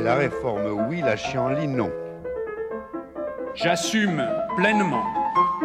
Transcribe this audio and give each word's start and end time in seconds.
C'est 0.00 0.06
la 0.06 0.14
réforme 0.14 0.88
oui, 0.88 1.02
la 1.02 1.14
chienlit 1.14 1.68
non. 1.68 1.90
J'assume 3.54 4.26
pleinement 4.56 5.04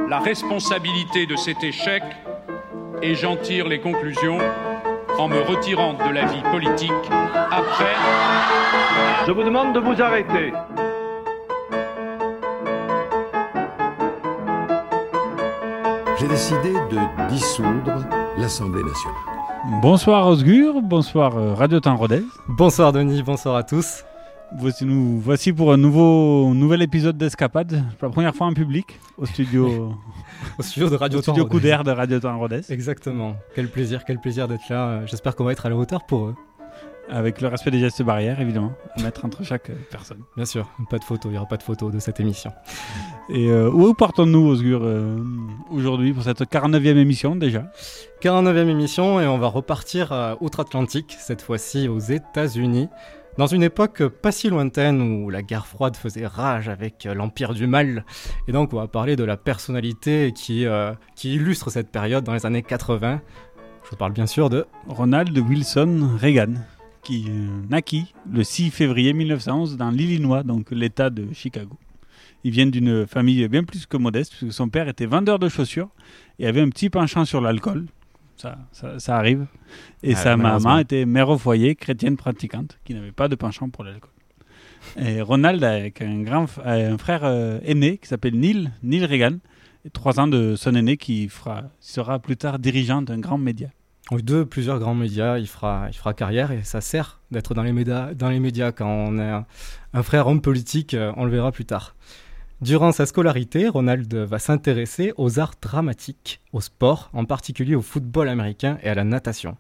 la 0.09 0.20
responsabilité 0.20 1.25
de 1.25 1.38
cet 1.38 1.63
échec 1.63 2.03
et 3.02 3.16
j'en 3.16 3.38
tire 3.38 3.70
les 3.70 3.80
conclusions 3.80 4.39
en 5.17 5.30
me 5.30 5.39
retirant 5.39 5.94
de 5.94 6.13
la 6.13 6.25
vie 6.25 6.41
politique 6.52 6.91
après. 7.49 7.95
Je 9.25 9.31
vous 9.31 9.44
demande 9.44 9.73
de 9.73 9.80
vous 9.80 10.02
arrêter. 10.02 10.52
J'ai 16.20 16.27
décidé 16.27 16.73
de 16.91 17.30
dissoudre 17.30 18.05
l'Assemblée 18.38 18.83
nationale. 18.83 19.81
Bonsoir 19.81 20.27
Osgur, 20.27 20.81
bonsoir 20.81 21.38
euh, 21.38 21.53
Radio 21.53 21.80
Temps 21.80 21.95
Rodez. 21.95 22.23
Bonsoir 22.49 22.91
Denis, 22.91 23.23
bonsoir 23.23 23.55
à 23.55 23.63
tous. 23.63 24.03
Voici, 24.58 24.86
nous, 24.86 25.20
voici 25.20 25.52
pour 25.52 25.73
un 25.73 25.78
nouveau, 25.78 26.53
nouvel 26.53 26.81
épisode 26.81 27.17
d'Escapade, 27.17 27.84
pour 28.00 28.08
la 28.08 28.11
première 28.14 28.36
fois 28.36 28.48
en 28.48 28.53
public, 28.53 29.00
au 29.17 29.25
studio, 29.25 29.94
Au 30.59 30.64
studio 30.64 30.89
de 30.89 30.95
Radio 30.95 31.20
au 31.20 31.22
studio 31.22 31.45
coup 31.45 31.59
d'air 31.59 31.84
de 31.84 31.92
Radio 31.92 32.20
Temps 32.20 32.38
Rodez, 32.39 32.61
Exactement. 32.70 33.36
Quel 33.53 33.70
plaisir, 33.70 34.06
quel 34.06 34.20
plaisir 34.20 34.48
d'être 34.48 34.67
là. 34.70 34.88
Euh, 34.88 35.08
J'espère 35.08 35.36
qu'on 35.36 35.44
va 35.44 35.52
être 35.52 35.66
à 35.66 35.70
la 35.70 35.76
hauteur 35.76 36.06
pour 36.06 36.28
eux. 36.28 36.36
avec 37.09 37.42
le 37.42 37.50
respect 37.50 37.70
des 37.72 37.80
gestes 37.80 38.02
barrières 38.02 38.39
évidemment, 38.39 38.72
à 38.98 39.02
mettre 39.03 39.26
entre 39.26 39.44
chaque 39.44 39.70
euh, 39.70 39.76
personne. 39.92 40.20
Bien 40.38 40.45
sûr, 40.45 40.70
pas 40.89 40.98
de 41.00 41.03
photo, 41.03 41.28
il 41.30 41.33
n'y 41.33 41.38
aura 41.38 41.48
pas 41.48 41.58
de 41.58 41.64
photo 41.64 41.92
de 41.92 42.00
cette 42.00 42.20
émission. 42.20 42.52
Et 43.30 43.50
euh, 43.50 43.70
où 43.70 43.94
partons-nous 43.94 44.48
Osgur 44.48 44.81
euh, 44.83 45.17
aujourd'hui 45.70 46.14
pour 46.14 46.23
cette 46.23 46.42
49e 46.42 46.95
émission 46.98 47.36
déjà? 47.36 47.72
49e 48.23 48.67
émission 48.70 49.20
et 49.20 49.28
on 49.28 49.38
va 49.38 49.48
repartir 49.48 50.11
euh, 50.14 50.33
outre-Atlantique, 50.39 51.16
cette 51.20 51.42
fois-ci 51.42 51.88
aux 51.89 52.00
États-Unis. 52.00 52.88
Dans 53.38 53.47
une 53.47 53.64
époque 53.64 54.02
pas 54.08 54.31
si 54.31 54.50
lointaine 54.50 55.02
où 55.02 55.30
la 55.30 55.41
guerre 55.41 55.67
froide 55.67 55.97
faisait 55.97 56.25
rage 56.25 56.69
avec 56.69 57.05
euh, 57.05 57.14
l'empire 57.14 57.53
du 57.53 57.67
mal. 57.67 58.05
Et 58.47 58.53
donc 58.53 58.72
on 58.72 58.77
va 58.77 58.88
parler 58.88 59.17
de 59.17 59.25
la 59.25 59.36
personnalité 59.36 60.31
qui, 60.33 60.66
euh, 60.66 60.94
illustre 61.22 61.69
cette 61.69 61.92
période 61.92 62.23
dans 62.23 62.33
les 62.33 62.45
années 62.45 62.64
80. 62.64 63.22
Je 63.83 63.89
vous 63.89 63.97
parle 63.97 64.14
bien 64.14 64.25
sûr 64.25 64.50
de 64.50 64.66
Ronald 64.88 65.38
Wilson 65.38 66.11
Reagan, 66.17 66.53
qui 67.03 67.25
euh, 67.27 67.50
naquit 67.69 68.14
le 68.31 68.42
6 68.42 68.72
février 68.72 69.11
1911 69.11 69.75
dans 69.75 69.89
l'Illinois, 69.89 70.44
donc 70.44 70.72
l'État 70.72 71.09
de 71.09 71.33
Chicago. 71.33 71.77
Il 72.45 72.52
vient 72.52 72.67
d'une 72.67 73.05
famille 73.05 73.45
bien 73.49 73.66
plus 73.66 73.86
que 73.86 73.97
modeste, 73.97 74.33
puisque 74.38 74.53
son 74.53 74.70
père 74.70 74.88
était 74.88 75.08
vendeur 75.08 75.39
de 75.39 75.49
chaussures 75.49 75.89
et 76.39 76.47
avait 76.47 76.61
un 76.61 76.70
petit 76.70 76.89
penchant 76.89 77.25
sur 77.25 77.42
l'alcool. 77.42 77.88
Ça, 78.38 78.58
ça, 78.72 79.00
ça 79.00 79.17
arrive. 79.17 79.45
Et 80.03 80.14
Ah, 80.14 80.17
sa 80.17 80.38
maman 80.38 80.80
était 80.80 81.05
mère 81.05 81.30
au 81.30 81.38
foyer, 81.38 81.75
chrétienne 81.75 82.17
pratiquante, 82.17 82.77
qui 82.83 82.94
n'avait 82.94 83.11
pas 83.14 83.27
de 83.27 83.36
penchant 83.36 83.69
pour 83.69 83.83
l'alcool. 83.83 84.11
Et 84.97 85.22
Ronald, 85.22 85.64
avec 85.64 86.02
un, 86.02 86.22
grand, 86.22 86.45
euh, 86.66 86.94
un 86.94 86.97
frère 86.97 87.22
euh, 87.23 87.59
aîné 87.64 87.97
qui 87.97 88.08
s'appelle 88.08 88.37
Neil, 88.37 88.71
Neil 88.83 89.05
Reagan, 89.05 89.37
et 89.86 89.89
trois 89.89 90.20
ans 90.20 90.27
de 90.27 90.55
son 90.55 90.76
aîné 90.76 90.98
qui 90.98 91.27
fera, 91.30 91.64
sera 91.80 92.20
plus 92.20 92.37
tard 92.37 92.60
dirigeant 92.60 93.02
d'un 93.02 93.20
grand 93.20 93.37
média. 93.37 93.70
Oui, 94.11 94.21
de 94.21 94.43
plusieurs 94.43 94.77
grands 94.80 94.93
médias, 94.93 95.39
il 95.39 95.48
fera, 95.48 95.87
il 95.89 95.95
fera 95.95 96.14
carrière 96.14 96.52
et 96.52 96.64
ça 96.64 96.80
sert 96.80 97.21
d'être 97.31 97.55
dans 97.55 97.64
les 97.64 97.71
médias, 97.71 98.14
dans 98.14 98.30
les 98.30 98.39
médias 98.39 98.71
quand 98.71 98.87
on 98.87 99.17
est 99.17 99.30
un, 99.30 99.45
un 99.93 100.04
frère 100.04 100.27
homme 100.27 100.42
politique, 100.42 100.93
euh, 100.93 101.11
on 101.17 101.26
le 101.26 101.31
verra 101.31 101.52
plus 101.52 101.65
tard. 101.65 101.95
Durant 102.61 102.93
sa 102.93 103.05
scolarité, 103.05 103.67
Ronald 103.67 104.14
va 104.14 104.39
s'intéresser 104.39 105.11
aux 105.17 105.39
arts 105.39 105.55
dramatiques, 105.61 106.39
au 106.54 106.61
sport, 106.61 107.10
en 107.11 107.26
particulier 107.26 107.76
au 107.76 107.82
football 107.82 108.30
américain 108.30 108.77
et 108.82 108.88
à 108.88 108.95
la 108.95 109.04
natation. 109.04 109.58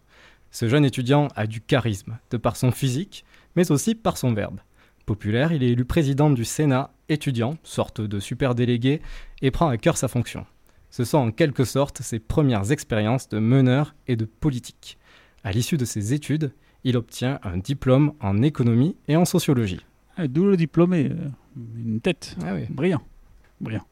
Ce 0.49 0.69
jeune 0.69 0.85
étudiant 0.85 1.27
a 1.35 1.45
du 1.45 1.59
charisme, 1.59 2.17
de 2.31 2.37
par 2.37 2.55
son 2.55 2.71
physique, 2.71 3.25
mais 3.57 3.69
aussi 3.69 3.95
par 3.95 4.17
son 4.17 4.33
verbe. 4.33 4.61
Populaire, 5.05 5.51
il 5.51 5.61
est 5.61 5.71
élu 5.71 5.83
président 5.83 6.29
du 6.29 6.45
Sénat 6.45 6.91
étudiant, 7.09 7.57
sorte 7.63 7.99
de 7.99 8.21
super 8.21 8.55
délégué, 8.55 9.01
et 9.41 9.51
prend 9.51 9.67
à 9.67 9.77
cœur 9.77 9.97
sa 9.97 10.07
fonction. 10.07 10.45
Ce 10.89 11.03
sont 11.03 11.17
en 11.17 11.31
quelque 11.31 11.65
sorte 11.65 12.01
ses 12.01 12.19
premières 12.19 12.71
expériences 12.71 13.27
de 13.27 13.39
meneur 13.39 13.93
et 14.07 14.15
de 14.15 14.23
politique. 14.23 14.97
À 15.43 15.51
l'issue 15.51 15.75
de 15.75 15.83
ses 15.83 16.13
études, 16.13 16.53
il 16.85 16.95
obtient 16.95 17.41
un 17.43 17.57
diplôme 17.57 18.13
en 18.21 18.41
économie 18.41 18.95
et 19.09 19.17
en 19.17 19.25
sociologie. 19.25 19.81
Ah, 20.17 20.27
D'où 20.27 20.45
le 20.45 20.57
diplômé, 20.57 21.09
euh, 21.11 21.29
une 21.77 21.99
tête, 21.99 22.35
Ah 22.43 22.53
oui. 22.53 22.61
brillant, 22.69 23.01
brillant. 23.61 23.85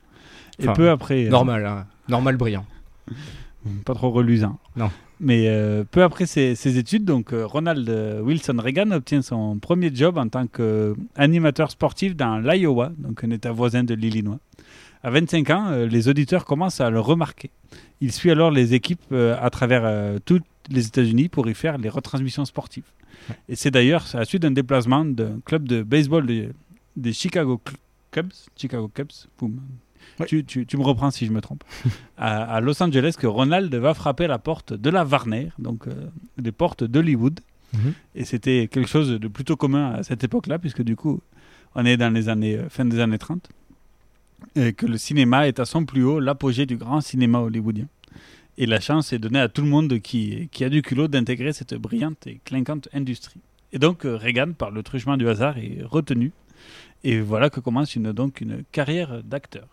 Et 0.59 0.63
Enfin, 0.63 0.73
peu 0.73 0.89
après, 0.89 1.25
euh, 1.25 1.29
Normal, 1.29 1.65
hein. 1.65 1.85
normal 2.07 2.37
brillant. 2.37 2.65
pas 3.85 3.93
trop 3.93 4.11
reluisant. 4.11 4.59
Non. 4.75 4.89
Mais 5.19 5.47
euh, 5.47 5.83
peu 5.89 6.03
après 6.03 6.25
ses, 6.25 6.55
ses 6.55 6.77
études, 6.77 7.05
donc 7.05 7.29
Ronald 7.33 7.87
Wilson 8.23 8.57
Reagan 8.59 8.91
obtient 8.91 9.21
son 9.21 9.57
premier 9.57 9.93
job 9.93 10.17
en 10.17 10.27
tant 10.27 10.47
qu'animateur 10.47 11.71
sportif 11.71 12.15
dans 12.15 12.39
l'Iowa, 12.39 12.91
donc 12.97 13.23
un 13.23 13.29
État 13.31 13.51
voisin 13.51 13.83
de 13.83 13.93
l'Illinois. 13.93 14.39
À 15.01 15.09
25 15.11 15.49
ans, 15.49 15.71
les 15.89 16.07
auditeurs 16.07 16.45
commencent 16.45 16.81
à 16.81 16.89
le 16.89 16.99
remarquer. 16.99 17.51
Il 18.01 18.11
suit 18.11 18.31
alors 18.31 18.51
les 18.51 18.73
équipes 18.73 19.13
à 19.13 19.49
travers 19.49 20.19
toutes 20.25 20.43
les 20.69 20.87
États-Unis 20.87 21.27
pour 21.29 21.47
y 21.49 21.53
faire 21.53 21.77
les 21.77 21.89
retransmissions 21.89 22.45
sportives. 22.45 22.83
Et 23.49 23.55
c'est 23.55 23.71
d'ailleurs 23.71 24.05
à 24.13 24.19
la 24.19 24.25
suite 24.25 24.41
d'un 24.41 24.51
déplacement 24.51 25.05
d'un 25.05 25.39
club 25.45 25.67
de 25.67 25.83
baseball 25.83 26.25
des, 26.25 26.49
des 26.95 27.13
Chicago 27.13 27.61
Cubs, 28.11 28.31
Chicago 28.55 28.89
Cubs, 28.93 29.11
Ouais. 30.19 30.25
tu, 30.27 30.43
tu- 30.43 30.65
tu 30.65 30.77
me 30.77 30.83
reprends 30.83 31.09
si 31.11 31.25
je 31.25 31.31
me 31.31 31.39
trompe, 31.41 31.63
à, 32.17 32.43
à 32.55 32.59
Los 32.61 32.81
Angeles 32.83 33.15
que 33.17 33.25
Ronald 33.25 33.73
va 33.73 33.93
frapper 33.93 34.27
la 34.27 34.37
porte 34.37 34.73
de 34.73 34.89
la 34.89 35.05
Warner, 35.05 35.49
donc 35.57 35.87
euh, 35.87 35.93
les 36.37 36.51
portes 36.51 36.83
d'Hollywood. 36.83 37.39
Mhm. 37.73 37.93
Et 38.13 38.25
c'était 38.25 38.67
quelque 38.71 38.89
chose 38.89 39.09
de 39.09 39.27
plutôt 39.27 39.55
commun 39.55 39.93
à 39.93 40.03
cette 40.03 40.23
époque-là, 40.23 40.59
puisque 40.59 40.83
du 40.83 40.95
coup, 40.95 41.21
on 41.73 41.85
est 41.85 41.97
dans 41.97 42.13
les 42.13 42.29
années, 42.29 42.57
euh, 42.57 42.69
fin 42.69 42.85
des 42.85 42.99
années 42.99 43.17
30, 43.17 43.49
et 44.55 44.73
que 44.73 44.85
le 44.85 44.97
cinéma 44.97 45.47
est 45.47 45.59
à 45.59 45.65
son 45.65 45.85
plus 45.85 46.03
haut, 46.03 46.19
l'apogée 46.19 46.65
du 46.65 46.75
grand 46.77 47.01
cinéma 47.01 47.39
hollywoodien. 47.39 47.85
Et 48.57 48.65
la 48.65 48.79
chance 48.79 49.13
est 49.13 49.19
donnée 49.19 49.39
à 49.39 49.49
tout 49.49 49.61
le 49.61 49.67
monde 49.67 49.99
qui, 49.99 50.47
qui 50.51 50.63
a 50.63 50.69
du 50.69 50.81
culot 50.81 51.07
d'intégrer 51.07 51.53
cette 51.53 51.73
brillante 51.73 52.27
et 52.27 52.39
clinquante 52.45 52.87
industrie. 52.93 53.39
Et 53.71 53.79
donc 53.79 54.05
euh, 54.05 54.15
Reagan, 54.15 54.53
par 54.53 54.69
le 54.69 54.83
truchement 54.83 55.17
du 55.17 55.27
hasard, 55.27 55.57
est 55.57 55.79
retenu. 55.83 56.31
Et 57.03 57.19
voilà 57.19 57.49
que 57.49 57.59
commence 57.59 57.95
une, 57.95 58.11
donc 58.11 58.41
une 58.41 58.63
carrière 58.71 59.23
d'acteur. 59.23 59.67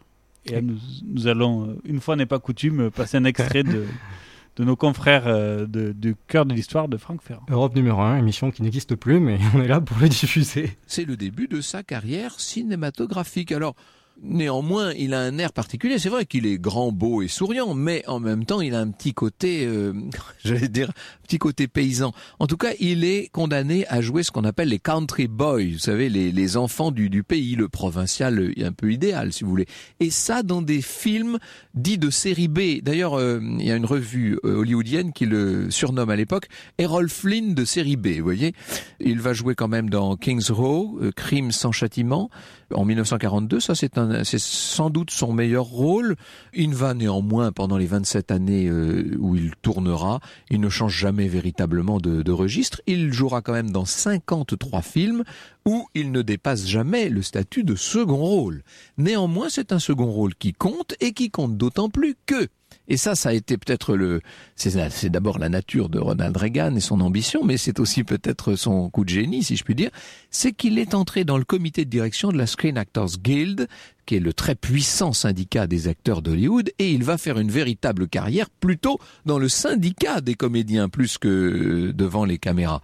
Et 0.47 0.53
là, 0.53 0.63
nous, 0.63 0.79
nous 1.05 1.27
allons, 1.27 1.69
euh, 1.69 1.75
une 1.85 2.01
fois 2.01 2.17
n'est 2.17 2.25
pas 2.27 2.39
coutume, 2.39 2.91
passer 2.91 3.19
un 3.19 3.25
extrait 3.25 3.63
de, 3.63 3.85
de 4.57 4.65
nos 4.65 4.75
confrères 4.77 5.27
euh, 5.27 5.67
de- 5.67 5.93
du 5.93 6.17
cœur 6.27 6.47
de 6.47 6.55
l'histoire 6.55 6.89
de 6.89 6.97
Franck 6.97 7.21
Ferrand. 7.23 7.45
Europe 7.51 7.75
numéro 7.77 8.01
1, 8.01 8.17
émission 8.17 8.51
qui 8.51 8.63
n'existe 8.63 8.97
plus, 8.97 9.21
mais 9.21 9.39
on 9.55 9.61
est 9.61 9.69
là 9.69 9.83
pour 9.83 9.99
le 9.99 10.09
diffuser. 10.09 10.77
c'est 10.87 11.05
le 11.05 11.19
début 11.19 11.47
de 11.49 11.61
sa 11.61 11.83
carrière 11.83 12.41
cinématographique. 12.41 13.53
Alors, 13.53 13.77
néanmoins, 14.23 14.93
il 14.95 15.15
a 15.15 15.21
un 15.21 15.39
air 15.39 15.53
particulier. 15.53 15.99
C'est 15.99 16.09
vrai 16.09 16.27
qu'il 16.27 16.47
est 16.47 16.59
grand, 16.59 16.93
beau 16.93 17.23
et 17.23 17.29
souriant, 17.29 17.75
mais 17.75 18.05
en 18.07 18.21
même 18.21 18.45
temps, 18.45 18.61
il 18.61 18.75
a 18.75 18.81
un 18.81 18.91
petit 18.91 19.15
côté, 19.15 19.67
euh, 19.67 19.93
j'allais 20.45 20.69
dire, 20.69 20.93
petit 21.23 21.39
côté 21.39 21.69
paysan. 21.69 22.13
En 22.39 22.47
tout 22.47 22.57
cas, 22.57 22.73
il 22.81 23.05
est 23.05 23.29
condamné 23.33 23.87
à 23.89 24.01
jouer 24.01 24.23
ce 24.23 24.31
qu'on 24.31 24.45
appelle 24.45 24.69
les 24.69 24.79
country 24.79 25.29
boys, 25.29 25.65
vous 25.73 25.79
savez, 25.79 26.09
les, 26.09 26.33
les 26.33 26.57
enfants 26.57 26.91
du, 26.91 27.11
du 27.11 27.23
pays, 27.23 27.57
le 27.57 27.69
provincial 27.69 28.53
un 28.63 28.73
peu 28.73 28.93
idéal, 28.93 29.33
si 29.33 29.45
vous 29.45 29.51
voulez. 29.51 29.67
Et 30.01 30.11
ça, 30.11 30.43
dans 30.43 30.63
des 30.63 30.83
films 30.83 31.39
dits 31.75 31.99
de 31.99 32.11
série 32.11 32.49
B. 32.49 32.83
D'ailleurs, 32.83 33.15
euh, 33.15 33.41
il 33.43 33.65
y 33.65 33.71
a 33.71 33.77
une 33.77 33.87
revue 33.87 34.39
euh, 34.45 34.57
hollywoodienne 34.57 35.13
qui 35.13 35.27
le 35.27 35.71
surnomme 35.71 36.11
à 36.11 36.17
l'époque 36.17 36.49
Errol 36.79 37.09
Flynn 37.09 37.55
de 37.55 37.65
série 37.65 37.97
B, 37.97 38.09
vous 38.19 38.25
voyez. 38.25 38.55
Il 39.01 39.21
va 39.21 39.33
jouer 39.33 39.55
quand 39.55 39.69
même 39.69 39.89
dans 39.91 40.17
King's 40.17 40.51
Row, 40.51 40.99
euh, 41.01 41.13
Crime 41.13 41.53
sans 41.53 41.73
châtiment, 41.73 42.31
en 42.75 42.85
1942. 42.85 43.61
Ça, 43.61 43.75
c'est 43.75 43.99
un, 43.99 44.10
c'est 44.25 44.41
sans 44.41 44.91
doute 44.91 45.11
son 45.11 45.33
meilleur 45.33 45.65
rôle. 45.65 46.17
Il 46.53 46.75
va 46.75 46.95
néanmoins, 46.95 47.53
pendant 47.53 47.77
les 47.77 47.87
27 47.87 48.31
années 48.31 48.67
euh, 48.69 49.17
où 49.19 49.37
il 49.37 49.53
tournera, 49.63 50.21
il 50.51 50.61
ne 50.61 50.69
change 50.69 50.97
jamais 50.97 51.29
véritablement 51.29 51.99
de, 51.99 52.23
de 52.23 52.33
registre. 52.33 52.81
Il 52.87 53.13
jouera 53.13 53.43
quand 53.43 53.53
même 53.53 53.71
dans 53.71 53.85
53 53.85 54.83
films 54.83 55.25
où 55.67 55.87
il 55.95 56.13
ne 56.13 56.23
dépasse 56.23 56.67
jamais 56.67 57.09
le 57.09 57.23
statut 57.23 57.65
de 57.65 57.75
second 57.75 58.17
rôle. 58.17 58.63
Néanmoins, 58.99 59.49
c'est 59.51 59.73
un 59.73 59.79
second 59.79 60.11
rôle 60.11 60.35
qui 60.35 60.53
compte 60.53 60.95
et 61.01 61.13
qui 61.13 61.31
compte 61.31 61.57
d'autant 61.57 61.89
plus 61.89 62.17
que 62.27 62.49
Et 62.89 62.97
ça, 62.97 63.15
ça 63.15 63.29
a 63.29 63.33
été 63.33 63.57
peut-être 63.57 63.95
le, 63.95 64.21
c'est 64.57 65.09
d'abord 65.11 65.39
la 65.39 65.49
nature 65.49 65.89
de 65.89 65.99
Ronald 65.99 66.37
Reagan 66.37 66.75
et 66.75 66.81
son 66.81 67.01
ambition, 67.01 67.45
mais 67.45 67.57
c'est 67.57 67.79
aussi 67.79 68.03
peut-être 68.03 68.57
son 68.57 68.91
coup 68.91 69.05
de 69.05 69.09
génie, 69.09 69.45
si 69.45 69.57
je 69.57 69.63
puis 69.63 69.77
dire, 69.77 69.91
c'est 70.31 70.53
qu'il 70.53 70.79
est 70.79 70.95
entré 70.95 71.25
dans 71.25 71.39
le 71.39 71.45
comité 71.45 71.85
de 71.85 71.91
direction 71.91 72.31
de 72.33 72.39
la 72.39 72.47
Screen 72.47 72.77
Actors 72.77 73.19
Guild, 73.23 73.69
qui 74.07 74.17
est 74.17 74.21
le 74.21 74.33
très 74.33 74.57
puissant 74.57 75.13
syndicat 75.13 75.69
des 75.69 75.87
acteurs 75.87 76.21
d'Hollywood, 76.21 76.71
et 76.79 76.91
il 76.91 77.05
va 77.05 77.17
faire 77.17 77.39
une 77.39 77.51
véritable 77.51 78.09
carrière 78.09 78.51
plutôt 78.51 78.99
dans 79.25 79.39
le 79.39 79.49
syndicat 79.49 80.21
des 80.21 80.35
comédiens 80.35 80.89
plus 80.89 81.17
que 81.17 81.93
devant 81.95 82.25
les 82.25 82.39
caméras. 82.39 82.83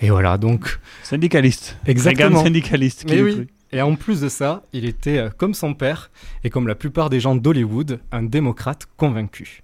Et 0.00 0.10
voilà, 0.10 0.38
donc. 0.38 0.80
Syndicaliste. 1.04 1.76
Exactement. 1.86 2.28
Reagan 2.38 2.44
syndicaliste. 2.44 3.04
qui 3.04 3.14
Mais 3.14 3.22
oui. 3.22 3.46
Et 3.72 3.82
en 3.82 3.94
plus 3.94 4.20
de 4.20 4.28
ça, 4.28 4.62
il 4.72 4.84
était, 4.84 5.18
euh, 5.18 5.30
comme 5.30 5.54
son 5.54 5.74
père, 5.74 6.10
et 6.44 6.50
comme 6.50 6.66
la 6.66 6.74
plupart 6.74 7.10
des 7.10 7.20
gens 7.20 7.36
d'Hollywood, 7.36 8.00
un 8.10 8.22
démocrate 8.22 8.86
convaincu. 8.96 9.62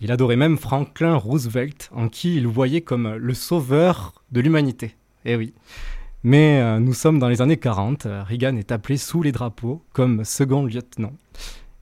Il 0.00 0.12
adorait 0.12 0.36
même 0.36 0.58
Franklin 0.58 1.16
Roosevelt, 1.16 1.90
en 1.94 2.08
qui 2.08 2.36
il 2.36 2.46
voyait 2.46 2.82
comme 2.82 3.14
le 3.14 3.34
sauveur 3.34 4.12
de 4.30 4.40
l'humanité. 4.40 4.94
Eh 5.24 5.36
oui. 5.36 5.54
Mais 6.22 6.60
euh, 6.60 6.80
nous 6.80 6.92
sommes 6.92 7.18
dans 7.18 7.28
les 7.28 7.40
années 7.40 7.56
40, 7.56 8.06
euh, 8.06 8.22
Reagan 8.22 8.56
est 8.56 8.72
appelé 8.72 8.96
sous 8.96 9.22
les 9.22 9.32
drapeaux 9.32 9.82
comme 9.92 10.24
second 10.24 10.64
lieutenant. 10.64 11.12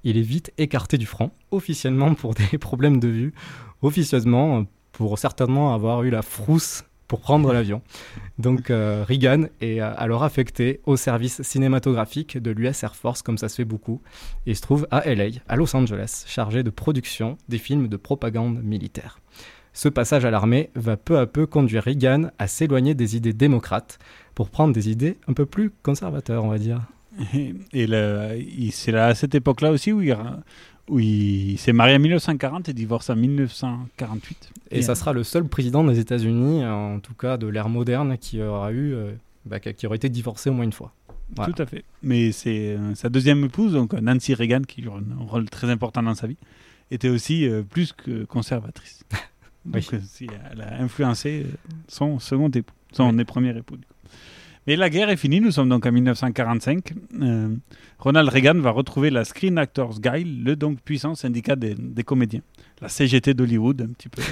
Il 0.05 0.19
est 0.19 0.23
vite 0.23 0.53
écarté 0.59 0.99
du 0.99 1.07
front, 1.07 1.31
officiellement 1.51 2.15
pour 2.15 2.35
des 2.35 2.59
problèmes 2.59 3.01
de 3.01 3.09
vue, 3.09 3.35
officieusement 3.83 4.59
euh, 4.59 4.63
pour 4.93 5.19
certainement 5.19 5.75
avoir 5.75 6.03
eu 6.03 6.11
la 6.11 6.23
frousse 6.23 6.85
prendre 7.21 7.53
l'avion. 7.53 7.83
Donc 8.39 8.71
euh, 8.71 9.05
Reagan 9.07 9.45
est 9.61 9.81
euh, 9.81 9.93
alors 9.97 10.25
affecté 10.25 10.81
au 10.87 10.97
service 10.97 11.43
cinématographique 11.43 12.39
de 12.39 12.51
l'US 12.51 12.83
Air 12.83 12.97
Force, 12.97 13.23
comme 13.23 13.39
ça 13.39 13.49
se 13.49 13.57
fait 13.57 13.65
beaucoup, 13.65 14.01
et 14.47 14.51
il 14.51 14.57
se 14.57 14.63
trouve 14.63 14.87
à 14.91 15.13
LA, 15.13 15.41
à 15.49 15.57
Los 15.57 15.75
Angeles, 15.75 16.25
chargé 16.27 16.63
de 16.63 16.71
production 16.71 17.39
des 17.49 17.59
films 17.59 17.89
de 17.89 17.97
propagande 17.97 18.63
militaire. 18.63 19.19
Ce 19.73 19.89
passage 19.89 20.25
à 20.25 20.31
l'armée 20.31 20.71
va 20.77 20.97
peu 20.97 21.19
à 21.19 21.27
peu 21.27 21.47
conduire 21.47 21.83
Reagan 21.83 22.31
à 22.39 22.47
s'éloigner 22.47 22.95
des 22.95 23.17
idées 23.17 23.33
démocrates 23.33 23.99
pour 24.35 24.49
prendre 24.49 24.73
des 24.73 24.89
idées 24.89 25.19
un 25.27 25.33
peu 25.33 25.47
plus 25.47 25.71
conservateurs, 25.83 26.45
on 26.45 26.49
va 26.49 26.59
dire. 26.59 26.81
Et, 27.33 27.55
et 27.73 28.71
c'est 28.71 28.95
à 28.95 29.15
cette 29.15 29.35
époque-là 29.35 29.71
aussi 29.71 29.93
où 29.93 30.01
il, 30.01 30.17
où 30.89 30.99
il 30.99 31.57
s'est 31.59 31.73
marié 31.73 31.97
en 31.97 31.99
1940 32.01 32.69
et 32.69 32.73
divorce 32.73 33.11
en 33.11 33.17
1948. 33.17 34.51
Et 34.71 34.83
ça 34.83 34.95
sera 34.95 35.13
le 35.13 35.25
seul 35.25 35.45
président 35.45 35.85
des 35.85 35.99
États-Unis, 35.99 36.65
en 36.65 37.01
tout 37.01 37.15
cas 37.15 37.37
de 37.37 37.47
l'ère 37.47 37.69
moderne, 37.69 38.19
qui 38.19 38.41
aura 38.43 38.73
eu, 38.73 38.93
euh, 38.95 39.13
bah, 39.47 39.61
qui 39.61 39.87
aurait 39.87 39.97
été 39.97 40.09
divorcé 40.09 40.51
au 40.51 40.53
moins 40.53 40.65
une 40.65 40.73
fois. 40.73 40.93
Voilà. 41.37 41.53
Tout 41.53 41.63
à 41.63 41.67
fait. 41.67 41.85
Mais 42.03 42.33
c'est 42.33 42.77
euh, 42.77 42.95
sa 42.95 43.09
deuxième 43.09 43.45
épouse, 43.45 43.73
donc 43.73 43.93
Nancy 43.95 44.35
Reagan, 44.35 44.63
qui 44.63 44.83
joue 44.83 44.93
un 44.93 45.25
rôle 45.27 45.49
très 45.49 45.71
important 45.71 46.03
dans 46.03 46.15
sa 46.15 46.27
vie, 46.27 46.37
était 46.91 47.09
aussi 47.09 47.49
euh, 47.49 47.63
plus 47.63 47.93
que 47.93 48.25
conservatrice. 48.25 49.05
Donc 49.65 49.83
Oui. 49.93 49.99
euh, 50.29 50.33
elle 50.53 50.61
a 50.61 50.83
influencé 50.83 51.47
euh, 51.47 51.57
son 51.89 52.19
second 52.19 52.51
époux, 52.51 52.75
son 52.93 53.17
premier 53.25 53.57
époux. 53.57 53.77
du 53.79 53.87
coup. 53.87 53.94
Mais 54.67 54.77
la 54.77 54.89
guerre 54.89 55.11
est 55.11 55.17
finie, 55.17 55.41
nous 55.41 55.51
sommes 55.51 55.69
donc 55.69 55.85
en 55.85 55.93
1945. 55.93 56.93
Euh, 57.21 57.55
Ronald 57.99 58.29
Reagan 58.29 58.59
va 58.61 58.71
retrouver 58.71 59.11
la 59.11 59.25
Screen 59.25 59.59
Actors 59.59 60.01
Guild, 60.01 60.45
le 60.47 60.57
donc 60.57 60.81
puissant 60.81 61.15
syndicat 61.15 61.55
des, 61.57 61.75
des 61.75 62.03
comédiens. 62.03 62.41
La 62.81 62.89
CGT 62.89 63.35
d'Hollywood, 63.35 63.83
un 63.83 63.89
petit 63.93 64.09
peu. 64.09 64.23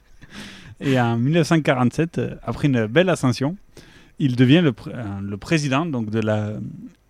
Et 0.80 1.00
en 1.00 1.16
1947, 1.16 2.18
euh, 2.18 2.34
après 2.42 2.68
une 2.68 2.86
belle 2.86 3.08
ascension, 3.08 3.56
il 4.18 4.36
devient 4.36 4.60
le, 4.62 4.70
pr- 4.72 4.90
euh, 4.94 5.20
le 5.20 5.36
président 5.36 5.84
donc, 5.86 6.10
de 6.10 6.20
la 6.20 6.52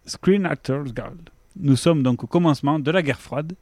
Screen 0.06 0.46
Actors 0.46 0.84
Guild. 0.84 1.30
Nous 1.58 1.76
sommes 1.76 2.02
donc 2.02 2.24
au 2.24 2.26
commencement 2.26 2.78
de 2.78 2.90
la 2.90 3.02
guerre 3.02 3.20
froide. 3.20 3.54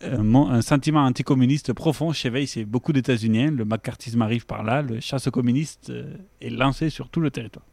Un 0.00 0.62
sentiment 0.62 1.04
anticommuniste 1.04 1.72
profond 1.72 2.12
s'éveille 2.12 2.46
chez 2.46 2.64
beaucoup 2.64 2.92
d'États-Unis. 2.92 3.48
Le 3.50 3.64
macartisme 3.64 4.22
arrive 4.22 4.46
par 4.46 4.62
là. 4.62 4.80
Le 4.80 5.00
chasse 5.00 5.28
communiste 5.28 5.92
est 6.40 6.50
lancé 6.50 6.88
sur 6.88 7.08
tout 7.08 7.20
le 7.20 7.32
territoire. 7.32 7.64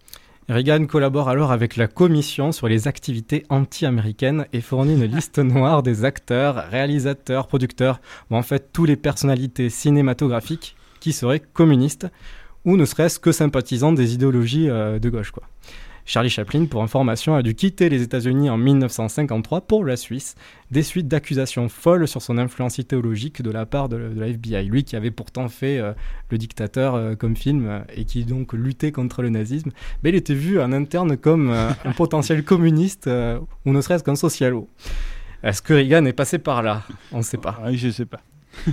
Reagan 0.48 0.86
collabore 0.86 1.28
alors 1.28 1.52
avec 1.52 1.76
la 1.76 1.88
Commission 1.88 2.52
sur 2.52 2.68
les 2.68 2.88
activités 2.88 3.46
anti-américaines 3.50 4.46
et 4.54 4.62
fournit 4.62 4.94
une 4.94 5.06
liste 5.16 5.40
noire 5.40 5.82
des 5.82 6.06
acteurs, 6.06 6.70
réalisateurs, 6.70 7.48
producteurs, 7.48 8.00
ou 8.30 8.36
en 8.36 8.44
fait 8.44 8.72
tous 8.72 8.86
les 8.86 8.96
personnalités 8.96 9.72
cinématographiques 9.72 10.76
qui 11.00 11.14
seraient 11.14 11.40
communistes 11.40 12.08
ou 12.64 12.78
ne 12.78 12.86
serait-ce 12.86 13.20
que 13.20 13.32
sympathisants 13.32 13.92
des 13.92 14.14
idéologies 14.14 14.70
euh, 14.70 15.00
de 15.00 15.10
gauche. 15.10 15.32
Quoi. 15.32 15.44
Charlie 16.08 16.30
Chaplin, 16.30 16.66
pour 16.66 16.84
information, 16.84 17.36
a 17.36 17.42
dû 17.42 17.56
quitter 17.56 17.90
les 17.90 18.04
États-Unis 18.04 18.52
en 18.52 18.58
1953 18.58 19.62
pour 19.62 19.84
la 19.84 19.98
Suisse, 19.98 20.36
des 20.70 20.84
suites 20.84 21.08
d'accusations 21.08 21.68
folles 21.68 22.08
sur 22.08 22.22
son 22.22 22.38
influence 22.38 22.78
idéologique 22.78 23.42
de 23.42 23.50
la 23.50 23.66
part 23.66 23.90
de, 23.90 23.98
de 23.98 24.20
la 24.20 24.28
FBI. 24.28 24.66
Lui 24.66 24.84
qui 24.84 24.96
avait 24.96 25.10
pourtant 25.10 25.50
fait 25.50 25.80
euh, 25.80 25.94
Le 26.30 26.38
Dictateur 26.38 26.94
euh, 26.94 27.16
comme 27.16 27.36
film 27.36 27.66
euh, 27.68 27.80
et 27.96 28.06
qui 28.06 28.24
donc 28.24 28.54
luttait 28.54 28.92
contre 28.92 29.24
le 29.24 29.30
nazisme, 29.30 29.72
mais 30.04 30.10
il 30.10 30.16
était 30.16 30.36
vu 30.36 30.62
en 30.62 30.72
interne 30.72 31.18
comme 31.18 31.50
un 31.50 31.92
potentiel 31.98 32.44
communiste 32.44 33.10
ou 33.66 33.74
ne 33.74 33.82
serait-ce 33.82 34.04
qu'un 34.04 34.16
socialo. 34.16 34.70
Est-ce 35.42 35.64
que 35.64 35.74
Reagan 35.74 36.06
est 36.06 36.14
passé 36.14 36.38
par 36.38 36.62
là? 36.62 36.84
On 37.12 37.20
ne 37.20 37.24
sait 37.24 37.38
pas. 37.38 37.60
Ah, 37.64 37.74
je 37.74 37.90
sais 37.90 38.06
pas. 38.06 38.22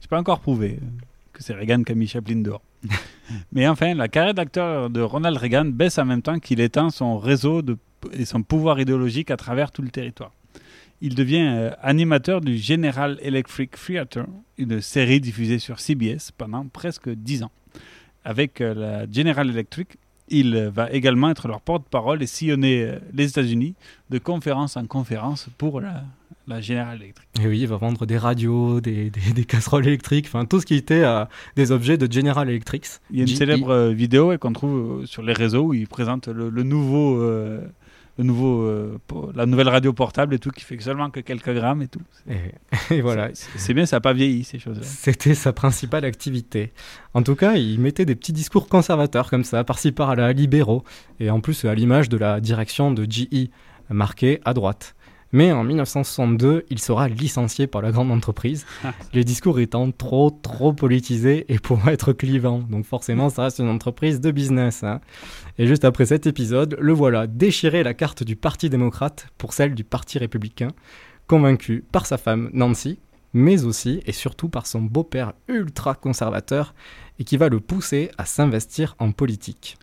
C'est 0.00 0.10
pas 0.10 0.18
encore 0.18 0.40
prouvé 0.40 0.80
que 1.36 1.42
c'est 1.42 1.54
Reagan 1.54 1.82
qui 1.82 1.92
a 1.92 1.94
mis 1.94 2.06
Chaplin 2.06 2.36
dehors. 2.36 2.62
Mais 3.52 3.68
enfin, 3.68 3.94
la 3.94 4.08
carrière 4.08 4.34
d'acteur 4.34 4.88
de 4.88 5.00
Ronald 5.00 5.36
Reagan 5.36 5.66
baisse 5.66 5.98
en 5.98 6.04
même 6.04 6.22
temps 6.22 6.38
qu'il 6.38 6.60
étend 6.60 6.90
son 6.90 7.18
réseau 7.18 7.62
et 8.12 8.24
son 8.24 8.42
pouvoir 8.42 8.80
idéologique 8.80 9.30
à 9.30 9.36
travers 9.36 9.70
tout 9.70 9.82
le 9.82 9.90
territoire. 9.90 10.32
Il 11.02 11.14
devient 11.14 11.46
euh, 11.46 11.70
animateur 11.82 12.40
du 12.40 12.56
General 12.56 13.18
Electric 13.20 13.72
Theater, 13.72 14.26
une 14.56 14.80
série 14.80 15.20
diffusée 15.20 15.58
sur 15.58 15.78
CBS 15.78 16.30
pendant 16.36 16.66
presque 16.66 17.10
dix 17.10 17.42
ans. 17.42 17.50
Avec 18.24 18.60
euh, 18.62 18.72
la 18.74 19.10
General 19.10 19.48
Electric, 19.48 19.98
il 20.28 20.56
euh, 20.56 20.70
va 20.70 20.90
également 20.90 21.28
être 21.28 21.48
leur 21.48 21.60
porte-parole 21.60 22.22
et 22.22 22.26
sillonner 22.26 22.94
les 23.12 23.28
États-Unis 23.28 23.74
de 24.08 24.18
conférence 24.18 24.78
en 24.78 24.86
conférence 24.86 25.48
pour 25.58 25.82
la, 25.82 26.02
la 26.48 26.60
General 26.60 26.96
Electric. 27.00 27.26
Et 27.42 27.46
oui, 27.46 27.60
il 27.60 27.66
va 27.68 27.76
vendre 27.76 28.06
des 28.06 28.18
radios, 28.18 28.80
des, 28.80 29.10
des- 29.10 29.32
des 29.34 29.44
casseroles 29.44 29.86
électriques, 29.86 30.26
enfin 30.28 30.44
tout 30.44 30.60
ce 30.60 30.66
qui 30.66 30.74
était 30.74 31.02
euh, 31.04 31.24
des 31.56 31.72
objets 31.72 31.98
de 31.98 32.10
General 32.12 32.48
Electric. 32.48 32.86
Il 33.10 33.16
y 33.16 33.20
a 33.20 33.22
une 33.22 33.28
G- 33.28 33.36
célèbre 33.36 33.70
euh, 33.70 33.92
vidéo 33.92 34.36
qu'on 34.38 34.52
trouve 34.52 35.02
euh, 35.02 35.06
sur 35.06 35.22
les 35.22 35.32
réseaux 35.32 35.64
où 35.64 35.74
il 35.74 35.86
présente 35.88 36.28
le, 36.28 36.48
le 36.50 36.62
nouveau, 36.62 37.20
euh, 37.20 37.60
le 38.18 38.24
nouveau, 38.24 38.66
la 39.34 39.44
nouvelle 39.44 39.68
radio 39.68 39.92
portable 39.92 40.34
et 40.34 40.38
tout 40.38 40.48
qui 40.50 40.64
fait 40.64 40.80
seulement 40.80 41.10
que 41.10 41.20
quelques 41.20 41.52
grammes 41.52 41.82
et 41.82 41.88
tout. 41.88 42.00
Et, 42.30 42.94
et 42.94 43.00
voilà. 43.02 43.28
C'est- 43.34 43.58
C'est 43.58 43.74
bien, 43.74 43.84
ça 43.84 43.96
n'a 43.96 44.00
pas 44.00 44.14
vieilli 44.14 44.42
ces 44.42 44.58
choses-là. 44.58 44.82
C'était 44.84 45.34
sa 45.34 45.52
principale 45.52 46.04
activité. 46.06 46.72
En 47.12 47.22
tout 47.22 47.34
cas, 47.34 47.56
il 47.56 47.78
mettait 47.78 48.06
des 48.06 48.14
petits 48.14 48.32
discours 48.32 48.68
conservateurs 48.68 49.28
comme 49.28 49.44
ça, 49.44 49.64
par-ci 49.64 49.92
par-là, 49.92 50.32
libéraux, 50.32 50.82
et 51.20 51.28
en 51.28 51.40
plus 51.40 51.64
à 51.66 51.74
l'image 51.74 52.08
de 52.08 52.16
la 52.16 52.40
direction 52.40 52.90
de 52.90 53.04
GE, 53.04 53.48
marquée 53.90 54.40
à 54.44 54.54
droite. 54.54 54.95
Mais 55.32 55.52
en 55.52 55.64
1962, 55.64 56.64
il 56.70 56.78
sera 56.78 57.08
licencié 57.08 57.66
par 57.66 57.82
la 57.82 57.90
grande 57.90 58.10
entreprise, 58.10 58.64
les 59.12 59.24
discours 59.24 59.58
étant 59.58 59.90
trop, 59.90 60.30
trop 60.30 60.72
politisés 60.72 61.44
et 61.48 61.58
pour 61.58 61.88
être 61.88 62.12
clivants. 62.12 62.60
Donc 62.70 62.84
forcément, 62.84 63.28
ça 63.28 63.44
reste 63.44 63.58
une 63.58 63.68
entreprise 63.68 64.20
de 64.20 64.30
business. 64.30 64.84
hein. 64.84 65.00
Et 65.58 65.66
juste 65.66 65.84
après 65.84 66.06
cet 66.06 66.26
épisode, 66.26 66.76
le 66.80 66.92
voilà 66.92 67.26
déchirer 67.26 67.82
la 67.82 67.94
carte 67.94 68.22
du 68.22 68.36
Parti 68.36 68.70
démocrate 68.70 69.28
pour 69.36 69.52
celle 69.52 69.74
du 69.74 69.84
Parti 69.84 70.18
républicain, 70.18 70.68
convaincu 71.26 71.84
par 71.90 72.06
sa 72.06 72.18
femme 72.18 72.50
Nancy, 72.52 72.98
mais 73.32 73.64
aussi 73.64 74.00
et 74.06 74.12
surtout 74.12 74.48
par 74.48 74.66
son 74.66 74.80
beau-père 74.80 75.32
ultra 75.48 75.94
conservateur 75.94 76.74
et 77.18 77.24
qui 77.24 77.36
va 77.36 77.48
le 77.48 77.60
pousser 77.60 78.10
à 78.16 78.24
s'investir 78.24 78.94
en 78.98 79.12
politique. 79.12 79.76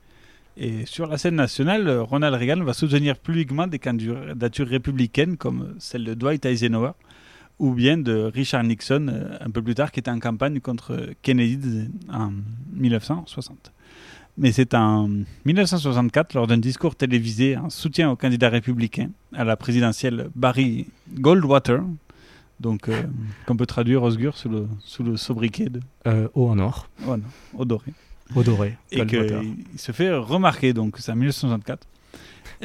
Et 0.55 0.85
sur 0.85 1.07
la 1.07 1.17
scène 1.17 1.35
nationale, 1.35 1.87
euh, 1.87 2.03
Ronald 2.03 2.35
Reagan 2.35 2.63
va 2.63 2.73
soutenir 2.73 3.17
publiquement 3.17 3.67
des 3.67 3.79
candidatures 3.79 4.67
républicaines 4.67 5.37
comme 5.37 5.75
celle 5.79 6.03
de 6.03 6.13
Dwight 6.13 6.45
Eisenhower 6.45 6.91
ou 7.59 7.73
bien 7.73 7.97
de 7.97 8.31
Richard 8.33 8.63
Nixon 8.63 9.07
euh, 9.09 9.37
un 9.39 9.49
peu 9.49 9.61
plus 9.61 9.75
tard 9.75 9.91
qui 9.91 9.99
était 9.99 10.11
en 10.11 10.19
campagne 10.19 10.59
contre 10.59 11.09
Kennedy 11.21 11.89
en 12.11 12.31
1960. 12.73 13.71
Mais 14.37 14.51
c'est 14.51 14.73
en 14.73 15.09
1964, 15.45 16.33
lors 16.33 16.47
d'un 16.47 16.57
discours 16.57 16.95
télévisé 16.95 17.55
en 17.55 17.69
soutien 17.69 18.09
au 18.09 18.15
candidat 18.15 18.49
républicain 18.49 19.11
à 19.33 19.43
la 19.43 19.55
présidentielle 19.55 20.29
Barry 20.35 20.87
Goldwater, 21.13 21.83
donc 22.59 22.89
euh, 22.89 23.03
qu'on 23.45 23.55
peut 23.55 23.67
traduire 23.67 24.01
Osgur 24.01 24.35
sous 24.35 24.49
le, 24.49 24.67
sous 24.79 25.03
le 25.03 25.17
sobriquet 25.17 25.69
de 25.69 25.81
Euh, 26.07 26.27
haut 26.33 26.49
en 26.49 26.57
or, 26.59 26.89
oh 27.07 27.15
non, 27.17 27.23
au 27.53 27.65
doré 28.31 28.39
au 28.39 28.43
doré. 28.43 28.77
et 28.91 29.05
qu'il 29.05 29.55
se 29.77 29.91
fait 29.91 30.13
remarquer, 30.13 30.73
donc 30.73 30.97
c'est 30.99 31.11
en 31.11 31.15
1964. 31.15 31.87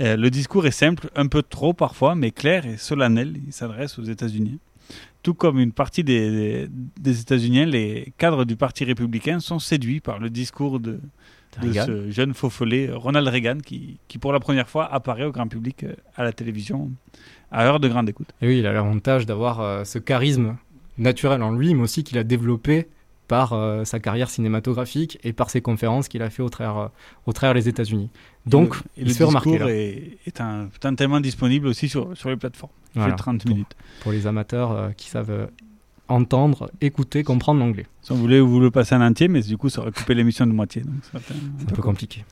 Euh, 0.01 0.17
le 0.17 0.31
discours 0.31 0.67
est 0.67 0.71
simple, 0.73 1.11
un 1.17 1.27
peu 1.27 1.43
trop 1.43 1.73
parfois, 1.73 2.15
mais 2.15 2.31
clair 2.31 2.67
et 2.67 2.77
solennel. 2.77 3.37
Il 3.47 3.53
s'adresse 3.53 3.99
aux 3.99 4.05
États-Unis. 4.05 4.59
Tout 5.23 5.35
comme 5.35 5.59
une 5.59 5.73
partie 5.73 6.05
des, 6.05 6.69
États-Unis, 7.05 7.67
les 7.67 8.13
cadres 8.19 8.45
du 8.45 8.57
Parti 8.57 8.85
républicain 8.85 9.41
sont 9.41 9.59
séduits 9.59 10.01
par 10.01 10.21
le 10.21 10.31
discours 10.31 10.79
de, 10.79 11.01
ce 11.61 12.11
jeune 12.11 12.35
faux 12.35 12.51
follet, 12.51 12.91
Ronald 12.93 13.27
Reagan, 13.27 13.59
qui, 13.59 13.99
qui 14.07 14.19
pour 14.19 14.33
la 14.33 14.41
première 14.41 14.69
fois 14.69 14.93
apparaît 14.93 15.25
au 15.25 15.33
grand 15.33 15.49
public 15.49 15.85
euh, 15.85 15.95
à 16.17 16.23
la 16.23 16.33
télévision 16.33 16.91
à 17.51 17.67
heure 17.67 17.81
de 17.81 17.89
grande 17.89 18.09
écoute. 18.09 18.29
Et 18.41 18.47
oui, 18.47 18.59
il 18.61 18.67
a 18.67 18.73
l'avantage 18.73 19.27
d'avoir 19.27 19.61
euh, 19.61 19.85
ce 19.85 19.99
charisme 19.99 20.57
naturel 20.99 21.43
en 21.43 21.53
lui, 21.53 21.75
mais 21.75 21.83
aussi 21.83 22.05
qu'il 22.05 22.19
a 22.19 22.25
développé 22.25 22.89
par 23.29 23.53
euh, 23.53 23.85
sa 23.85 24.01
carrière 24.01 24.31
cinématographique 24.31 25.19
et 25.23 25.33
par 25.33 25.51
ses 25.51 25.61
conférences 25.61 26.09
qu'il 26.09 26.23
a 26.23 26.31
fait 26.31 26.43
au 26.43 26.49
travers, 26.49 26.77
euh, 26.79 26.89
au 27.27 27.33
travers 27.33 27.55
les 27.55 27.69
États-Unis. 27.69 28.09
Donc, 28.47 28.75
et 28.97 29.03
le, 29.03 29.07
et 29.07 29.11
il 29.11 29.13
se 29.13 29.19
fait 29.19 29.25
remarquer. 29.25 29.59
là. 29.59 29.71
est, 29.71 30.19
est 30.27 30.41
un, 30.41 30.69
un 30.83 30.95
tellement 30.95 31.21
disponible 31.21 31.67
aussi 31.67 31.89
sur, 31.89 32.17
sur 32.17 32.31
les 32.31 32.37
plateformes. 32.37 32.73
Il 32.95 32.99
Voilà. 33.01 33.13
fait 33.13 33.19
30 33.19 33.45
minutes. 33.45 33.77
Pour 34.01 34.13
les 34.13 34.27
amateurs 34.27 34.73
euh, 34.73 34.91
qui 34.97 35.11
savent 35.11 35.31
euh, 35.31 35.47
entendre, 36.09 36.71
écouter, 36.81 37.23
comprendre 37.23 37.61
l'anglais. 37.61 37.87
Si 38.01 38.13
on 38.13 38.17
voulait 38.17 38.41
vous 38.41 38.61
le 38.61 38.71
passer 38.71 38.95
en 38.95 39.03
entier, 39.03 39.29
mais 39.29 39.43
du 39.43 39.59
coup, 39.59 39.69
ça 39.69 39.83
aurait 39.83 39.93
coupé 39.93 40.15
l'émission 40.15 40.47
de 40.47 40.53
moitié. 40.53 40.83
Un, 40.83 41.19
C'est 41.23 41.71
un 41.71 41.75
peu 41.75 41.83
compliqué. 41.83 42.25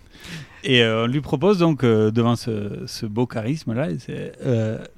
Et 0.64 0.82
on 0.82 1.06
lui 1.06 1.20
propose 1.20 1.58
donc, 1.58 1.84
devant 1.84 2.34
ce, 2.36 2.84
ce 2.86 3.04
beau 3.04 3.26
charisme-là, 3.26 3.88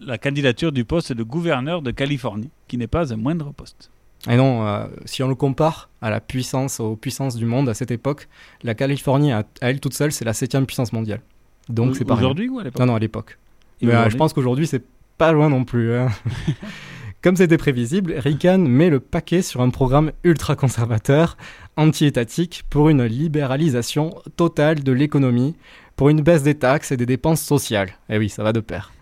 la 0.00 0.16
candidature 0.16 0.70
du 0.70 0.84
poste 0.84 1.12
de 1.12 1.22
gouverneur 1.24 1.82
de 1.82 1.90
Californie, 1.90 2.50
qui 2.68 2.78
n'est 2.78 2.86
pas 2.86 3.12
un 3.12 3.16
moindre 3.16 3.52
poste. 3.52 3.90
Et 4.28 4.36
non, 4.36 4.66
euh, 4.66 4.86
si 5.04 5.22
on 5.22 5.28
le 5.28 5.34
compare 5.36 5.90
à 6.02 6.10
la 6.10 6.20
puissance, 6.20 6.80
aux 6.80 6.96
puissances 6.96 7.36
du 7.36 7.44
monde 7.46 7.68
à 7.68 7.74
cette 7.74 7.90
époque, 7.92 8.28
la 8.62 8.74
Californie, 8.74 9.32
à, 9.32 9.38
à 9.60 9.70
elle 9.70 9.80
toute 9.80 9.94
seule, 9.94 10.10
c'est 10.12 10.24
la 10.24 10.32
septième 10.32 10.66
puissance 10.66 10.92
mondiale. 10.92 11.20
Donc 11.68 11.96
c'est 11.96 12.04
pas 12.04 12.14
aujourd'hui 12.14 12.48
ou 12.48 12.58
à 12.58 12.64
l'époque 12.64 12.80
Non, 12.80 12.86
non, 12.86 12.94
à 12.96 12.98
l'époque. 12.98 13.38
Et 13.80 13.86
Mais 13.86 13.94
euh, 13.94 14.10
je 14.10 14.16
pense 14.16 14.32
qu'aujourd'hui, 14.32 14.66
c'est 14.66 14.82
pas 15.18 15.30
loin 15.32 15.48
non 15.50 15.64
plus. 15.64 15.94
hein. 15.94 16.08
Comme 17.22 17.36
c'était 17.36 17.58
prévisible, 17.58 18.14
Reagan 18.16 18.58
met 18.58 18.90
le 18.90 19.00
paquet 19.00 19.42
sur 19.42 19.60
un 19.60 19.70
programme 19.70 20.12
ultra-conservateur, 20.24 21.36
anti-étatique, 21.76 22.62
pour 22.70 22.88
une 22.88 23.04
libéralisation 23.04 24.14
totale 24.36 24.82
de 24.82 24.92
l'économie, 24.92 25.56
pour 25.96 26.08
une 26.10 26.20
baisse 26.22 26.42
des 26.44 26.54
taxes 26.54 26.92
et 26.92 26.96
des 26.96 27.06
dépenses 27.06 27.40
sociales. 27.42 27.90
Eh 28.08 28.18
oui, 28.18 28.28
ça 28.28 28.42
va 28.44 28.52
de 28.52 28.60
pair. 28.60 28.92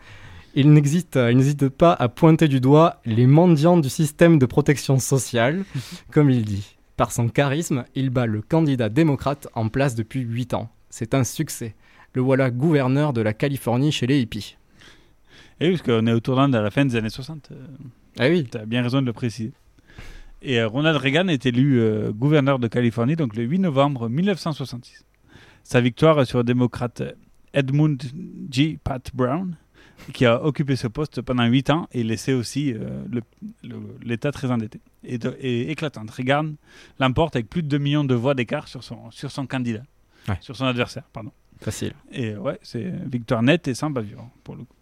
Il 0.59 0.73
n'existe- 0.73 1.19
il 1.31 1.37
n'hésite 1.37 1.69
pas 1.69 1.93
à 1.93 2.09
pointer 2.09 2.49
du 2.49 2.61
doigt 2.61 3.01
les 3.05 3.27
mendiants 3.27 3.77
du 3.77 3.89
système 3.91 4.39
de 4.39 4.47
protection 4.47 4.99
sociale, 4.99 5.65
comme 6.11 6.31
il 6.31 6.45
dit. 6.45 6.77
Par 6.97 7.13
son 7.13 7.29
charisme, 7.29 7.85
il 7.95 8.09
bat 8.11 8.25
le 8.27 8.41
candidat 8.41 8.89
démocrate 8.89 9.49
en 9.55 9.69
place 9.69 9.95
depuis 9.95 10.21
8 10.21 10.55
ans. 10.55 10.71
C'est 10.89 11.13
un 11.15 11.25
succès. 11.25 11.75
Le 12.15 12.23
voilà 12.23 12.51
gouverneur 12.51 13.13
de 13.13 13.21
la 13.21 13.35
Californie 13.35 13.93
chez 13.93 14.07
les 14.07 14.19
hippies. 14.21 14.57
Et 15.61 15.67
oui, 15.69 15.77
parce 15.77 15.83
qu'on 15.83 16.07
est 16.07 16.13
au 16.13 16.21
tournant 16.21 16.49
de 16.49 16.57
la 16.57 16.71
fin 16.71 16.87
des 16.87 16.97
années 16.97 17.11
60. 17.11 17.51
euh, 17.53 17.57
Ah 18.19 18.29
oui. 18.29 18.49
Tu 18.51 18.57
as 18.57 18.65
bien 18.65 18.83
raison 18.83 19.03
de 19.03 19.07
le 19.07 19.13
préciser. 19.13 19.53
Et 20.41 20.59
euh, 20.59 20.69
Ronald 20.69 20.97
Reagan 20.97 21.29
est 21.29 21.45
élu 21.45 21.81
euh, 21.81 22.13
gouverneur 22.13 22.59
de 22.59 22.67
Californie 22.69 23.17
donc 23.17 23.37
le 23.37 23.43
8 23.43 23.59
novembre 23.59 24.09
1966. 24.09 25.05
Sa 25.65 25.81
victoire 25.83 26.27
sur 26.27 26.39
le 26.39 26.45
démocrate 26.45 27.03
Edmund 27.53 28.03
G. 28.51 28.79
Pat 28.83 29.11
Brown, 29.15 29.57
qui 30.13 30.25
a 30.27 30.43
occupé 30.45 30.77
ce 30.77 30.87
poste 30.89 31.21
pendant 31.23 31.45
8 31.47 31.71
ans 31.71 31.89
et 31.93 32.03
laissé 32.05 32.33
aussi 32.33 32.73
euh, 32.75 33.03
l'État 34.03 34.31
très 34.33 34.51
endetté. 34.51 34.81
Et, 35.05 35.19
de- 35.19 35.37
et 35.41 35.71
éclatante. 35.71 36.11
Reagan 36.11 36.53
l'emporte 37.01 37.37
avec 37.37 37.49
plus 37.49 37.63
de 37.63 37.69
2 37.69 37.79
millions 37.79 38.05
de 38.05 38.15
voix 38.15 38.35
d'écart 38.35 38.69
sur 38.69 38.83
son, 38.85 39.11
sur 39.11 39.31
son 39.31 39.47
candidat, 39.47 39.83
Ouais. 40.29 40.37
sur 40.41 40.57
son 40.57 40.65
adversaire, 40.67 41.05
pardon. 41.13 41.33
Facile. 41.61 41.93
Et 42.13 42.37
ouais, 42.37 42.59
c'est 42.63 42.93
victoire 43.11 43.43
nette 43.43 43.67
et 43.69 43.75
sans 43.75 43.91
bavure, 43.91 44.29
pour 44.45 44.57
le 44.57 44.65
coup. 44.65 44.75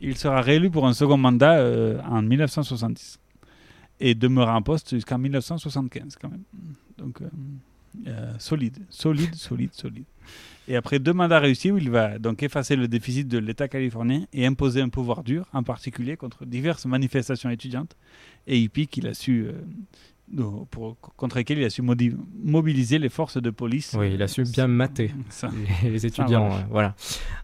Il 0.00 0.16
sera 0.16 0.40
réélu 0.40 0.70
pour 0.70 0.86
un 0.86 0.92
second 0.94 1.16
mandat 1.16 1.58
euh, 1.58 2.00
en 2.02 2.22
1970 2.22 3.18
et 4.00 4.14
demeura 4.14 4.54
en 4.56 4.62
poste 4.62 4.90
jusqu'en 4.94 5.18
1975 5.18 6.16
quand 6.20 6.28
même. 6.30 6.42
Donc 6.98 7.20
euh, 8.06 8.32
solide, 8.38 8.78
solide, 8.90 9.34
solide, 9.34 9.72
solide. 9.72 10.04
Et 10.68 10.76
après 10.76 10.98
deux 10.98 11.12
mandats 11.12 11.38
réussis, 11.38 11.70
où 11.70 11.78
il 11.78 11.90
va 11.90 12.18
donc 12.18 12.42
effacer 12.42 12.76
le 12.76 12.88
déficit 12.88 13.28
de 13.28 13.38
l'État 13.38 13.68
californien 13.68 14.24
et 14.32 14.46
imposer 14.46 14.80
un 14.80 14.88
pouvoir 14.88 15.22
dur, 15.22 15.46
en 15.52 15.62
particulier 15.62 16.16
contre 16.16 16.44
diverses 16.44 16.86
manifestations 16.86 17.50
étudiantes 17.50 17.96
et 18.46 18.58
hippies 18.58 18.88
qu'il 18.88 19.06
a 19.06 19.14
su, 19.14 19.46
euh, 19.46 20.42
pour, 20.70 20.98
contre 21.16 21.36
lesquelles 21.36 21.58
il 21.58 21.64
a 21.64 21.70
su 21.70 21.82
mobiliser 21.82 22.98
les 22.98 23.08
forces 23.08 23.40
de 23.40 23.50
police. 23.50 23.94
Oui, 23.96 24.12
il 24.14 24.22
a 24.22 24.28
su 24.28 24.42
bien 24.42 24.66
mater 24.66 25.12
Ça. 25.30 25.50
les, 25.84 26.04
étudiants. 26.06 26.48
voilà. 26.48 26.56
euh, 26.56 26.66
voilà. 26.70 26.94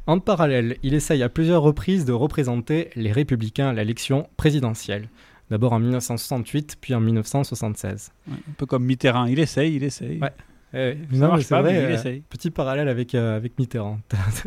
En 0.07 0.19
parallèle, 0.19 0.77
il 0.83 0.95
essaye 0.95 1.23
à 1.23 1.29
plusieurs 1.29 1.63
reprises 1.63 2.05
de 2.05 2.13
représenter 2.13 2.91
les 2.97 3.13
républicains 3.13 3.69
à 3.69 3.73
l'élection 3.73 4.29
présidentielle. 4.37 5.09
D'abord 5.51 5.75
en 5.75 5.81
1968, 5.81 6.79
puis 6.81 6.95
en 6.95 7.01
1976. 7.01 8.11
Ouais, 8.27 8.35
un 8.35 8.53
peu 8.57 8.65
comme 8.67 8.85
Mitterrand, 8.85 9.27
il 9.27 9.39
essaye, 9.39 9.75
il 9.77 9.85
essaye. 9.85 10.19
Ouais. 10.19 10.33
Eh, 10.75 10.97
non, 11.13 11.37
c'est 11.39 11.59
vrai, 11.59 11.77
euh. 11.77 12.19
Petit 12.31 12.51
parallèle 12.51 12.89
avec, 12.89 13.15
euh, 13.15 13.37
avec 13.37 13.59
Mitterrand. 13.59 14.01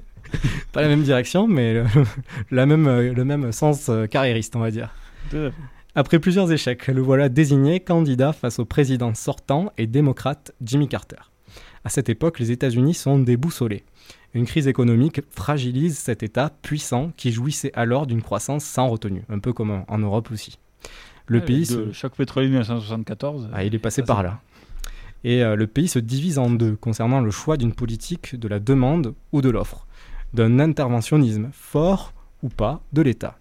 pas 0.71 0.81
la 0.81 0.87
même 0.87 1.03
direction, 1.03 1.47
mais 1.47 1.73
le, 1.73 1.85
la 2.51 2.65
même, 2.65 2.87
euh, 2.87 3.13
le 3.13 3.25
même 3.25 3.51
sens 3.51 3.91
carriériste, 4.09 4.55
on 4.55 4.59
va 4.59 4.71
dire. 4.71 4.93
Après 5.93 6.19
plusieurs 6.19 6.51
échecs, 6.51 6.87
le 6.87 7.01
voilà 7.01 7.29
désigné 7.29 7.79
candidat 7.79 8.33
face 8.33 8.59
au 8.59 8.65
président 8.65 9.13
sortant 9.13 9.71
et 9.77 9.87
démocrate 9.87 10.53
Jimmy 10.61 10.87
Carter. 10.87 11.31
À 11.83 11.89
cette 11.89 12.09
époque, 12.09 12.39
les 12.39 12.51
États-Unis 12.51 12.95
sont 12.95 13.19
déboussolés. 13.19 13.83
Une 14.33 14.45
crise 14.45 14.67
économique 14.67 15.21
fragilise 15.29 15.97
cet 15.97 16.23
État 16.23 16.51
puissant 16.61 17.11
qui 17.15 17.31
jouissait 17.31 17.71
alors 17.75 18.07
d'une 18.07 18.21
croissance 18.21 18.65
sans 18.65 18.89
retenue, 18.89 19.23
un 19.29 19.39
peu 19.39 19.53
comme 19.53 19.83
en, 19.87 19.97
Europe 19.97 20.29
aussi. 20.31 20.59
Le 21.27 21.39
Ouais, 21.39 21.45
pays. 21.45 21.65
Le 21.73 21.93
choc 21.93 22.15
pétrolier 22.17 22.47
1974. 22.47 23.49
Ah, 23.53 23.63
il 23.63 23.73
est 23.73 23.79
passé 23.79 24.01
par 24.03 24.23
là. 24.23 24.41
Et 25.27 25.43
euh, 25.43 25.55
le 25.55 25.65
pays 25.65 25.87
se 25.87 25.97
divise 25.97 26.37
en 26.37 26.51
deux 26.51 26.75
concernant 26.75 27.19
le 27.19 27.31
choix 27.31 27.57
d'une 27.57 27.73
politique 27.73 28.35
de 28.35 28.47
la 28.47 28.59
demande 28.59 29.15
ou 29.31 29.41
de 29.41 29.49
l'offre, 29.49 29.87
d'un 30.35 30.59
interventionnisme 30.59 31.49
fort 31.51 32.13
ou 32.43 32.49
pas 32.49 32.83
de 32.93 33.01
l'État. 33.01 33.39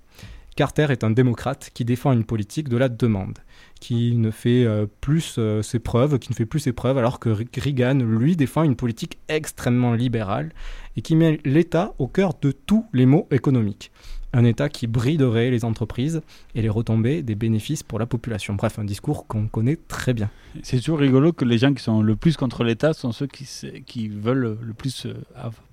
Carter 0.57 0.87
est 0.91 1.05
un 1.05 1.11
démocrate 1.11 1.71
qui 1.75 1.85
défend 1.85 2.13
une 2.13 2.25
politique 2.25 2.71
de 2.71 2.79
la 2.79 2.89
demande, 2.89 3.39
qui 3.81 4.15
ne 4.15 4.31
fait 4.31 4.65
euh, 4.65 4.87
plus 5.03 5.35
euh, 5.37 5.61
ses 5.61 5.79
preuves, 5.79 6.19
qui 6.19 6.31
ne 6.31 6.35
fait 6.35 6.47
plus 6.47 6.61
ses 6.61 6.73
preuves, 6.73 6.97
alors 6.97 7.19
que 7.19 7.29
Re- 7.29 7.61
Reagan, 7.61 7.99
lui, 7.99 8.35
défend 8.35 8.63
une 8.63 8.77
politique 8.77 9.19
extrêmement 9.29 9.93
libérale 9.93 10.53
et 10.97 11.03
qui 11.03 11.17
met 11.17 11.39
l'État 11.45 11.93
au 11.99 12.07
cœur 12.07 12.33
de 12.41 12.51
tous 12.51 12.87
les 12.95 13.05
maux 13.05 13.27
économiques. 13.31 13.91
Un 14.37 14.45
État 14.45 14.69
qui 14.69 14.89
briderait 14.89 15.51
les 15.51 15.65
entreprises 15.65 16.21
et 16.57 16.63
les 16.63 16.69
retombées 16.69 17.23
des 17.23 17.37
bénéfices 17.37 17.85
pour 17.85 18.01
la 18.01 18.07
population. 18.07 18.55
Bref, 18.55 18.81
un 18.81 18.85
discours 18.85 19.29
qu'on 19.29 19.47
connaît 19.47 19.79
très 19.89 20.13
bien. 20.13 20.29
C'est 20.65 20.79
toujours 20.79 20.99
rigolo 20.99 21.33
que 21.33 21.45
les 21.45 21.57
gens 21.57 21.73
qui 21.73 21.83
sont 21.83 22.03
le 22.03 22.17
plus 22.17 22.37
contre 22.37 22.65
l'État 22.65 22.95
sont 22.95 23.13
ceux 23.13 23.29
qui, 23.29 24.09
veulent 24.09 24.59
le 24.61 24.75
plus 24.75 25.07
euh, 25.07 25.15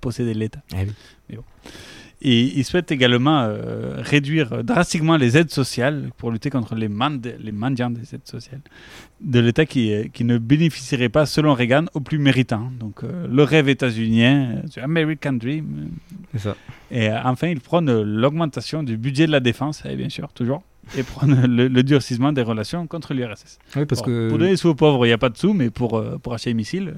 posséder 0.00 0.32
l'État. 0.32 0.62
Eh 0.74 0.84
oui. 0.84 0.92
Mais 1.28 1.36
bon. 1.36 1.44
Et 2.24 2.56
il 2.56 2.64
souhaite 2.64 2.92
également 2.92 3.40
euh, 3.42 3.96
réduire 3.98 4.62
drastiquement 4.62 5.16
les 5.16 5.36
aides 5.36 5.50
sociales 5.50 6.10
pour 6.18 6.30
lutter 6.30 6.50
contre 6.50 6.76
les, 6.76 6.88
mand- 6.88 7.34
les 7.40 7.50
mendiants 7.50 7.90
des 7.90 8.14
aides 8.14 8.26
sociales 8.26 8.60
de 9.20 9.40
l'État 9.40 9.66
qui, 9.66 9.92
euh, 9.92 10.04
qui 10.12 10.22
ne 10.24 10.38
bénéficierait 10.38 11.08
pas, 11.08 11.26
selon 11.26 11.52
Reagan, 11.54 11.86
aux 11.94 12.00
plus 12.00 12.18
méritants. 12.18 12.70
Donc 12.78 13.02
euh, 13.02 13.26
le 13.28 13.42
rêve 13.42 13.68
états-unien, 13.68 14.62
the 14.72 14.78
American 14.78 15.32
Dream. 15.32 15.88
C'est 16.32 16.38
ça. 16.40 16.56
Et 16.92 17.10
euh, 17.10 17.18
enfin, 17.24 17.48
il 17.48 17.60
prône 17.60 17.90
l'augmentation 18.02 18.84
du 18.84 18.96
budget 18.96 19.26
de 19.26 19.32
la 19.32 19.40
défense, 19.40 19.82
et 19.84 19.96
bien 19.96 20.08
sûr, 20.08 20.28
toujours, 20.32 20.62
et 20.96 21.02
prône 21.02 21.44
le, 21.56 21.66
le 21.66 21.82
durcissement 21.82 22.32
des 22.32 22.42
relations 22.42 22.86
contre 22.86 23.14
l'URSS. 23.14 23.58
Oui, 23.76 23.84
parce 23.84 24.00
que- 24.02 24.28
Pour 24.28 24.38
donner 24.38 24.56
sous 24.56 24.68
aux 24.68 24.74
pauvres, 24.76 25.04
il 25.06 25.08
n'y 25.08 25.14
a 25.14 25.18
pas 25.18 25.28
de 25.28 25.36
sous, 25.38 25.54
mais 25.54 25.70
pour, 25.70 25.98
euh, 25.98 26.18
pour 26.22 26.34
acheter 26.34 26.50
des 26.50 26.54
missiles, 26.54 26.94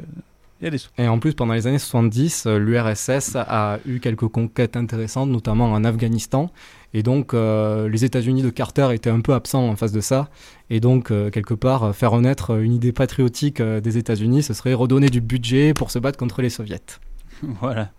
il 0.64 0.66
y 0.66 0.68
a 0.68 0.70
des 0.70 0.78
sous. 0.78 0.90
Et 0.98 1.08
en 1.08 1.18
plus, 1.18 1.34
pendant 1.34 1.52
les 1.52 1.66
années 1.66 1.78
70, 1.78 2.46
euh, 2.46 2.58
l'URSS 2.58 3.36
a 3.36 3.78
eu 3.86 4.00
quelques 4.00 4.28
conquêtes 4.28 4.76
intéressantes, 4.76 5.28
notamment 5.28 5.66
en 5.70 5.84
Afghanistan. 5.84 6.50
Et 6.94 7.02
donc, 7.02 7.34
euh, 7.34 7.88
les 7.88 8.04
États-Unis 8.04 8.42
de 8.42 8.50
Carter 8.50 8.88
étaient 8.92 9.10
un 9.10 9.20
peu 9.20 9.34
absents 9.34 9.68
en 9.68 9.74
face 9.74 9.90
de 9.90 10.00
ça. 10.00 10.30
Et 10.70 10.78
donc, 10.78 11.10
euh, 11.10 11.28
quelque 11.28 11.52
part, 11.52 11.94
faire 11.94 12.12
renaître 12.12 12.56
une 12.56 12.72
idée 12.72 12.92
patriotique 12.92 13.60
euh, 13.60 13.80
des 13.80 13.98
États-Unis, 13.98 14.44
ce 14.44 14.54
serait 14.54 14.74
redonner 14.74 15.08
du 15.08 15.20
budget 15.20 15.74
pour 15.74 15.90
se 15.90 15.98
battre 15.98 16.16
contre 16.16 16.40
les 16.40 16.50
soviets. 16.50 16.80
voilà. 17.42 17.90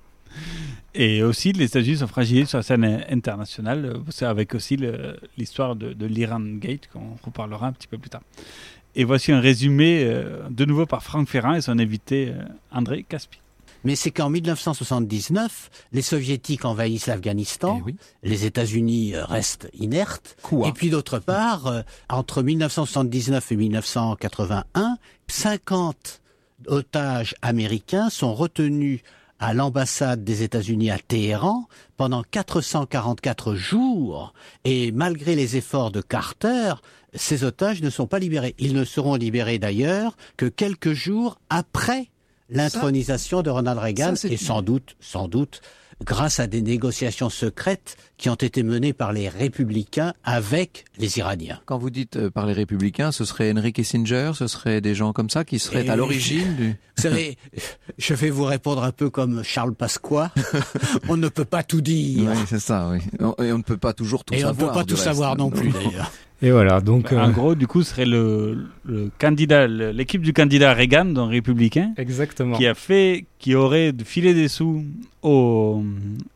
Et 0.93 1.24
aussi, 1.24 1.51
les 1.51 1.65
États-Unis 1.65 1.98
sont 1.98 2.07
fragilisés 2.07 2.45
sur 2.45 2.57
la 2.57 2.63
scène 2.63 3.03
internationale. 3.10 3.98
C'est 4.10 4.25
avec 4.25 4.55
aussi 4.55 4.79
l'histoire 5.38 5.75
de, 5.75 5.91
de 5.91 6.05
l'Iran 6.05 6.39
Gate, 6.39 6.88
qu'on 6.88 7.17
reparlera 7.22 7.67
un 7.67 7.74
petit 7.74 7.88
peu 7.88 7.98
plus 7.98 8.10
tard. 8.10 8.22
Et 8.95 9.03
voici 9.03 9.31
un 9.31 9.39
résumé, 9.39 10.03
euh, 10.03 10.47
de 10.49 10.65
nouveau 10.65 10.85
par 10.85 11.03
Franck 11.03 11.27
Ferrand 11.27 11.53
et 11.53 11.61
son 11.61 11.79
invité 11.79 12.29
euh, 12.29 12.43
André 12.71 13.03
Caspi. 13.03 13.39
Mais 13.85 13.95
c'est 13.95 14.09
qu'en 14.09 14.31
1979, 14.31 15.69
les 15.91 16.01
soviétiques 16.01 16.65
envahissent 16.65 17.05
l'Afghanistan, 17.05 17.81
les 18.23 18.45
États-Unis 18.45 19.13
euh, 19.13 19.23
restent 19.23 19.69
inertes, 19.75 20.35
et 20.65 20.71
puis 20.71 20.89
d'autre 20.89 21.19
part, 21.19 21.67
euh, 21.67 21.81
entre 22.09 22.41
1979 22.41 23.51
et 23.51 23.55
1981, 23.55 24.97
50 25.27 26.21
otages 26.65 27.35
américains 27.43 28.09
sont 28.09 28.33
retenus 28.33 29.01
à 29.37 29.53
l'ambassade 29.53 30.23
des 30.23 30.41
États-Unis 30.41 30.89
à 30.89 30.97
Téhéran 30.97 31.67
pendant 31.95 32.23
444 32.23 33.53
jours, 33.53 34.33
et 34.63 34.91
malgré 34.93 35.35
les 35.35 35.57
efforts 35.57 35.91
de 35.91 36.01
Carter, 36.01 36.73
ces 37.15 37.43
otages 37.43 37.81
ne 37.81 37.89
sont 37.89 38.07
pas 38.07 38.19
libérés. 38.19 38.55
Ils 38.60 38.74
ne 38.74 38.84
seront 38.84 39.15
libérés 39.15 39.60
d'ailleurs 39.60 40.15
que 40.38 40.45
quelques 40.45 40.93
jours 40.93 41.39
après 41.50 42.10
l'intronisation 42.50 43.41
de 43.41 43.50
Ronald 43.50 43.79
Reagan 43.79 44.15
ça, 44.15 44.27
et 44.27 44.38
sans 44.38 44.62
doute, 44.62 44.95
sans 45.00 45.27
doute, 45.27 45.62
grâce 46.03 46.39
à 46.39 46.48
des 46.48 46.62
négociations 46.62 47.29
secrètes 47.29 47.95
qui 48.17 48.29
ont 48.29 48.36
été 48.36 48.63
menées 48.63 48.93
par 48.93 49.13
les 49.13 49.29
républicains 49.29 50.13
avec 50.24 50.86
les 50.98 51.17
Iraniens. 51.17 51.60
Quand 51.65 51.77
vous 51.77 51.89
dites 51.89 52.17
euh, 52.17 52.29
par 52.29 52.45
les 52.45 52.53
républicains, 52.53 53.12
ce 53.12 53.25
serait 53.25 53.51
Henry 53.51 53.72
Kissinger, 53.74 54.31
ce 54.36 54.48
serait 54.48 54.81
des 54.81 54.93
gens 54.93 55.13
comme 55.13 55.29
ça 55.29 55.45
qui 55.45 55.57
seraient 55.57 55.88
à 55.89 55.95
l'origine 55.95 56.55
du... 56.55 56.75
Vous 56.98 57.01
savez, 57.01 57.38
je 57.98 58.13
vais 58.13 58.29
vous 58.29 58.45
répondre 58.45 58.81
un 58.84 58.93
peu 58.93 59.10
comme 59.10 59.43
Charles 59.43 59.75
Pasqua. 59.75 60.31
on 61.10 61.17
ne 61.17 61.27
peut 61.27 61.43
pas 61.43 61.62
tout 61.62 61.81
dire. 61.81 62.31
Oui, 62.31 62.38
c'est 62.48 62.60
ça, 62.60 62.89
oui. 62.89 63.00
Et 63.45 63.51
on 63.51 63.57
ne 63.57 63.63
peut 63.63 63.75
pas 63.75 63.91
toujours 63.91 64.24
tout 64.24 64.34
Et 64.34 64.39
savoir. 64.39 64.53
on 64.57 64.62
ne 64.62 64.67
peut 64.69 64.79
pas 64.79 64.86
tout 64.86 64.95
reste. 64.95 65.03
savoir 65.03 65.36
non 65.36 65.50
plus, 65.50 65.72
d'ailleurs. 65.72 66.10
Et 66.42 66.51
voilà, 66.51 66.82
donc. 66.82 67.12
En 67.13 67.30
euh, 67.30 67.32
gros, 67.32 67.56
du 67.56 67.65
coup, 67.68 67.82
ce 67.84 67.92
serait 67.92 68.06
le, 68.06 68.68
le 68.84 69.10
candidat, 69.20 69.68
l'équipe 69.68 70.22
du 70.22 70.34
candidat 70.34 70.74
Reagan, 70.74 71.06
donc 71.06 71.32
républicain, 71.32 71.94
Exactement. 71.98 72.58
qui 72.58 72.68
a 72.68 72.74
fait, 72.74 73.25
qui 73.39 73.56
aurait 73.56 73.94
filé 74.04 74.34
des 74.34 74.48
sous 74.48 74.84
aux, 75.22 75.84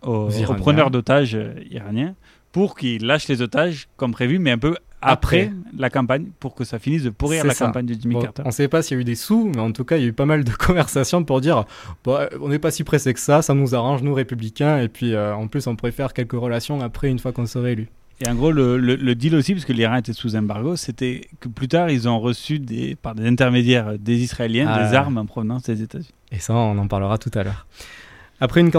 aux, 0.01 0.29
aux 0.29 0.53
preneurs 0.55 0.89
d'otages 0.91 1.35
euh, 1.35 1.53
iraniens 1.69 2.15
pour 2.51 2.75
qu'ils 2.75 3.05
lâchent 3.05 3.27
les 3.27 3.41
otages 3.41 3.87
comme 3.97 4.11
prévu, 4.11 4.39
mais 4.39 4.51
un 4.51 4.57
peu 4.57 4.75
après, 5.01 5.43
Après. 5.43 5.51
la 5.77 5.89
campagne, 5.89 6.25
pour 6.41 6.55
que 6.55 6.63
ça 6.65 6.77
finisse 6.79 7.03
de 7.03 7.09
pourrir 7.09 7.45
la 7.45 7.53
ça. 7.53 7.67
campagne 7.67 7.85
de 7.85 7.93
Jimmy 7.93 8.15
Bon, 8.15 8.21
Carter. 8.21 8.41
On 8.43 8.47
ne 8.49 8.51
sait 8.53 8.67
pas 8.67 8.81
s'il 8.81 8.97
y 8.97 8.99
a 8.99 9.01
eu 9.01 9.05
des 9.05 9.15
sous, 9.15 9.49
mais 9.55 9.61
en 9.61 9.71
tout 9.71 9.85
cas, 9.85 9.95
il 9.97 10.01
y 10.01 10.05
a 10.05 10.09
eu 10.09 10.13
pas 10.13 10.25
mal 10.25 10.43
de 10.43 10.51
conversations 10.67 11.23
pour 11.23 11.39
dire 11.41 11.63
bon, 12.03 12.17
on 12.41 12.49
n'est 12.49 12.59
pas 12.59 12.71
si 12.71 12.83
pressé 12.83 13.13
que 13.13 13.19
ça, 13.19 13.41
ça 13.41 13.53
nous 13.53 13.75
arrange, 13.75 14.01
nous 14.01 14.13
républicains, 14.13 14.79
et 14.79 14.89
puis 14.89 15.13
euh, 15.13 15.33
en 15.35 15.47
plus, 15.47 15.67
on 15.67 15.75
préfère 15.75 16.13
quelques 16.13 16.33
relations 16.33 16.81
après, 16.81 17.09
une 17.09 17.19
fois 17.19 17.31
qu'on 17.31 17.45
serait 17.45 17.73
élu. 17.73 17.87
Et 18.21 18.27
en 18.29 18.35
gros, 18.35 18.51
le, 18.51 18.77
le- 18.77 18.95
le 18.95 19.15
deal 19.15 19.33
aussi, 19.35 19.53
parce 19.53 19.65
que 19.65 19.71
l'Iran 19.73 19.95
était 19.95 20.11
sous 20.13 20.35
embargo, 20.35 20.75
c'était 20.75 21.27
que 21.39 21.47
plus 21.47 21.67
tard, 21.69 21.89
ils 21.89 22.07
ont 22.09 22.19
reçu 22.19 22.59
des, 22.59 22.95
par 22.95 23.15
des 23.15 23.25
intermédiaires 23.27 23.97
des 23.97 24.17
Israéliens 24.17 24.67
Ah. 24.69 24.87
des 24.89 24.95
armes 24.95 25.17
en 25.17 25.25
provenance 25.25 25.63
des 25.63 25.81
États-Unis. 25.81 26.13
Et 26.31 26.39
ça, 26.39 26.53
on 26.53 26.77
en 26.77 26.87
parlera 26.87 27.17
tout 27.17 27.31
à 27.33 27.43
l'heure. 27.43 27.65
Après 28.41 28.61
une 28.61 28.71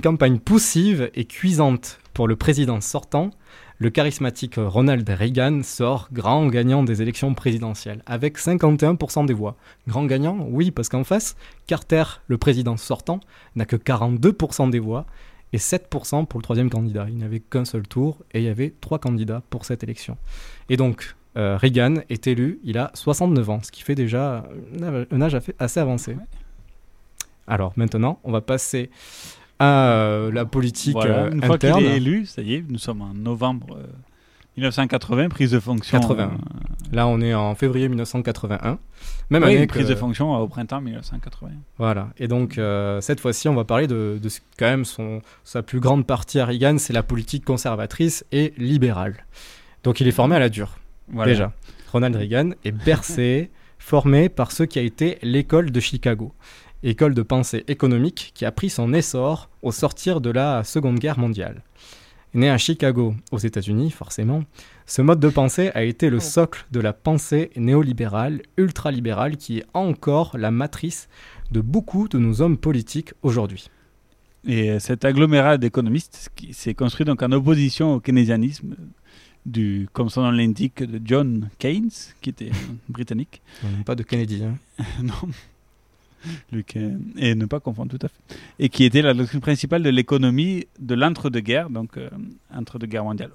campagne 0.00 0.38
poussive 0.38 1.10
et 1.14 1.24
cuisante 1.24 1.98
pour 2.14 2.28
le 2.28 2.36
président 2.36 2.80
sortant, 2.80 3.30
le 3.78 3.90
charismatique 3.90 4.54
Ronald 4.58 5.06
Reagan 5.08 5.60
sort 5.62 6.08
grand 6.12 6.46
gagnant 6.46 6.82
des 6.82 7.02
élections 7.02 7.34
présidentielles, 7.34 8.02
avec 8.06 8.38
51% 8.38 9.26
des 9.26 9.34
voix. 9.34 9.56
Grand 9.86 10.04
gagnant, 10.06 10.46
oui, 10.50 10.70
parce 10.70 10.88
qu'en 10.88 11.04
face, 11.04 11.36
Carter, 11.66 12.04
le 12.28 12.38
président 12.38 12.76
sortant, 12.78 13.20
n'a 13.54 13.66
que 13.66 13.76
42% 13.76 14.70
des 14.70 14.78
voix 14.78 15.04
et 15.56 15.58
7% 15.58 16.26
pour 16.26 16.38
le 16.38 16.42
troisième 16.42 16.68
candidat. 16.70 17.06
Il 17.08 17.16
n'avait 17.18 17.40
qu'un 17.40 17.64
seul 17.64 17.86
tour 17.88 18.18
et 18.32 18.40
il 18.40 18.44
y 18.44 18.48
avait 18.48 18.74
trois 18.80 18.98
candidats 18.98 19.42
pour 19.50 19.64
cette 19.64 19.82
élection. 19.82 20.16
Et 20.68 20.76
donc, 20.76 21.16
euh, 21.38 21.56
Reagan 21.56 21.94
est 22.10 22.26
élu, 22.26 22.60
il 22.64 22.76
a 22.78 22.90
69 22.94 23.50
ans, 23.50 23.60
ce 23.62 23.70
qui 23.72 23.82
fait 23.82 23.94
déjà 23.94 24.44
un 25.12 25.20
âge- 25.22 25.38
assez 25.58 25.80
avancé. 25.80 26.16
Alors 27.46 27.72
maintenant, 27.76 28.18
on 28.24 28.32
va 28.32 28.40
passer 28.40 28.90
à 29.58 29.90
euh, 29.92 30.30
la 30.32 30.44
politique 30.44 30.92
Voilà, 30.92 31.24
euh, 31.24 31.30
une 31.30 31.42
fois 31.42 31.56
qu'il 31.58 31.70
interne. 31.70 31.84
est 31.84 31.96
élu, 31.96 32.26
ça 32.26 32.42
y 32.42 32.54
est, 32.56 32.64
nous 32.68 32.78
sommes 32.78 33.00
en 33.02 33.14
novembre 33.14 33.78
1980, 34.56 35.28
prise 35.28 35.50
de 35.50 35.60
fonction. 35.60 36.00
80. 36.00 36.22
euh, 36.24 36.36
Là, 36.92 37.06
on 37.08 37.20
est 37.20 37.34
en 37.34 37.54
février 37.54 37.88
1981. 37.88 38.78
Même 39.30 39.42
oui, 39.42 39.56
année 39.56 39.66
prise 39.66 39.84
que- 39.86 39.90
de 39.90 39.94
fonction 39.94 40.34
euh, 40.34 40.38
au 40.38 40.48
printemps 40.48 40.80
1980. 40.80 41.50
Voilà. 41.78 42.08
Et 42.18 42.28
donc, 42.28 42.58
euh, 42.58 43.00
cette 43.00 43.20
fois-ci, 43.20 43.48
on 43.48 43.54
va 43.54 43.64
parler 43.64 43.86
de, 43.86 44.18
de 44.22 44.28
quand 44.58 44.66
même 44.66 44.84
son, 44.84 45.20
sa 45.44 45.62
plus 45.62 45.80
grande 45.80 46.06
partie 46.06 46.38
à 46.40 46.46
Reagan, 46.46 46.78
c'est 46.78 46.92
la 46.92 47.02
politique 47.02 47.44
conservatrice 47.44 48.24
et 48.32 48.54
libérale. 48.56 49.26
Donc, 49.84 50.00
il 50.00 50.08
est 50.08 50.12
formé 50.12 50.36
à 50.36 50.38
la 50.38 50.48
dure. 50.48 50.78
Voilà. 51.08 51.32
Déjà. 51.32 51.52
Ronald 51.92 52.16
Reagan 52.16 52.50
est 52.64 52.72
bercé, 52.72 53.50
formé 53.78 54.28
par 54.28 54.52
ce 54.52 54.62
qui 54.62 54.78
a 54.78 54.82
été 54.82 55.18
l'école 55.22 55.70
de 55.70 55.80
Chicago. 55.80 56.32
École 56.82 57.14
de 57.14 57.22
pensée 57.22 57.64
économique 57.68 58.32
qui 58.34 58.44
a 58.44 58.52
pris 58.52 58.70
son 58.70 58.92
essor 58.92 59.48
au 59.62 59.72
sortir 59.72 60.20
de 60.20 60.30
la 60.30 60.62
Seconde 60.62 60.98
Guerre 60.98 61.18
mondiale. 61.18 61.62
Né 62.36 62.50
à 62.50 62.58
Chicago, 62.58 63.14
aux 63.32 63.38
États-Unis, 63.38 63.90
forcément, 63.90 64.44
ce 64.84 65.00
mode 65.00 65.20
de 65.20 65.30
pensée 65.30 65.70
a 65.72 65.84
été 65.84 66.10
le 66.10 66.20
socle 66.20 66.66
de 66.70 66.80
la 66.80 66.92
pensée 66.92 67.50
néolibérale, 67.56 68.42
ultralibérale, 68.58 69.38
qui 69.38 69.60
est 69.60 69.64
encore 69.72 70.36
la 70.36 70.50
matrice 70.50 71.08
de 71.50 71.62
beaucoup 71.62 72.08
de 72.08 72.18
nos 72.18 72.42
hommes 72.42 72.58
politiques 72.58 73.14
aujourd'hui. 73.22 73.70
Et 74.46 74.70
euh, 74.70 74.78
cet 74.80 75.06
agglomérat 75.06 75.56
d'économistes 75.56 76.28
qui 76.36 76.52
s'est 76.52 76.74
construit 76.74 77.06
donc 77.06 77.22
en 77.22 77.32
opposition 77.32 77.94
au 77.94 78.00
keynésianisme 78.00 78.76
du, 79.46 79.88
comme 79.94 80.10
son 80.10 80.20
nom 80.20 80.30
l'indique, 80.30 80.82
de 80.82 81.00
John 81.02 81.48
Keynes, 81.58 81.88
qui 82.20 82.28
était 82.28 82.50
britannique. 82.90 83.40
On 83.64 83.82
pas 83.82 83.94
de 83.94 84.02
Kennedy. 84.02 84.44
hein. 84.44 84.84
non. 85.02 85.30
Euh, 86.52 86.98
et 87.16 87.34
ne 87.34 87.46
pas 87.46 87.60
confondre 87.60 87.96
tout 87.96 88.04
à 88.04 88.08
fait. 88.08 88.36
Et 88.58 88.68
qui 88.68 88.84
était 88.84 89.02
la 89.02 89.14
doctrine 89.14 89.40
principale 89.40 89.82
de 89.82 89.90
l'économie 89.90 90.66
de 90.78 90.94
l'entre-deux-guerres, 90.94 91.70
donc 91.70 91.96
euh, 91.96 92.08
entre-deux-guerres 92.54 93.04
mondiales. 93.04 93.30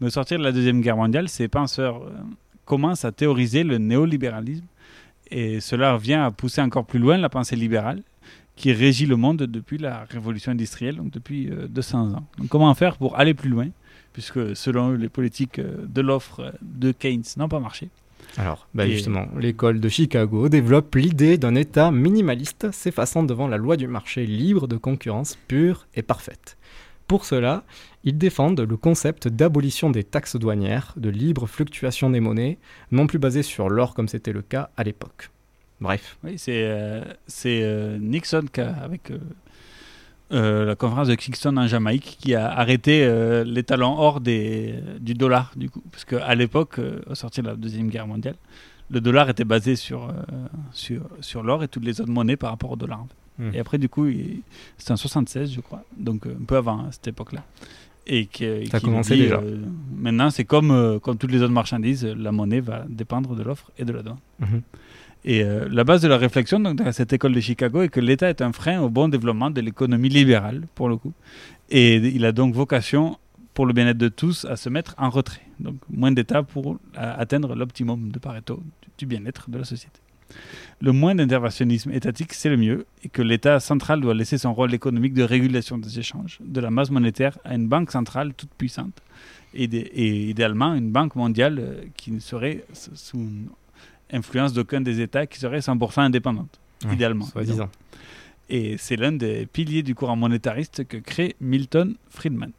Mais 0.00 0.08
au 0.08 0.10
sortir 0.10 0.38
de 0.38 0.44
la 0.44 0.52
Deuxième 0.52 0.80
Guerre 0.80 0.96
mondiale, 0.96 1.28
ces 1.28 1.48
penseurs 1.48 2.02
euh, 2.02 2.10
commencent 2.64 3.04
à 3.04 3.12
théoriser 3.12 3.64
le 3.64 3.78
néolibéralisme 3.78 4.64
et 5.30 5.60
cela 5.60 5.96
vient 5.96 6.24
à 6.24 6.30
pousser 6.30 6.60
encore 6.60 6.84
plus 6.84 6.98
loin 6.98 7.16
la 7.16 7.28
pensée 7.28 7.56
libérale 7.56 8.02
qui 8.56 8.72
régit 8.72 9.06
le 9.06 9.16
monde 9.16 9.38
depuis 9.38 9.78
la 9.78 10.04
révolution 10.04 10.52
industrielle, 10.52 10.96
donc 10.96 11.10
depuis 11.10 11.50
euh, 11.50 11.66
200 11.68 12.12
ans. 12.14 12.26
Comment 12.48 12.72
faire 12.74 12.96
pour 12.96 13.18
aller 13.18 13.34
plus 13.34 13.50
loin 13.50 13.68
Puisque 14.12 14.54
selon 14.54 14.92
eux, 14.92 14.94
les 14.94 15.08
politiques 15.08 15.60
de 15.60 16.00
l'offre 16.00 16.54
de 16.62 16.92
Keynes 16.92 17.24
n'ont 17.36 17.48
pas 17.48 17.58
marché? 17.58 17.88
Alors, 18.36 18.66
bah 18.74 18.86
Et- 18.86 18.92
justement, 18.92 19.28
l'école 19.38 19.80
de 19.80 19.88
Chicago 19.88 20.48
développe 20.48 20.94
l'idée 20.94 21.38
d'un 21.38 21.54
État 21.54 21.90
minimaliste 21.90 22.70
s'effaçant 22.72 23.22
devant 23.22 23.46
la 23.46 23.56
loi 23.56 23.76
du 23.76 23.86
marché 23.86 24.26
libre 24.26 24.66
de 24.66 24.76
concurrence 24.76 25.38
pure 25.48 25.86
et 25.94 26.02
parfaite. 26.02 26.56
Pour 27.06 27.26
cela, 27.26 27.64
ils 28.02 28.16
défendent 28.16 28.60
le 28.60 28.76
concept 28.76 29.28
d'abolition 29.28 29.90
des 29.90 30.04
taxes 30.04 30.36
douanières, 30.36 30.94
de 30.96 31.10
libre 31.10 31.46
fluctuation 31.46 32.10
des 32.10 32.20
monnaies, 32.20 32.58
non 32.90 33.06
plus 33.06 33.18
basée 33.18 33.42
sur 33.42 33.68
l'or 33.68 33.94
comme 33.94 34.08
c'était 34.08 34.32
le 34.32 34.42
cas 34.42 34.70
à 34.76 34.84
l'époque. 34.84 35.30
Bref. 35.80 36.16
Oui, 36.24 36.34
c'est 36.38 36.62
euh, 36.64 37.04
euh, 37.46 37.98
Nixon 37.98 38.46
qui 38.50 38.60
a, 38.60 38.72
avec 38.72 39.10
euh, 39.10 39.18
euh, 40.32 40.64
la 40.64 40.74
conférence 40.74 41.08
de 41.08 41.14
Kingston 41.14 41.56
en 41.56 41.66
Jamaïque 41.66 42.16
qui 42.20 42.34
a 42.34 42.50
arrêté 42.50 43.04
euh, 43.04 43.44
l'étalon 43.44 43.96
or 43.98 44.20
des, 44.20 44.74
du 45.00 45.14
dollar, 45.14 45.52
du 45.56 45.68
coup. 45.70 45.82
Parce 45.92 46.04
qu'à 46.04 46.34
l'époque, 46.34 46.78
euh, 46.78 47.00
au 47.08 47.14
sortir 47.14 47.42
de 47.44 47.48
la 47.50 47.56
Deuxième 47.56 47.88
Guerre 47.88 48.06
mondiale, 48.06 48.36
le 48.90 49.00
dollar 49.00 49.28
était 49.28 49.44
basé 49.44 49.76
sur, 49.76 50.04
euh, 50.04 50.12
sur, 50.72 51.02
sur 51.20 51.42
l'or 51.42 51.62
et 51.62 51.68
toutes 51.68 51.84
les 51.84 52.00
autres 52.00 52.10
monnaies 52.10 52.36
par 52.36 52.50
rapport 52.50 52.70
au 52.70 52.76
dollar. 52.76 53.00
en 53.00 53.06
fait. 53.06 53.42
Hmm. 53.42 53.54
Et 53.54 53.58
après, 53.58 53.78
du 53.78 53.88
coup, 53.88 54.06
c'était 54.78 54.92
en 54.92 54.96
76, 54.96 55.52
je 55.52 55.60
crois, 55.60 55.82
donc 55.96 56.26
euh, 56.26 56.36
un 56.40 56.44
peu 56.44 56.56
avant 56.56 56.86
à 56.86 56.92
cette 56.92 57.08
époque-là. 57.08 57.44
Et 58.06 58.26
que, 58.26 58.64
Ça 58.66 58.76
a 58.76 58.80
commencé 58.80 59.16
dit, 59.16 59.22
déjà. 59.22 59.40
maintenant, 59.96 60.28
c'est 60.30 60.44
comme, 60.44 61.00
comme 61.00 61.16
toutes 61.16 61.32
les 61.32 61.40
autres 61.42 61.52
marchandises, 61.54 62.04
la 62.04 62.32
monnaie 62.32 62.60
va 62.60 62.84
dépendre 62.88 63.34
de 63.34 63.42
l'offre 63.42 63.70
et 63.78 63.84
de 63.84 63.92
la 63.92 64.02
demande. 64.02 64.18
Mhm. 64.40 64.62
Et 65.24 65.42
euh, 65.42 65.66
la 65.70 65.84
base 65.84 66.02
de 66.02 66.08
la 66.08 66.18
réflexion 66.18 66.60
donc, 66.60 66.76
dans 66.76 66.92
cette 66.92 67.12
école 67.12 67.32
de 67.32 67.40
Chicago 67.40 67.82
est 67.82 67.88
que 67.88 68.00
l'État 68.00 68.28
est 68.28 68.42
un 68.42 68.52
frein 68.52 68.80
au 68.80 68.90
bon 68.90 69.08
développement 69.08 69.50
de 69.50 69.60
l'économie 69.60 70.10
libérale, 70.10 70.66
pour 70.74 70.88
le 70.88 70.96
coup. 70.96 71.12
Et 71.70 71.96
il 71.96 72.24
a 72.26 72.32
donc 72.32 72.54
vocation, 72.54 73.18
pour 73.54 73.64
le 73.64 73.72
bien-être 73.72 73.96
de 73.96 74.08
tous, 74.08 74.44
à 74.44 74.56
se 74.56 74.68
mettre 74.68 74.94
en 74.98 75.08
retrait. 75.08 75.40
Donc 75.60 75.76
moins 75.88 76.12
d'État 76.12 76.42
pour 76.42 76.72
euh, 76.72 76.76
atteindre 76.94 77.54
l'optimum 77.54 78.10
de 78.10 78.18
Pareto 78.18 78.62
du- 78.98 79.06
bien-être 79.06 79.48
de 79.50 79.58
la 79.58 79.64
société. 79.64 80.00
Le 80.80 80.92
moins 80.92 81.14
d'interventionnisme 81.14 81.90
étatique, 81.92 82.32
c'est 82.32 82.48
le 82.48 82.56
mieux, 82.56 82.86
et 83.02 83.08
que 83.08 83.22
l'État 83.22 83.60
central 83.60 84.00
doit 84.00 84.14
laisser 84.14 84.36
son 84.38 84.52
rôle 84.52 84.74
économique 84.74 85.14
de 85.14 85.22
régulation 85.22 85.78
des 85.78 85.98
échanges, 85.98 86.38
de 86.44 86.60
la 86.60 86.70
masse 86.70 86.90
monétaire 86.90 87.38
à 87.44 87.54
une 87.54 87.68
banque 87.68 87.90
centrale 87.90 88.34
toute 88.34 88.50
puissante, 88.50 89.00
et, 89.54 90.28
idéalement 90.28 90.74
une 90.74 90.90
banque 90.90 91.14
mondiale 91.14 91.58
euh, 91.60 91.84
qui 91.96 92.20
serait 92.20 92.64
sous 92.72 93.26
influence 94.12 94.52
d'aucun 94.52 94.80
des 94.80 95.00
États, 95.00 95.26
qui 95.26 95.38
serait 95.38 95.58
100% 95.60 96.00
indépendante, 96.00 96.60
Ouais, 96.86 96.94
idéalement. 96.94 97.24
soi-disant. 97.24 97.68
Et 98.50 98.76
c'est 98.78 98.96
l'un 98.96 99.12
des 99.12 99.46
piliers 99.46 99.82
du 99.82 99.94
courant 99.94 100.16
monétariste 100.16 100.86
que 100.86 100.96
crée 100.98 101.34
Milton 101.40 101.96
Friedman. 102.10 102.52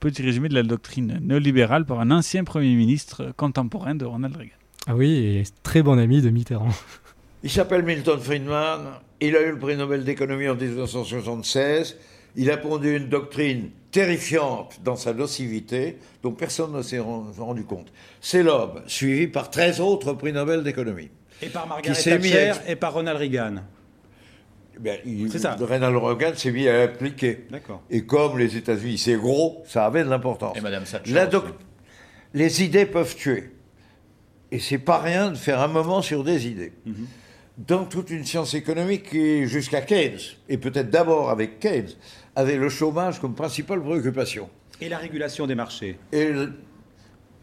Petit 0.00 0.22
résumé 0.22 0.48
de 0.48 0.54
la 0.54 0.62
doctrine 0.62 1.18
néolibérale 1.20 1.84
par 1.84 1.98
un 2.00 2.10
ancien 2.12 2.44
Premier 2.44 2.74
ministre 2.76 3.32
contemporain 3.36 3.96
de 3.96 4.04
Ronald 4.04 4.36
Reagan. 4.36 4.52
Ah 4.86 4.94
oui, 4.94 5.10
et 5.12 5.42
très 5.64 5.82
bon 5.82 5.98
ami 5.98 6.22
de 6.22 6.30
Mitterrand. 6.30 6.68
Il 7.42 7.50
s'appelle 7.50 7.82
Milton 7.84 8.18
Friedman, 8.18 8.80
il 9.20 9.36
a 9.36 9.42
eu 9.42 9.50
le 9.52 9.58
prix 9.58 9.76
Nobel 9.76 10.04
d'économie 10.04 10.48
en 10.48 10.56
1976, 10.56 11.96
il 12.34 12.50
a 12.50 12.56
pondu 12.56 12.96
une 12.96 13.08
doctrine 13.08 13.70
terrifiante 13.90 14.80
dans 14.84 14.96
sa 14.96 15.12
nocivité, 15.12 15.98
dont 16.22 16.32
personne 16.32 16.72
ne 16.72 16.82
s'est 16.82 16.98
ren- 16.98 17.26
rendu 17.38 17.64
compte. 17.64 17.92
C'est 18.20 18.42
l'homme, 18.42 18.82
suivi 18.86 19.26
par 19.28 19.50
13 19.50 19.80
autres 19.80 20.12
prix 20.12 20.32
Nobel 20.32 20.62
d'économie. 20.62 21.10
Et 21.40 21.46
par 21.48 21.66
Margaret 21.66 21.94
Thatcher 21.94 22.50
à- 22.50 22.70
et 22.70 22.76
par 22.76 22.92
Ronald 22.94 23.18
Reagan. 23.18 23.56
Ben, 24.80 24.98
il- 25.04 25.30
C'est 25.32 25.38
ça. 25.40 25.56
Ronald 25.58 25.96
Reagan 25.96 26.32
s'est 26.36 26.52
mis 26.52 26.68
à 26.68 26.82
appliquer. 26.82 27.46
D'accord. 27.50 27.82
Et 27.90 28.04
comme 28.04 28.38
les 28.38 28.56
États-Unis, 28.56 28.98
c'est 28.98 29.16
gros, 29.16 29.62
ça 29.66 29.86
avait 29.86 30.04
de 30.04 30.08
l'importance. 30.08 30.56
Et 30.56 30.60
Madame 30.60 30.84
Thatcher 30.84 31.12
La 31.12 31.26
doc- 31.26 31.46
Les 32.34 32.62
idées 32.62 32.86
peuvent 32.86 33.16
tuer. 33.16 33.52
Et 34.52 34.58
c'est 34.58 34.78
pas 34.78 34.98
rien 34.98 35.30
de 35.30 35.36
faire 35.36 35.60
un 35.60 35.68
moment 35.68 36.02
sur 36.02 36.24
des 36.24 36.46
idées. 36.46 36.72
Mhm. 36.86 37.06
dans 37.66 37.86
toute 37.86 38.10
une 38.10 38.24
science 38.24 38.54
économique 38.54 39.10
qui, 39.10 39.48
jusqu'à 39.48 39.80
Keynes, 39.80 40.20
et 40.48 40.58
peut-être 40.58 40.90
d'abord 40.90 41.28
avec 41.28 41.58
Keynes, 41.58 41.88
avait 42.38 42.56
le 42.56 42.68
chômage 42.68 43.18
comme 43.20 43.34
principale 43.34 43.80
préoccupation. 43.82 44.48
Et 44.80 44.88
la 44.88 44.98
régulation 44.98 45.46
des 45.48 45.56
marchés 45.56 45.98
Et 46.12 46.26
le- 46.30 46.52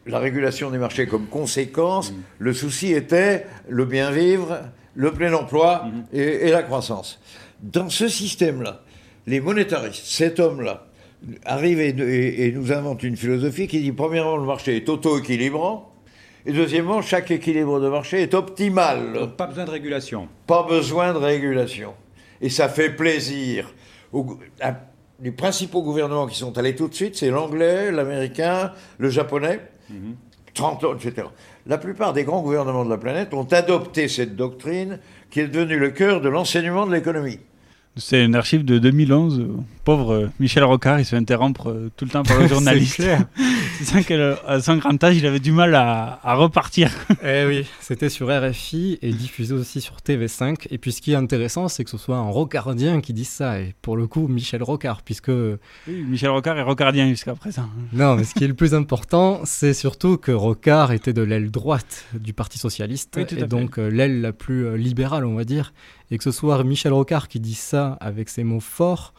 la 0.05 0.19
régulation 0.19 0.71
des 0.71 0.77
marchés 0.77 1.05
comme 1.05 1.25
conséquence, 1.27 2.13
le 2.39 2.53
souci 2.53 2.93
était 2.93 3.45
le 3.67 3.83
bien 3.85 4.09
vivre, 4.11 4.59
le 4.95 5.11
plein 5.11 5.33
emploi 5.33 5.85
et, 6.13 6.21
et 6.47 6.49
la 6.51 6.63
croissance. 6.63 7.19
Dans 7.61 7.89
ce 7.89 8.07
système-là, 8.07 8.83
les 9.27 9.41
monétaristes, 9.41 10.05
cet 10.05 10.39
homme-là, 10.39 10.87
arrive 11.43 11.81
et, 11.81 11.89
et- 11.89 12.45
et 12.47 12.51
nous 12.53 12.71
invente 12.71 13.03
une 13.03 13.17
philosophie 13.17 13.67
qui 13.67 13.81
dit, 13.81 13.91
premièrement, 13.91 14.37
le 14.37 14.45
marché 14.45 14.77
est 14.77 14.87
auto-équilibrant, 14.87 15.91
et 16.45 16.53
deuxièmement, 16.53 17.01
chaque 17.01 17.31
équilibre 17.31 17.81
de 17.81 17.89
marché 17.89 18.21
est 18.21 18.33
optimal. 18.33 19.31
Pas 19.35 19.47
besoin 19.47 19.65
de 19.65 19.71
régulation. 19.71 20.29
Pas 20.47 20.63
besoin 20.63 21.11
de 21.13 21.17
régulation. 21.17 21.93
Et 22.39 22.49
ça 22.49 22.69
fait 22.69 22.91
plaisir. 22.91 23.73
À- 24.61 24.75
les 25.21 25.31
principaux 25.31 25.81
gouvernements 25.81 26.27
qui 26.27 26.37
sont 26.37 26.57
allés 26.57 26.75
tout 26.75 26.87
de 26.89 26.93
suite, 26.93 27.15
c'est 27.15 27.29
l'anglais, 27.29 27.89
l'américain, 27.91 28.73
le 28.97 29.09
japonais, 29.09 29.61
30 30.53 30.83
ans, 30.83 30.93
etc. 30.95 31.27
La 31.67 31.77
plupart 31.77 32.11
des 32.13 32.23
grands 32.25 32.41
gouvernements 32.41 32.83
de 32.85 32.89
la 32.89 32.97
planète 32.97 33.33
ont 33.33 33.45
adopté 33.51 34.07
cette 34.07 34.35
doctrine 34.35 34.99
qui 35.29 35.39
est 35.39 35.47
devenue 35.47 35.77
le 35.79 35.91
cœur 35.91 36.19
de 36.21 36.27
l'enseignement 36.29 36.85
de 36.85 36.91
l'économie. 36.93 37.39
C'est 37.97 38.25
une 38.25 38.35
archive 38.35 38.65
de 38.65 38.77
2011. 38.77 39.39
euh, 39.39 39.47
Pauvre 39.85 40.13
euh, 40.13 40.29
Michel 40.39 40.63
Rocard, 40.63 40.99
il 40.99 41.05
se 41.05 41.11
fait 41.11 41.15
interrompre 41.17 41.69
euh, 41.69 41.91
tout 41.95 42.05
le 42.05 42.11
temps 42.11 42.23
par 42.23 42.39
le 42.39 42.47
journaliste. 42.49 42.95
clair. 42.95 43.25
C'est 43.77 43.85
ça 43.85 44.03
qu'à 44.03 44.59
son 44.61 44.77
grand 44.77 45.01
âge, 45.03 45.17
il 45.17 45.25
avait 45.25 45.39
du 45.39 45.51
mal 45.51 45.75
à, 45.75 46.19
à 46.23 46.33
repartir. 46.35 46.91
Eh 47.23 47.45
oui, 47.45 47.65
c'était 47.81 48.09
sur 48.09 48.27
RFI 48.29 48.97
et 49.01 49.11
diffusé 49.11 49.53
aussi 49.53 49.81
sur 49.81 49.97
TV5. 49.97 50.67
Et 50.71 50.77
puis 50.77 50.91
ce 50.91 51.01
qui 51.01 51.11
est 51.11 51.15
intéressant, 51.15 51.67
c'est 51.67 51.83
que 51.83 51.89
ce 51.89 51.97
soit 51.97 52.15
un 52.17 52.29
rocardien 52.29 53.01
qui 53.01 53.13
dise 53.13 53.27
ça. 53.29 53.59
Et 53.59 53.75
pour 53.81 53.95
le 53.97 54.07
coup, 54.07 54.27
Michel 54.27 54.63
Rocard, 54.63 55.01
puisque... 55.03 55.27
Oui, 55.29 55.57
Michel 56.07 56.29
Rocard 56.29 56.57
est 56.57 56.63
rocardien 56.63 57.07
jusqu'à 57.09 57.35
présent. 57.35 57.69
Non, 57.93 58.15
mais 58.15 58.23
ce 58.23 58.33
qui 58.33 58.43
est 58.45 58.47
le 58.47 58.53
plus 58.55 58.73
important, 58.73 59.41
c'est 59.43 59.73
surtout 59.73 60.17
que 60.17 60.31
Rocard 60.31 60.91
était 60.93 61.13
de 61.13 61.21
l'aile 61.21 61.51
droite 61.51 62.05
du 62.13 62.33
Parti 62.33 62.57
Socialiste, 62.59 63.13
Oui, 63.17 63.25
à 63.29 63.43
et 63.43 63.47
donc 63.47 63.77
euh, 63.77 63.89
l'aile 63.89 64.21
la 64.21 64.31
plus 64.31 64.65
euh, 64.65 64.77
libérale, 64.77 65.25
on 65.25 65.35
va 65.35 65.43
dire. 65.43 65.73
Et 66.11 66.17
que 66.17 66.23
ce 66.23 66.31
soit 66.31 66.63
Michel 66.63 66.93
Rocard 66.93 67.27
qui 67.27 67.39
dit 67.39 67.55
ça 67.55 67.97
avec 67.99 68.29
ses 68.29 68.43
mots 68.43 68.59
forts, 68.59 69.13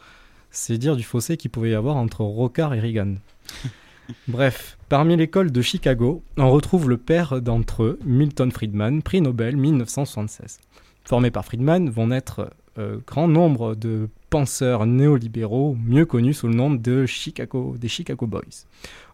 c'est 0.50 0.78
dire 0.78 0.96
du 0.96 1.02
fossé 1.02 1.36
qu'il 1.36 1.50
pouvait 1.50 1.70
y 1.70 1.74
avoir 1.74 1.96
entre 1.96 2.22
Rocard 2.22 2.74
et 2.74 2.80
Reagan. 2.80 3.14
Bref, 4.28 4.78
parmi 4.88 5.16
l'école 5.16 5.50
de 5.50 5.62
Chicago, 5.62 6.22
on 6.36 6.50
retrouve 6.50 6.88
le 6.88 6.96
père 6.96 7.42
d'entre 7.42 7.82
eux, 7.82 7.98
Milton 8.04 8.52
Friedman, 8.52 9.02
prix 9.02 9.20
Nobel 9.20 9.56
1976. 9.56 10.60
Formés 11.04 11.30
par 11.30 11.44
Friedman 11.44 11.90
vont 11.90 12.08
naître 12.08 12.50
euh, 12.78 12.98
grand 13.06 13.26
nombre 13.26 13.74
de 13.74 14.08
penseurs 14.30 14.86
néolibéraux, 14.86 15.76
mieux 15.84 16.04
connus 16.04 16.34
sous 16.34 16.48
le 16.48 16.54
nom 16.54 16.70
de 16.70 17.06
Chicago, 17.06 17.74
des 17.78 17.88
Chicago 17.88 18.26
Boys. 18.26 18.66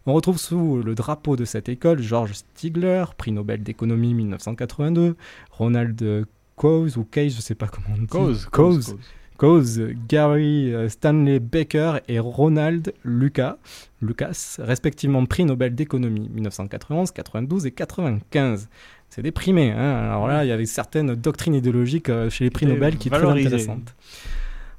On 0.05 0.13
retrouve 0.13 0.37
sous 0.37 0.81
le 0.83 0.95
drapeau 0.95 1.35
de 1.35 1.45
cette 1.45 1.69
école 1.69 2.01
George 2.01 2.33
Stigler, 2.33 3.05
prix 3.17 3.31
Nobel 3.31 3.63
d'économie 3.63 4.13
1982, 4.13 5.15
Ronald 5.51 6.25
Coase 6.55 6.97
ou 6.97 7.03
Case, 7.03 7.35
je 7.35 7.41
sais 7.41 7.55
pas 7.55 7.67
comment 7.67 7.95
on 7.97 8.01
dit. 8.01 8.07
Coase. 8.07 8.45
Coase, 8.51 8.95
Coase, 9.37 9.81
Gary 10.07 10.73
euh, 10.73 10.89
Stanley 10.89 11.39
Baker 11.39 11.97
et 12.07 12.19
Ronald 12.19 12.93
Lucas, 13.03 13.57
Lucas, 14.01 14.57
respectivement 14.59 15.25
prix 15.25 15.45
Nobel 15.45 15.75
d'économie 15.75 16.29
1991, 16.29 17.11
92 17.11 17.65
et 17.65 17.71
95. 17.71 18.69
C'est 19.09 19.21
déprimé. 19.21 19.71
Hein 19.71 19.95
Alors 20.05 20.27
là, 20.27 20.45
il 20.45 20.47
y 20.47 20.51
avait 20.51 20.65
certaines 20.65 21.15
doctrines 21.15 21.55
idéologiques 21.55 22.09
euh, 22.09 22.29
chez 22.29 22.45
les 22.45 22.49
prix 22.49 22.65
Nobel 22.65 22.97
qui 22.97 23.09
sont 23.09 23.15
très 23.15 23.41
intéressantes. 23.41 23.95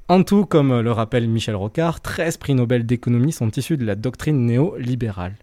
En 0.07 0.23
tout, 0.23 0.45
comme 0.45 0.81
le 0.81 0.91
rappelle 0.91 1.27
Michel 1.27 1.55
Rocard, 1.55 1.99
13 1.99 2.37
prix 2.37 2.53
Nobel 2.53 2.85
d'économie 2.85 3.31
sont 3.31 3.49
issus 3.49 3.75
de 3.75 3.85
la 3.85 3.95
doctrine 3.95 4.45
néolibérale. 4.45 5.33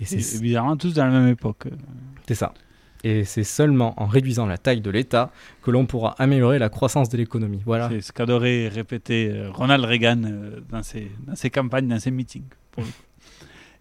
Et 0.00 0.04
c'est 0.04 0.40
bizarrement, 0.40 0.76
tous 0.76 0.92
dans 0.94 1.04
la 1.04 1.12
même 1.12 1.28
époque. 1.28 1.68
c'est 2.26 2.34
ça. 2.34 2.52
Et 3.04 3.24
c'est 3.24 3.44
seulement 3.44 3.92
en 3.98 4.06
réduisant 4.06 4.46
la 4.46 4.56
taille 4.56 4.80
de 4.80 4.90
l'État 4.90 5.30
que 5.62 5.70
l'on 5.70 5.84
pourra 5.84 6.14
améliorer 6.18 6.58
la 6.58 6.70
croissance 6.70 7.10
de 7.10 7.18
l'économie. 7.18 7.60
Voilà. 7.66 7.90
C'est 7.90 8.00
ce 8.00 8.12
qu'adorait 8.12 8.68
répéter 8.68 9.30
euh, 9.30 9.50
Ronald 9.52 9.84
Reagan 9.84 10.22
euh, 10.24 10.60
dans, 10.70 10.82
ses, 10.82 11.50
campagnes, 11.50 11.86
dans 11.86 12.00
ses 12.00 12.10
meetings. 12.10 12.48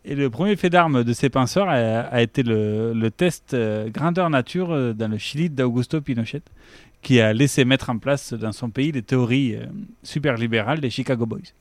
Et 0.04 0.16
le 0.16 0.30
premier 0.30 0.58
fait 0.58 0.70
d'armes 0.70 1.06
de 1.06 1.14
ces 1.14 1.30
penseurs 1.30 1.70
a, 1.70 2.22
été 2.22 2.44
le, 2.44 3.08
test 3.16 3.54
euh, 3.54 3.90
grandeur 3.90 4.30
nature 4.30 4.94
dans 4.94 5.08
le 5.10 5.18
Chili 5.18 5.50
d'Augusto 5.50 6.02
Pinochet, 6.02 6.42
qui 7.02 7.22
a 7.22 7.32
laissé 7.32 7.64
mettre 7.64 7.90
en 7.90 7.98
place 8.00 8.34
dans 8.34 8.52
son 8.52 8.70
pays 8.70 8.92
les 8.92 9.04
théories 9.04 9.56
euh, 9.56 9.66
super 10.04 10.36
libérales 10.36 10.82
des 10.82 10.90
Chicago 10.90 11.26
Boys. 11.26 11.54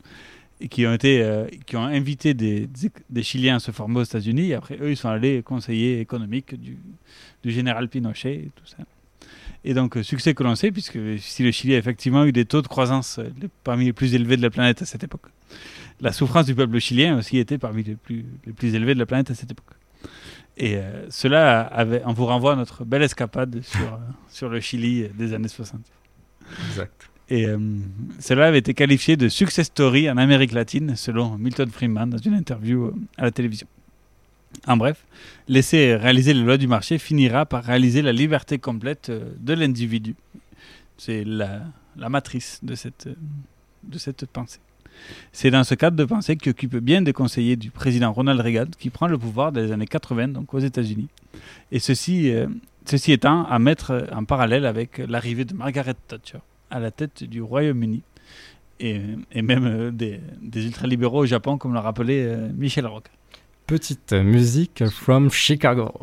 Qui 0.71 0.87
ont, 0.87 0.93
été, 0.93 1.29
qui 1.67 1.75
ont 1.75 1.83
invité 1.83 2.35
des, 2.35 2.69
des, 3.11 3.23
Chiliens 3.25 3.57
à 3.57 3.59
se 3.59 3.73
former 3.73 3.99
aux 3.99 4.05
États-Unis. 4.05 4.55
Après, 4.55 4.79
eux, 4.81 4.93
ils 4.93 4.97
sont 4.97 5.09
allés 5.09 5.43
conseiller 5.43 5.99
économique 5.99 6.55
du, 6.55 6.79
du 7.43 7.51
général 7.51 7.89
Pinochet 7.89 8.35
et 8.35 8.51
tout 8.55 8.67
ça. 8.67 8.79
Et 9.65 9.75
donc, 9.75 9.97
euh, 9.97 10.03
succès 10.03 10.35
que 10.35 10.43
l'on 10.43 10.55
sait, 10.57 10.73
puisque 10.73 10.99
si 11.19 11.43
le 11.43 11.51
Chili 11.53 11.75
a 11.75 11.79
effectivement 11.79 12.25
eu 12.25 12.33
des 12.33 12.45
taux 12.45 12.63
de 12.63 12.67
croissance 12.67 13.19
euh, 13.19 13.31
parmi 13.63 13.85
les 13.85 13.93
plus 13.93 14.15
élevés 14.15 14.37
de 14.37 14.43
la 14.43 14.51
planète 14.51 14.83
à 14.83 14.87
cette 14.87 15.05
époque, 15.05 15.27
la 16.01 16.13
souffrance 16.13 16.47
du 16.47 16.55
peuple 16.55 16.79
chilien 16.81 17.17
aussi 17.17 17.39
était 17.39 17.59
parmi 17.59 17.85
les 17.85 17.95
plus, 17.95 18.25
les 18.45 18.53
plus 18.53 18.75
élevés 18.75 18.95
de 18.95 18.99
la 18.99 19.07
planète 19.07 19.31
à 19.31 19.35
cette 19.35 19.51
époque. 19.53 19.77
Et 20.57 20.77
euh, 20.77 21.07
cela, 21.11 21.61
avait, 21.61 22.03
on 22.05 22.13
vous 22.13 22.27
renvoie 22.27 22.55
à 22.55 22.57
notre 22.57 22.85
belle 22.85 23.03
escapade 23.03 23.63
sur, 23.63 24.01
sur 24.29 24.49
le 24.49 24.61
Chili 24.61 25.09
des 25.17 25.33
années 25.33 25.49
60. 25.49 25.81
Exact. 26.69 27.09
Et 27.33 27.47
euh, 27.47 27.59
cela 28.19 28.49
avait 28.49 28.59
été 28.59 28.75
qualifié 28.75 29.17
de 29.17 29.29
success 29.29 29.67
story 29.69 30.11
en 30.11 30.19
Amérique 30.19 30.53
latine, 30.53 30.97
selon 30.97 31.39
Milton 31.39 31.71
Friedman 31.71 32.11
dans 32.11 32.19
une 32.19 32.35
interview 32.35 32.93
à 33.17 33.23
la 33.23 33.31
télévision. 33.31 33.67
En 34.67 34.77
bref, 34.77 35.05
laisser 35.49 35.97
réaliser 35.97 36.35
les 36.35 36.43
lois 36.43 36.57
du 36.57 36.69
marché 36.69 36.99
finira 36.99 37.47
par 37.47 37.65
réaliser 37.65 38.01
la 38.01 38.13
liberté 38.13 38.59
complète 38.59 39.09
euh, 39.09 39.33
de 39.41 39.55
l'individu. 39.55 40.15
C'est 40.99 41.25
la, 41.25 41.63
matrice 41.97 42.61
de 42.63 42.77
cette, 42.77 43.09
euh, 43.09 43.15
de 43.83 43.99
cette 43.99 44.27
pensée. 44.27 44.61
C'est 45.33 45.51
dans 45.51 45.65
ce 45.65 45.75
cadre 45.75 45.97
de 45.97 46.05
pensée 46.05 46.37
qu'occupe 46.37 46.77
bien 46.77 47.03
des 47.03 47.13
conseillers 47.13 47.57
du 47.57 47.71
président 47.71 48.13
Ronald 48.13 48.41
Reagan 48.41 48.67
qui 48.79 48.91
prend 48.91 49.09
le 49.09 49.19
pouvoir 49.19 49.51
dans 49.51 49.61
les 49.61 49.73
années 49.73 49.87
80, 49.87 50.29
donc 50.29 50.55
aux 50.55 50.61
États-Unis. 50.61 51.09
Et 51.73 51.81
ceci, 51.81 52.31
euh, 52.31 52.47
ceci 52.85 53.11
étant 53.11 53.45
à 53.47 53.59
mettre 53.59 54.07
en 54.13 54.25
parallèle 54.25 54.65
avec 54.65 54.99
l'arrivée 54.99 55.45
de 55.45 55.55
Margaret 55.55 55.97
Thatcher 56.07 56.39
à 56.71 56.79
la 56.79 56.93
tête 56.93 57.25
du 57.25 57.43
Royaume-Uni 57.43 58.03
et, 58.79 59.01
et 59.33 59.43
même 59.43 59.91
des, 59.91 60.21
ultralibéraux 60.55 61.23
au 61.23 61.27
Japon, 61.27 61.59
comme 61.59 61.75
l'a 61.75 61.81
rappelé 61.81 62.35
Michel 62.57 62.87
Rock. 62.87 63.11
Petite 63.67 64.13
musique 64.23 64.85
from 64.91 65.31
Chicago. 65.31 66.01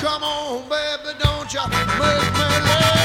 Come 0.00 0.22
on, 0.22 0.62
baby, 0.66 1.18
don't 1.18 1.52
you 1.52 1.60
make 1.68 1.86
me 1.98 2.00
laugh. 2.00 2.99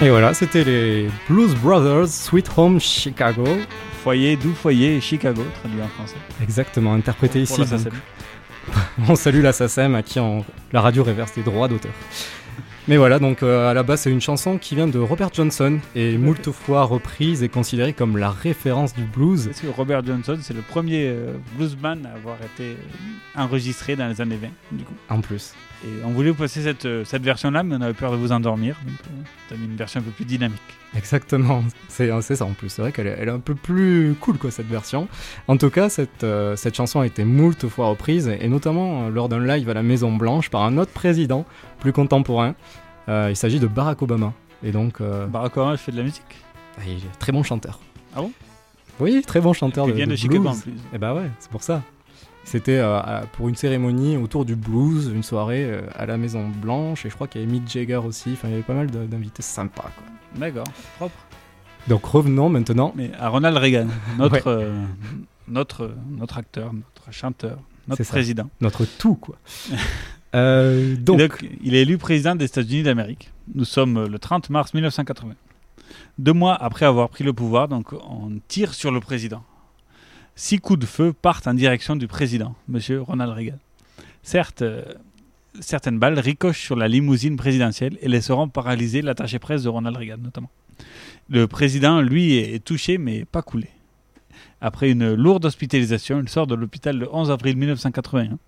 Et 0.00 0.10
voilà, 0.10 0.32
c'était 0.32 0.62
les 0.62 1.08
Blues 1.28 1.54
Brothers 1.56 2.06
Sweet 2.08 2.48
Home 2.56 2.78
Chicago. 2.80 3.44
Foyer, 4.04 4.36
doux 4.36 4.52
foyer, 4.54 5.00
Chicago, 5.00 5.42
traduit 5.60 5.82
en 5.82 5.88
français. 5.88 6.14
Exactement, 6.40 6.94
interprété 6.94 7.42
Pour 7.44 7.58
ici. 7.60 7.70
donc. 7.70 7.80
SACEM. 7.80 7.92
On 9.08 9.16
salue 9.16 9.42
la 9.42 9.52
SACEM 9.52 9.94
à 9.96 10.02
qui 10.02 10.20
on- 10.20 10.44
la 10.72 10.80
radio 10.82 11.02
réverse 11.02 11.34
des 11.34 11.42
droits 11.42 11.66
d'auteur. 11.66 11.90
Mais 12.86 12.96
voilà, 12.96 13.18
donc 13.18 13.42
euh, 13.42 13.68
à 13.70 13.74
la 13.74 13.82
base, 13.82 14.02
c'est 14.02 14.10
une 14.10 14.20
chanson 14.20 14.56
qui 14.56 14.74
vient 14.76 14.86
de 14.86 14.98
Robert 14.98 15.30
Johnson 15.34 15.78
et 15.94 16.16
moult 16.16 16.50
fois 16.52 16.84
reprise 16.84 17.42
et 17.42 17.48
considérée 17.48 17.92
comme 17.92 18.16
la 18.16 18.30
référence 18.30 18.94
du 18.94 19.02
blues. 19.02 19.46
Parce 19.46 19.60
que 19.60 19.66
Robert 19.66 20.04
Johnson, 20.06 20.38
c'est 20.40 20.54
le 20.54 20.62
premier 20.62 21.08
euh, 21.08 21.32
bluesman 21.56 22.06
à 22.06 22.16
avoir 22.16 22.36
été 22.36 22.64
euh, 22.70 22.76
enregistré 23.42 23.94
dans 23.96 24.06
les 24.08 24.20
années 24.20 24.38
20, 24.40 24.48
du 24.78 24.84
coup? 24.84 24.94
En 25.10 25.20
plus. 25.20 25.52
Et 25.84 26.04
on 26.04 26.10
voulait 26.10 26.30
vous 26.30 26.36
passer 26.36 26.62
cette, 26.62 26.86
euh, 26.86 27.04
cette 27.04 27.22
version-là, 27.22 27.62
mais 27.62 27.76
on 27.76 27.80
avait 27.80 27.94
peur 27.94 28.10
de 28.10 28.16
vous 28.16 28.32
endormir, 28.32 28.76
donc 28.84 28.96
euh, 29.06 29.22
t'as 29.48 29.56
mis 29.56 29.66
une 29.66 29.76
version 29.76 30.00
un 30.00 30.02
peu 30.02 30.10
plus 30.10 30.24
dynamique. 30.24 30.60
Exactement, 30.96 31.62
c'est 31.88 32.10
c'est 32.22 32.34
ça 32.34 32.46
en 32.46 32.52
plus. 32.52 32.68
C'est 32.68 32.82
vrai 32.82 32.90
qu'elle 32.92 33.06
est, 33.06 33.22
est 33.22 33.28
un 33.28 33.38
peu 33.38 33.54
plus 33.54 34.16
cool 34.20 34.38
quoi 34.38 34.50
cette 34.50 34.66
version. 34.66 35.06
En 35.46 35.56
tout 35.56 35.70
cas, 35.70 35.88
cette, 35.88 36.24
euh, 36.24 36.56
cette 36.56 36.74
chanson 36.74 37.00
a 37.00 37.06
été 37.06 37.24
moult 37.24 37.68
fois 37.68 37.88
reprise 37.88 38.26
et 38.28 38.48
notamment 38.48 39.04
euh, 39.04 39.10
lors 39.10 39.28
d'un 39.28 39.44
live 39.44 39.68
à 39.70 39.74
la 39.74 39.82
Maison 39.82 40.12
Blanche 40.12 40.50
par 40.50 40.62
un 40.62 40.78
autre 40.78 40.90
président 40.92 41.44
plus 41.78 41.92
contemporain. 41.92 42.54
Euh, 43.08 43.28
il 43.30 43.36
s'agit 43.36 43.60
de 43.60 43.66
Barack 43.66 44.02
Obama. 44.02 44.32
Et 44.64 44.72
donc, 44.72 45.00
euh, 45.00 45.26
Barack 45.26 45.56
Obama 45.58 45.76
fait 45.76 45.92
de 45.92 45.98
la 45.98 46.02
musique. 46.02 46.22
ah, 46.78 46.82
il 46.86 46.96
est 46.96 47.18
très 47.18 47.30
bon 47.32 47.42
chanteur. 47.42 47.78
Ah 48.16 48.22
bon? 48.22 48.32
Oui, 48.98 49.22
très 49.24 49.40
bon 49.40 49.52
chanteur 49.52 49.86
Il 49.86 49.90
de, 49.92 49.96
vient 49.96 50.06
de 50.06 50.10
blues. 50.10 50.20
Chicago, 50.20 50.48
en 50.48 50.56
plus. 50.56 50.72
Et 50.92 50.98
bah 50.98 51.14
ouais, 51.14 51.30
c'est 51.38 51.50
pour 51.50 51.62
ça. 51.62 51.82
C'était 52.48 52.78
euh, 52.78 52.98
pour 53.32 53.48
une 53.50 53.56
cérémonie 53.56 54.16
autour 54.16 54.46
du 54.46 54.56
blues, 54.56 55.12
une 55.14 55.22
soirée 55.22 55.64
euh, 55.64 55.82
à 55.94 56.06
la 56.06 56.16
Maison 56.16 56.48
Blanche, 56.48 57.04
et 57.04 57.10
je 57.10 57.14
crois 57.14 57.28
qu'il 57.28 57.42
y 57.42 57.44
avait 57.44 57.52
Mick 57.52 57.68
Jagger 57.68 57.96
aussi. 57.98 58.30
Enfin, 58.32 58.48
il 58.48 58.52
y 58.52 58.54
avait 58.54 58.62
pas 58.62 58.72
mal 58.74 58.90
d'invités 58.90 59.42
sympas. 59.42 59.90
D'accord, 60.34 60.64
propre. 60.96 61.14
Donc 61.88 62.04
revenons 62.06 62.48
maintenant. 62.48 62.92
Mais 62.96 63.10
à 63.18 63.28
Ronald 63.28 63.56
Reagan, 63.56 63.88
notre, 64.18 64.34
Ouais. 64.34 64.42
euh, 64.46 64.84
notre, 65.46 65.94
notre 66.10 66.38
acteur, 66.38 66.72
notre 66.72 67.12
chanteur, 67.12 67.58
notre 67.86 68.02
ça. 68.02 68.12
président. 68.12 68.48
Notre 68.60 68.84
tout, 68.86 69.14
quoi. 69.16 69.36
Euh, 70.34 70.94
donc, 70.94 71.18
donc, 71.20 71.46
il 71.62 71.74
est 71.74 71.80
élu 71.80 71.96
président 71.96 72.34
des 72.36 72.44
États-Unis 72.44 72.82
d'Amérique. 72.82 73.32
Nous 73.54 73.64
sommes 73.64 74.04
le 74.06 74.18
30 74.18 74.50
mars 74.50 74.74
1980. 74.74 75.32
Deux 76.18 76.34
mois 76.34 76.54
après 76.54 76.84
avoir 76.84 77.08
pris 77.08 77.24
le 77.24 77.32
pouvoir, 77.32 77.66
donc 77.66 77.94
on 77.94 78.32
tire 78.46 78.74
sur 78.74 78.90
le 78.90 79.00
président. 79.00 79.42
Six 80.40 80.60
coups 80.60 80.78
de 80.78 80.86
feu 80.86 81.12
partent 81.12 81.48
en 81.48 81.54
direction 81.54 81.96
du 81.96 82.06
président, 82.06 82.54
Monsieur 82.68 83.02
Ronald 83.02 83.32
Reagan. 83.32 83.58
Certes, 84.22 84.62
euh, 84.62 84.84
certaines 85.58 85.98
balles 85.98 86.16
ricochent 86.20 86.62
sur 86.62 86.76
la 86.76 86.86
limousine 86.86 87.36
présidentielle 87.36 87.98
et 88.02 88.08
laisseront 88.08 88.48
paralyser 88.48 89.02
l'attaché 89.02 89.40
presse 89.40 89.64
de 89.64 89.68
Ronald 89.68 89.96
Reagan, 89.96 90.18
notamment. 90.18 90.48
Le 91.28 91.48
président, 91.48 92.00
lui, 92.00 92.36
est 92.36 92.64
touché, 92.64 92.98
mais 92.98 93.24
pas 93.24 93.42
coulé. 93.42 93.66
Après 94.60 94.90
une 94.90 95.14
lourde 95.14 95.44
hospitalisation, 95.44 96.20
il 96.20 96.28
sort 96.28 96.46
de 96.46 96.54
l'hôpital 96.54 96.96
le 96.98 97.08
11 97.14 97.30
avril 97.30 97.56
1981 97.56 98.38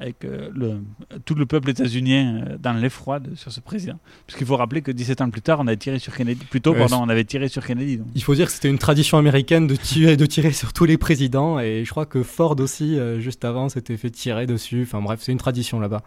avec 0.00 0.24
euh, 0.24 0.48
le, 0.54 0.80
tout 1.24 1.34
le 1.34 1.46
peuple 1.46 1.70
états-unien 1.70 2.42
euh, 2.48 2.56
dans 2.58 2.72
l'effroi 2.72 3.20
sur 3.36 3.52
ce 3.52 3.60
président. 3.60 3.98
Parce 4.26 4.36
qu'il 4.38 4.46
faut 4.46 4.56
rappeler 4.56 4.80
que 4.82 4.90
17 4.90 5.20
ans 5.20 5.30
plus 5.30 5.42
tard, 5.42 5.60
on 5.60 5.66
avait 5.66 5.76
tiré 5.76 5.98
sur 5.98 6.16
Kennedy. 6.16 6.44
Plus 6.46 6.60
tôt, 6.60 6.72
Ouais, 6.72 6.78
pardon, 6.78 7.00
on 7.02 7.08
avait 7.08 7.24
tiré 7.24 7.48
sur 7.48 7.64
Kennedy. 7.64 7.98
donc. 7.98 8.06
il 8.14 8.22
faut 8.22 8.34
dire 8.34 8.46
que 8.46 8.52
c'était 8.52 8.70
une 8.70 8.78
tradition 8.78 9.18
américaine 9.18 9.66
de 9.66 9.76
tirer, 9.76 10.16
de 10.16 10.26
tirer 10.26 10.52
sur 10.52 10.72
tous 10.72 10.86
les 10.86 10.96
présidents, 10.98 11.60
et 11.60 11.84
je 11.84 11.90
crois 11.90 12.06
que 12.06 12.22
Ford 12.22 12.58
aussi, 12.60 12.98
euh, 12.98 13.20
juste 13.20 13.44
avant, 13.44 13.68
s'était 13.68 13.96
fait 13.96 14.10
tirer 14.10 14.46
dessus. 14.46 14.82
Enfin 14.82 15.02
bref, 15.02 15.20
c'est 15.22 15.32
une 15.32 15.38
tradition 15.38 15.78
là-bas. 15.78 16.02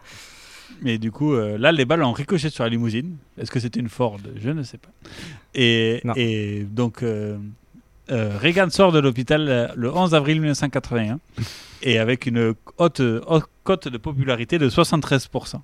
Mais 0.82 0.98
du 0.98 1.12
coup, 1.12 1.34
euh, 1.34 1.56
là, 1.56 1.70
les 1.70 1.84
balles 1.84 2.02
ont 2.02 2.12
ricoché 2.12 2.50
sur 2.50 2.64
la 2.64 2.70
limousine. 2.70 3.16
Est-ce 3.38 3.50
que 3.50 3.60
c'était 3.60 3.78
une 3.80 3.88
Ford? 3.88 4.18
Je 4.36 4.50
ne 4.50 4.62
sais 4.64 4.78
pas. 4.78 4.90
Et, 5.54 6.02
et 6.16 6.64
donc, 6.64 7.02
euh, 7.02 7.38
euh, 8.10 8.36
Reagan 8.38 8.70
sort 8.70 8.92
de 8.92 8.98
l'hôpital 8.98 9.46
euh, 9.48 9.68
le 9.76 9.92
11 9.94 10.14
avril 10.14 10.40
1981 10.40 11.18
et 11.82 11.98
avec 11.98 12.26
une 12.26 12.54
haute, 12.78 13.00
haute 13.00 13.44
cote 13.62 13.88
de 13.88 13.98
popularité 13.98 14.58
de 14.58 14.68
73% 14.68 15.54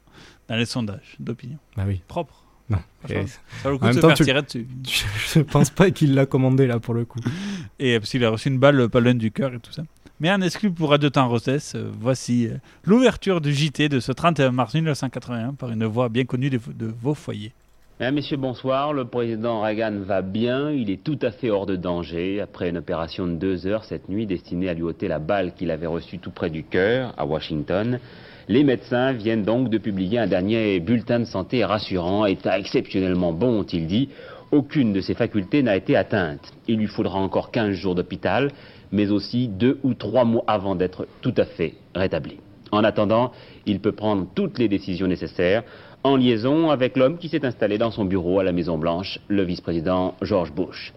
dans 0.49 0.57
les 0.57 0.65
sondages 0.67 1.17
d'opinion. 1.19 1.59
Bah 1.77 1.85
oui. 1.87 2.01
Propre. 2.09 2.45
Non. 2.69 2.79
Et- 3.09 3.27
ça 3.27 3.39
vaut 3.65 3.71
le 3.71 3.79
coup 3.79 3.85
en 3.85 3.89
de 3.89 3.93
même 3.93 3.95
se 3.95 4.01
temps, 4.01 4.09
faire 4.09 4.17
tu- 4.17 4.25
tirer 4.25 4.43
dessus. 4.43 4.67
Je 5.35 5.41
pense 5.41 5.71
pas 5.71 5.91
qu'il 5.91 6.15
l'a 6.15 6.27
commandé 6.27 6.67
là 6.67 6.79
pour 6.79 6.95
le 6.95 7.05
coup. 7.05 7.19
Et 7.79 7.99
parce 7.99 8.11
qu'il 8.11 8.25
a 8.25 8.31
reçu 8.31 8.49
une 8.49 8.59
balle 8.59 8.89
pas 8.89 9.01
loin 9.01 9.15
du 9.15 9.31
cœur 9.33 9.53
et 9.55 9.59
tout 9.59 9.73
ça. 9.73 9.83
Mais 10.21 10.31
en 10.31 10.41
exclu 10.43 10.71
pour 10.71 10.91
Radio 10.91 11.09
Temps 11.11 11.29
Rosès, 11.29 11.75
euh, 11.75 11.91
voici 11.99 12.47
euh, 12.47 12.57
l'ouverture 12.85 13.41
du 13.41 13.53
JT 13.55 13.89
de 13.89 14.01
ce 14.01 14.13
31 14.13 14.51
mars 14.53 14.75
1981 14.75 15.55
par 15.55 15.71
une 15.71 15.85
voix 15.87 16.09
bien 16.11 16.25
connue 16.25 16.51
de, 16.51 16.61
de 16.75 16.93
vos 17.03 17.15
foyers. 17.15 17.53
Mesdames, 18.01 18.15
Messieurs, 18.15 18.39
bonsoir. 18.39 18.95
Le 18.95 19.05
président 19.05 19.61
Reagan 19.61 19.99
va 19.99 20.23
bien. 20.23 20.71
Il 20.71 20.89
est 20.89 21.05
tout 21.05 21.19
à 21.21 21.31
fait 21.33 21.51
hors 21.51 21.67
de 21.67 21.77
danger. 21.77 22.41
Après 22.41 22.71
une 22.71 22.79
opération 22.79 23.27
de 23.27 23.35
deux 23.35 23.67
heures 23.67 23.85
cette 23.85 24.09
nuit 24.09 24.25
destinée 24.25 24.71
à 24.71 24.73
lui 24.73 24.85
ôter 24.85 25.07
la 25.07 25.19
balle 25.19 25.53
qu'il 25.53 25.71
avait 25.71 25.87
reçue 25.87 26.19
tout 26.19 26.31
près 26.31 26.49
du 26.49 26.65
cœur, 26.65 27.13
à 27.19 27.27
Washington, 27.27 28.01
les 28.49 28.65
médecins 28.65 29.13
viennent 29.13 29.43
donc 29.43 29.69
de 29.69 29.77
publier 29.77 30.19
un 30.19 30.27
dernier 30.27 30.81
bulletin 30.81 31.21
de 31.21 31.25
santé 31.27 31.63
rassurant. 31.63 32.25
État 32.25 32.59
exceptionnellement 32.59 33.35
bon, 33.35 33.61
ont-ils 33.61 33.87
dit. 33.87 34.09
Aucune 34.51 34.95
de 34.95 35.03
ses 35.03 35.13
facultés 35.13 35.63
n'a 35.63 35.77
été 35.77 35.95
atteinte. 35.95 36.55
Il 36.69 36.79
lui 36.79 36.87
faudra 36.87 37.19
encore 37.19 37.51
15 37.51 37.73
jours 37.75 37.95
d'hôpital, 37.95 38.51
mais 38.93 39.11
aussi 39.11 39.47
deux 39.47 39.79
ou 39.83 39.93
trois 39.93 40.25
mois 40.25 40.45
avant 40.47 40.75
d'être 40.75 41.07
tout 41.21 41.35
à 41.37 41.45
fait 41.45 41.75
rétabli. 41.95 42.39
En 42.73 42.85
attendant, 42.85 43.33
il 43.67 43.81
peut 43.81 43.93
prendre 43.93 44.27
toutes 44.35 44.59
les 44.59 44.69
décisions 44.69 45.07
nécessaires 45.07 45.65
en 46.03 46.17
liaison 46.17 46.71
avec 46.71 46.97
l'homme 46.97 47.19
qui 47.19 47.29
s'est 47.29 47.45
installé 47.45 47.77
dans 47.79 47.91
son 47.91 48.05
bureau 48.05 48.41
à 48.41 48.45
la 48.45 48.53
Maison-Blanche, 48.53 49.21
le 49.29 49.43
vice-président 49.43 50.15
George 50.23 50.53
Bush. 50.53 50.93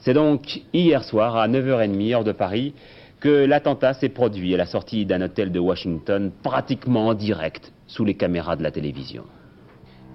C'est 0.00 0.14
donc 0.14 0.60
hier 0.72 1.04
soir 1.04 1.36
à 1.36 1.48
9h30 1.48 2.12
heure 2.12 2.24
de 2.24 2.32
Paris 2.32 2.74
que 3.20 3.44
l'attentat 3.46 3.94
s'est 3.94 4.08
produit 4.08 4.52
à 4.52 4.56
la 4.56 4.66
sortie 4.66 5.06
d'un 5.06 5.22
hôtel 5.22 5.52
de 5.52 5.60
Washington 5.60 6.32
pratiquement 6.42 7.08
en 7.08 7.14
direct 7.14 7.72
sous 7.86 8.04
les 8.04 8.14
caméras 8.14 8.56
de 8.56 8.62
la 8.62 8.70
télévision. 8.70 9.24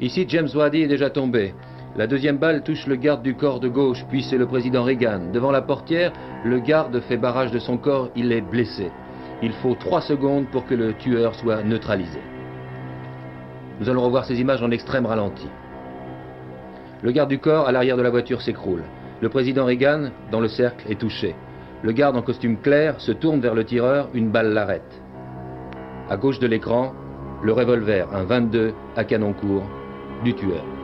Ici, 0.02 0.26
James 0.28 0.50
Wadi 0.54 0.82
est 0.82 0.88
déjà 0.88 1.10
tombé. 1.10 1.54
La 1.96 2.06
deuxième 2.06 2.38
balle 2.38 2.64
touche 2.64 2.86
le 2.86 2.96
garde 2.96 3.24
du 3.24 3.34
corps 3.34 3.60
de 3.60 3.70
gauche, 3.70 4.06
puis 4.10 4.22
c'est 4.22 4.38
le 4.38 4.46
président 4.46 4.84
Reagan. 4.84 5.32
Devant 5.34 5.52
la 5.52 5.64
portière, 5.64 6.14
le 6.44 6.60
garde 6.60 7.00
fait 7.02 7.18
barrage 7.18 7.52
de 7.52 7.60
son 7.60 7.78
corps, 7.78 8.10
il 8.16 8.32
est 8.32 8.42
blessé. 8.42 8.92
Il 9.42 9.54
faut 9.54 9.74
trois 9.74 10.02
secondes 10.02 10.46
pour 10.52 10.66
que 10.68 10.76
le 10.76 10.94
tueur 10.94 11.34
soit 11.34 11.64
neutralisé. 11.64 12.20
Nous 13.80 13.90
allons 13.90 14.04
revoir 14.04 14.26
ces 14.26 14.40
images 14.40 14.64
en 14.64 14.72
extrême 14.72 15.06
ralenti. 15.06 15.48
Le 17.04 17.12
garde 17.12 17.30
du 17.30 17.40
corps 17.40 17.68
à 17.68 17.72
l'arrière 17.72 17.98
de 17.98 18.02
la 18.02 18.10
voiture 18.10 18.42
s'écroule. 18.42 18.84
Le 19.22 19.30
président 19.30 19.66
Reagan, 19.66 20.10
dans 20.32 20.40
le 20.40 20.48
cercle, 20.48 20.92
est 20.92 21.00
touché. 21.00 21.36
Le 21.84 21.92
garde 21.92 22.18
en 22.18 22.24
costume 22.24 22.58
clair 22.58 23.00
se 23.00 23.12
tourne 23.12 23.40
vers 23.40 23.54
le 23.54 23.64
tireur, 23.64 24.10
une 24.14 24.30
balle 24.30 24.54
l'arrête. 24.54 25.02
À 26.10 26.18
gauche 26.18 26.40
de 26.40 26.48
l'écran, 26.48 26.94
le 27.44 27.54
revolver, 27.54 28.08
un 28.14 28.24
22 28.24 28.74
à 28.96 29.04
canon 29.04 29.34
court, 29.34 29.68
du 30.24 30.34
tueur. 30.34 30.77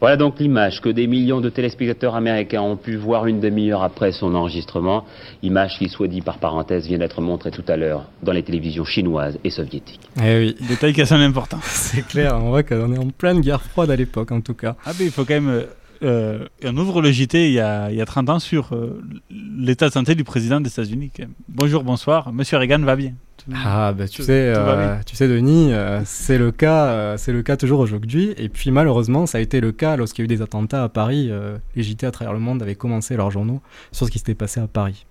Voilà 0.00 0.16
donc 0.16 0.38
l'image 0.38 0.80
que 0.80 0.88
des 0.88 1.08
millions 1.08 1.40
de 1.40 1.48
téléspectateurs 1.48 2.14
américains 2.14 2.62
ont 2.62 2.76
pu 2.76 2.94
voir 2.94 3.26
une 3.26 3.40
demi-heure 3.40 3.82
après 3.82 4.12
son 4.12 4.34
enregistrement. 4.36 5.04
Image 5.42 5.78
qui, 5.78 5.88
soit 5.88 6.06
dit 6.06 6.20
par 6.20 6.38
parenthèse, 6.38 6.86
vient 6.86 6.98
d'être 6.98 7.20
montrée 7.20 7.50
tout 7.50 7.64
à 7.66 7.76
l'heure 7.76 8.04
dans 8.22 8.30
les 8.30 8.44
télévisions 8.44 8.84
chinoises 8.84 9.38
et 9.42 9.50
soviétiques. 9.50 10.08
Eh 10.22 10.38
oui. 10.38 10.56
Détail 10.68 10.92
qui 10.92 11.00
a 11.00 11.06
son 11.06 11.16
importance. 11.16 11.64
C'est 11.64 12.06
clair, 12.06 12.36
on 12.40 12.50
voit 12.50 12.62
qu'on 12.62 12.92
est 12.94 12.98
en 12.98 13.08
pleine 13.08 13.40
guerre 13.40 13.60
froide 13.62 13.90
à 13.90 13.96
l'époque 13.96 14.30
en 14.30 14.40
tout 14.40 14.54
cas. 14.54 14.76
Ah 14.86 14.92
ben 14.96 15.04
il 15.04 15.10
faut 15.10 15.24
quand 15.24 15.34
même... 15.34 15.64
euh, 16.04 16.46
on 16.64 16.76
ouvre 16.76 17.02
le 17.02 17.10
JT 17.10 17.48
il 17.48 17.54
y 17.54 17.60
a, 17.60 17.90
il 17.90 17.96
y 17.96 18.00
a 18.00 18.06
30 18.06 18.30
ans 18.30 18.38
sur 18.38 18.72
euh, 18.72 19.02
l'état 19.30 19.88
de 19.88 19.92
santé 19.92 20.14
du 20.14 20.22
président 20.22 20.60
des 20.60 20.70
États-Unis. 20.70 21.10
Bonjour, 21.48 21.82
bonsoir, 21.82 22.32
Monsieur 22.32 22.56
Reagan 22.58 22.78
va 22.78 22.94
bien. 22.94 23.14
Tout- 23.48 23.54
Ah 23.64 23.92
bah 23.92 24.06
tu 24.08 24.22
sais, 24.22 24.52
euh, 24.54 24.96
tu 25.06 25.16
sais 25.16 25.26
Denis, 25.28 25.72
euh, 25.72 26.00
c'est 26.04 26.36
le 26.38 26.50
cas, 26.52 26.86
euh, 26.86 27.16
c'est 27.16 27.32
le 27.32 27.42
cas 27.42 27.56
toujours 27.56 27.80
aujourd'hui. 27.80 28.34
Et 28.36 28.48
puis 28.48 28.70
malheureusement, 28.70 29.26
ça 29.26 29.38
a 29.38 29.40
été 29.40 29.60
le 29.60 29.72
cas 29.72 29.96
lorsqu'il 29.96 30.22
y 30.22 30.24
a 30.24 30.26
eu 30.26 30.36
des 30.36 30.42
attentats 30.42 30.84
à 30.84 30.88
Paris. 30.88 31.28
euh, 31.30 31.56
les 31.74 31.82
JT 31.82 32.06
à 32.06 32.10
travers 32.10 32.32
le 32.34 32.40
monde 32.40 32.62
avaient 32.62 32.74
commencé 32.74 33.16
leurs 33.16 33.30
journaux 33.30 33.60
sur 33.92 34.06
ce 34.06 34.10
qui 34.10 34.18
s'était 34.18 34.34
passé 34.34 34.60
à 34.60 34.66
Paris. 34.66 35.06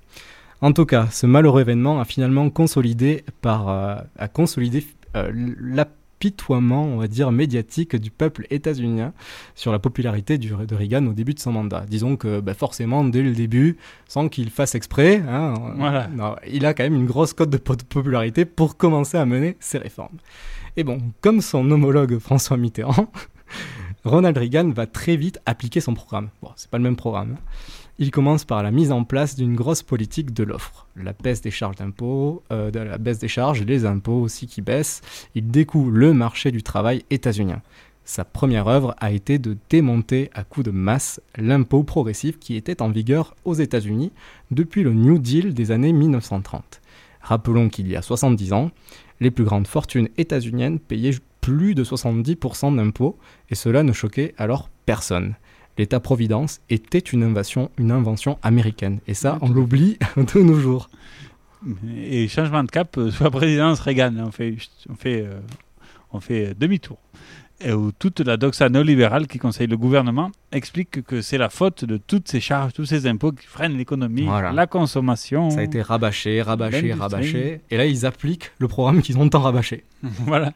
En 0.62 0.71
tout 0.71 0.86
cas, 0.86 1.08
ce 1.12 1.26
malheureux 1.26 1.62
événement 1.62 2.00
a 2.00 2.06
finalement 2.06 2.50
consolidé 2.50 3.23
par, 3.41 3.69
euh, 3.69 3.95
a 4.17 4.28
consolidé 4.28 4.86
euh, 5.15 5.32
l'apitoiement, 6.19 6.84
on 6.86 6.97
va 6.97 7.08
dire, 7.08 7.32
médiatique 7.32 7.95
du 7.95 8.10
peuple 8.10 8.47
états-unien 8.49 9.13
sur 9.56 9.71
la 9.71 9.80
popularité 9.80 10.38
du- 10.38 10.49
de 10.49 10.75
Reagan 10.75 11.06
au 11.06 11.13
début 11.13 11.34
de 11.36 11.39
son 11.39 11.51
mandat. 11.51 11.86
Disons 11.88 12.15
que 12.15 12.39
bah, 12.39 12.53
forcément, 12.56 13.03
dès 13.03 13.21
le 13.21 13.34
début, 13.34 13.77
sans 14.08 14.27
qu'il 14.27 14.49
fasse 14.49 14.73
exprès, 14.75 15.21
hein, 15.27 15.53
Voilà. 15.77 16.08
non, 16.08 16.36
il 16.51 16.65
a 16.65 16.73
quand 16.73 16.84
même 16.84 16.95
une 16.95 17.06
grosse 17.06 17.34
cote 17.34 17.49
de 17.51 17.58
popularité 17.58 18.45
pour 18.45 18.77
commencer 18.77 19.17
à 19.17 19.25
mener 19.25 19.58
ses 19.60 19.77
réformes. 19.77 20.17
Et 20.75 20.84
bon, 20.84 20.99
comme 21.21 21.41
son 21.41 21.69
homologue 21.69 22.17
François 22.19 22.58
Mitterrand, 22.58 23.12
Ronald 24.03 24.38
Reagan 24.38 24.69
va 24.71 24.88
très 24.88 25.17
vite 25.17 25.39
appliquer 25.45 25.82
son 25.82 25.93
programme. 25.93 26.30
Bon, 26.41 26.49
c'est 26.56 26.69
pas 26.69 26.77
le 26.77 26.84
même 26.84 26.95
programme. 26.95 27.36
hein. 27.38 27.41
Il 27.99 28.12
commence 28.12 28.45
par 28.45 28.62
la 28.62 28.69
mise 28.69 28.91
en 28.91 29.03
place 29.03 29.36
d'une 29.36 29.55
grosse 29.55 29.81
politique 29.81 30.31
de 30.31 30.43
l'offre. 30.43 30.86
La 30.95 31.13
baisse 31.13 31.41
des 31.41 31.49
charges 31.49 31.77
d'impôts, 31.77 32.43
euh, 32.51 32.69
la 32.71 32.99
baisse 32.99 33.17
des 33.17 33.27
charges, 33.27 33.63
les 33.63 33.86
impôts 33.88 34.21
aussi 34.21 34.45
qui 34.45 34.62
baissent. 34.62 35.01
Il 35.33 35.49
découle 35.49 35.91
le 35.91 36.13
marché 36.13 36.51
du 36.51 36.62
travail 36.62 37.03
états-unien. 37.10 37.62
Sa 38.05 38.23
première 38.23 38.67
œuvre 38.67 38.95
a 38.99 39.12
été 39.12 39.39
de 39.39 39.57
démonter 39.71 40.29
à 40.36 40.43
coups 40.43 40.67
de 40.67 40.71
masse 40.71 41.19
l'impôt 41.38 41.83
progressif 41.83 42.38
qui 42.38 42.55
était 42.55 42.83
en 42.83 42.89
vigueur 42.89 43.36
aux 43.45 43.55
États-Unis 43.55 44.12
depuis 44.51 44.83
le 44.83 44.93
New 44.93 45.17
Deal 45.17 45.55
des 45.55 45.71
années 45.71 45.91
1930. 45.91 46.81
Rappelons 47.21 47.67
qu'il 47.67 47.88
y 47.88 47.95
a 47.95 48.03
70 48.03 48.53
ans, 48.53 48.69
les 49.19 49.31
plus 49.31 49.43
grandes 49.43 49.67
fortunes 49.67 50.07
états-uniennes 50.17 50.77
payaient 50.77 51.17
plus 51.41 51.73
de 51.73 51.83
70% 51.83 52.75
d'impôts 52.75 53.17
et 53.49 53.55
cela 53.55 53.81
ne 53.81 53.91
choquait 53.91 54.36
alors 54.38 54.69
personne. 54.86 55.36
L'État-providence 55.78 56.60
était 56.70 57.00
une 57.00 57.24
invention, 57.24 57.70
une 57.78 57.92
invention 57.92 58.38
américaine 58.44 59.00
et 59.08 59.13
ça, 59.13 59.38
on 59.42 59.50
l'oublie 59.50 59.98
de 60.18 60.40
nos 60.42 60.60
jours. 60.60 60.90
Et 61.96 62.28
changement 62.28 62.63
de 62.63 62.70
cap 62.72 62.98
euh, 62.98 63.10
sous 63.12 63.24
la 63.24 63.32
présidence 63.32 63.80
Reagan, 63.80 64.13
on 64.26 64.32
fait, 64.32 64.56
on 64.90 64.96
fait, 64.96 65.22
euh, 65.24 65.40
on 66.12 66.20
fait 66.20 66.54
demi-tour 66.58 66.98
et 67.60 67.72
où 67.74 67.92
toute 67.92 68.20
la 68.20 68.38
doxa 68.38 68.70
néolibérale 68.70 69.28
qui 69.28 69.40
conseille 69.40 69.68
le 69.68 69.78
gouvernement 69.78 70.32
explique 70.52 71.02
que 71.04 71.22
c'est 71.22 71.38
la 71.40 71.50
faute 71.50 71.86
de 71.86 71.98
toutes 71.98 72.28
ces 72.28 72.40
charges, 72.40 72.74
tous 72.74 72.86
ces 72.86 73.08
impôts 73.08 73.32
qui 73.32 73.48
freinent 73.48 73.76
l'économie, 73.78 74.26
Voilà. 74.26 74.52
la 74.52 74.68
consommation. 74.68 75.50
Ça 75.50 75.62
a 75.62 75.63
été 75.63 75.82
rabâché, 75.82 76.42
rabâché, 76.42 76.94
rabâché. 76.94 77.62
Et 77.72 77.78
là, 77.78 77.86
ils 77.86 78.06
appliquent 78.06 78.52
le 78.60 78.68
programme 78.68 79.02
qu'ils 79.02 79.18
ont 79.18 79.28
tant 79.28 79.42
rabâché. 79.42 79.84
voilà. 80.26 80.54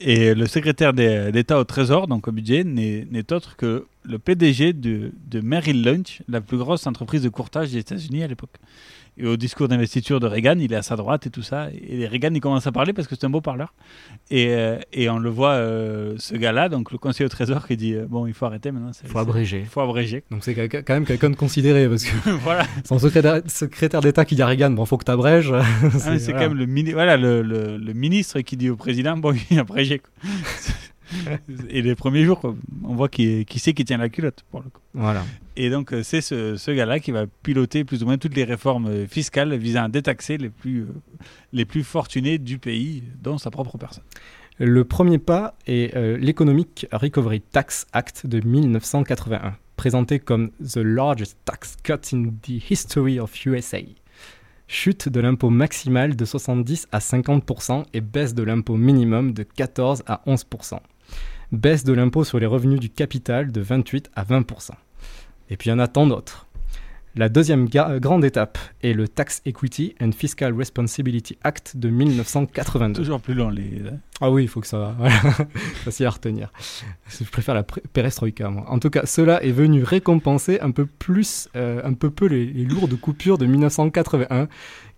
Et 0.00 0.34
le 0.34 0.46
secrétaire 0.46 0.92
d'État 0.92 1.58
au 1.58 1.64
Trésor, 1.64 2.06
donc 2.06 2.28
au 2.28 2.32
budget, 2.32 2.64
n'est 2.64 3.32
autre 3.32 3.56
que 3.56 3.86
le 4.04 4.18
PDG 4.18 4.72
de, 4.72 5.12
de 5.28 5.40
Merrill 5.40 5.82
Lynch, 5.82 6.22
la 6.28 6.40
plus 6.40 6.58
grosse 6.58 6.86
entreprise 6.86 7.22
de 7.22 7.28
courtage 7.28 7.70
des 7.72 7.78
États-Unis 7.78 8.22
à 8.22 8.26
l'époque. 8.28 8.54
Et 9.18 9.26
au 9.26 9.38
discours 9.38 9.66
d'investiture 9.66 10.20
de 10.20 10.26
Reagan, 10.26 10.56
il 10.58 10.70
est 10.74 10.76
à 10.76 10.82
sa 10.82 10.94
droite 10.94 11.26
et 11.26 11.30
tout 11.30 11.40
ça. 11.40 11.68
Et 11.72 12.06
Reagan, 12.06 12.34
il 12.34 12.40
commence 12.42 12.66
à 12.66 12.72
parler 12.72 12.92
parce 12.92 13.08
que 13.08 13.14
c'est 13.18 13.24
un 13.24 13.30
beau 13.30 13.40
parleur. 13.40 13.72
Et, 14.30 14.48
euh, 14.50 14.76
et 14.92 15.08
on 15.08 15.18
le 15.18 15.30
voit, 15.30 15.52
euh, 15.52 16.16
ce 16.18 16.34
gars-là, 16.36 16.68
donc 16.68 16.92
le 16.92 16.98
conseiller 16.98 17.24
au 17.24 17.30
Trésor, 17.30 17.66
qui 17.66 17.78
dit 17.78 17.94
euh, 17.94 18.04
Bon, 18.06 18.26
il 18.26 18.34
faut 18.34 18.44
arrêter 18.44 18.70
maintenant. 18.72 18.90
Il 19.02 19.08
faut 19.08 19.18
abréger. 19.18 19.60
Il 19.60 19.66
faut 19.68 19.80
abréger. 19.80 20.22
Donc 20.30 20.40
c'est 20.44 20.52
quand 20.54 20.90
même 20.90 21.06
quelqu'un 21.06 21.30
de 21.30 21.34
considéré 21.36 21.88
parce 21.88 22.04
que 22.04 22.28
Voilà. 22.42 22.66
son 22.84 22.98
secrétaire, 22.98 23.40
secrétaire 23.46 24.02
d'État 24.02 24.26
qui 24.26 24.34
dit 24.34 24.42
à 24.42 24.46
Reagan, 24.48 24.70
bon, 24.72 24.84
faut 24.84 24.98
que 24.98 25.04
t'abrèges. 25.04 25.50
Ah, 25.50 25.62
mais 26.10 26.18
c'est 26.18 26.32
quand 26.32 26.40
même 26.40 26.54
le, 26.54 26.66
mini- 26.66 26.92
voilà, 26.92 27.16
le, 27.16 27.40
le- 27.40 27.78
le 27.78 27.92
ministre 27.94 28.40
qui 28.42 28.58
dit 28.58 28.68
au 28.68 28.76
président 28.86 29.16
Bon, 29.16 29.34
il 29.50 29.58
a 29.58 29.62
abrégé. 29.62 29.98
quoi. 29.98 30.10
Et 31.68 31.82
les 31.82 31.94
premiers 31.94 32.24
jours, 32.24 32.40
quoi, 32.40 32.54
on 32.84 32.94
voit 32.94 33.08
qui, 33.08 33.44
qui 33.44 33.58
sait 33.58 33.74
qui 33.74 33.84
tient 33.84 33.96
la 33.98 34.08
culotte, 34.08 34.44
pour 34.50 34.60
le 34.60 34.70
coup. 34.70 34.80
Voilà. 34.94 35.24
Et 35.56 35.70
donc, 35.70 35.92
euh, 35.92 36.02
c'est 36.02 36.20
ce, 36.20 36.56
ce 36.56 36.70
gars-là 36.70 36.98
qui 37.00 37.10
va 37.12 37.26
piloter 37.42 37.84
plus 37.84 38.02
ou 38.02 38.06
moins 38.06 38.18
toutes 38.18 38.34
les 38.36 38.44
réformes 38.44 38.86
euh, 38.86 39.06
fiscales 39.06 39.54
visant 39.56 39.84
à 39.84 39.88
détaxer 39.88 40.36
les 40.36 40.50
plus, 40.50 40.82
euh, 40.82 40.88
les 41.52 41.64
plus 41.64 41.84
fortunés 41.84 42.38
du 42.38 42.58
pays, 42.58 43.02
dont 43.22 43.38
sa 43.38 43.50
propre 43.50 43.78
personne. 43.78 44.04
Le 44.58 44.84
premier 44.84 45.18
pas 45.18 45.54
est 45.66 45.94
euh, 45.96 46.16
l'Economic 46.16 46.86
Recovery 46.92 47.40
Tax 47.40 47.86
Act 47.92 48.26
de 48.26 48.40
1981, 48.46 49.54
présenté 49.76 50.18
comme 50.18 50.50
The 50.60 50.78
largest 50.78 51.36
tax 51.44 51.76
cut 51.82 52.00
in 52.12 52.30
the 52.42 52.60
history 52.70 53.20
of 53.20 53.32
USA. 53.46 53.80
Chute 54.68 55.08
de 55.08 55.20
l'impôt 55.20 55.48
maximal 55.48 56.16
de 56.16 56.24
70 56.24 56.88
à 56.90 56.98
50% 56.98 57.84
et 57.94 58.00
baisse 58.00 58.34
de 58.34 58.42
l'impôt 58.42 58.76
minimum 58.76 59.32
de 59.32 59.44
14 59.44 60.02
à 60.08 60.22
11%. 60.26 60.80
Baisse 61.52 61.84
de 61.84 61.92
l'impôt 61.92 62.24
sur 62.24 62.40
les 62.40 62.46
revenus 62.46 62.80
du 62.80 62.90
capital 62.90 63.52
de 63.52 63.60
28 63.60 64.10
à 64.16 64.24
20%. 64.24 64.70
Et 65.50 65.56
puis 65.56 65.68
il 65.68 65.72
y 65.72 65.74
en 65.74 65.78
a 65.78 65.86
tant 65.86 66.08
d'autres. 66.08 66.45
La 67.18 67.30
deuxième 67.30 67.66
grande 67.70 68.26
étape 68.26 68.58
est 68.82 68.92
le 68.92 69.08
Tax 69.08 69.40
Equity 69.46 69.94
and 70.02 70.12
Fiscal 70.12 70.52
Responsibility 70.52 71.38
Act 71.44 71.74
de 71.78 71.88
1982. 71.88 72.92
Toujours 72.92 73.22
plus 73.22 73.32
long, 73.32 73.48
les. 73.48 73.82
Ah 74.20 74.30
oui, 74.30 74.42
il 74.42 74.48
faut 74.48 74.60
que 74.60 74.66
ça. 74.66 74.94
Voilà. 74.98 75.16
Facile 75.82 76.04
à 76.04 76.10
retenir. 76.10 76.52
Je 77.08 77.24
préfère 77.24 77.54
la 77.54 77.62
perestroïka, 77.62 78.50
moi. 78.50 78.66
En 78.68 78.78
tout 78.78 78.90
cas, 78.90 79.06
cela 79.06 79.42
est 79.42 79.50
venu 79.50 79.82
récompenser 79.82 80.60
un 80.60 80.72
peu 80.72 80.84
plus, 80.84 81.48
euh, 81.56 81.80
un 81.84 81.94
peu 81.94 82.10
peu 82.10 82.26
les, 82.26 82.44
les 82.44 82.64
lourdes 82.66 83.00
coupures 83.00 83.38
de 83.38 83.46
1981, 83.46 84.48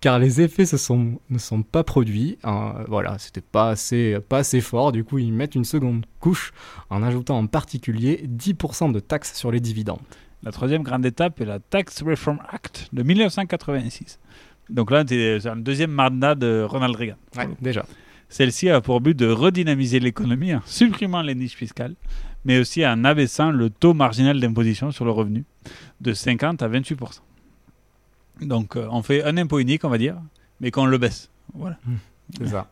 car 0.01 0.19
les 0.19 0.41
effets 0.41 0.67
se 0.67 0.77
sont, 0.77 1.21
ne 1.31 1.39
sont 1.39 1.63
pas 1.63 1.85
produits. 1.85 2.37
hein, 2.43 2.75
voilà, 2.89 3.17
c'était 3.19 3.41
pas 3.41 3.71
assez, 3.71 4.19
pas 4.29 4.39
assez 4.39 4.61
fort. 4.61 4.91
Du 4.91 5.05
coup, 5.05 5.19
ils 5.19 5.33
mettent 5.33 5.55
une 5.55 5.65
seconde 5.65 6.05
couche 6.19 6.53
en 6.91 7.05
ajoutant 7.05 7.39
en 7.39 7.47
particulier 7.47 8.25
10% 8.29 8.91
de 8.91 8.99
taxes 8.99 9.35
sur 9.37 9.53
les 9.53 9.61
dividendes. 9.61 10.01
La 10.43 10.53
troisième 10.53 10.83
grande 10.83 11.05
étape 11.05 11.41
est 11.41 11.45
la 11.45 11.59
Tax 11.59 12.03
Reform 12.03 12.39
Act 12.51 12.89
de 12.93 13.03
1986. 13.03 14.19
Donc 14.71 14.91
là, 14.91 15.05
c'est 15.07 15.47
un 15.47 15.57
deuxième 15.57 15.91
mandat 15.91 16.35
de 16.35 16.65
Ronald 16.69 16.95
Reagan. 16.95 17.17
déjà. 17.61 17.85
Celle-ci 18.29 18.69
a 18.69 18.81
pour 18.81 19.01
but 19.01 19.17
de 19.17 19.27
redynamiser 19.27 20.01
l'économie 20.01 20.55
en 20.55 20.61
supprimant 20.67 21.23
les 21.23 21.35
niches 21.35 21.57
fiscales, 21.57 21.95
mais 22.45 22.59
aussi 22.59 22.87
en 22.87 23.05
abaissant 23.05 23.51
le 23.51 23.71
taux 23.71 23.95
marginal 23.95 24.39
d'imposition 24.39 24.91
sur 24.91 25.07
le 25.07 25.11
revenu 25.11 25.45
de 26.01 26.13
50 26.13 26.63
à 26.63 26.69
28% 26.69 27.21
Donc 28.43 28.77
euh, 28.77 28.87
on 28.91 29.03
fait 29.03 29.25
un 29.25 29.37
impôt 29.39 29.59
unique, 29.59 29.85
on 29.85 29.89
va 29.89 29.99
dire, 29.99 30.17
mais 30.61 30.71
qu'on 30.71 30.85
le 30.85 30.99
baisse. 30.99 31.31
Voilà. 31.55 31.79
C'est 32.37 32.49
ça. 32.49 32.71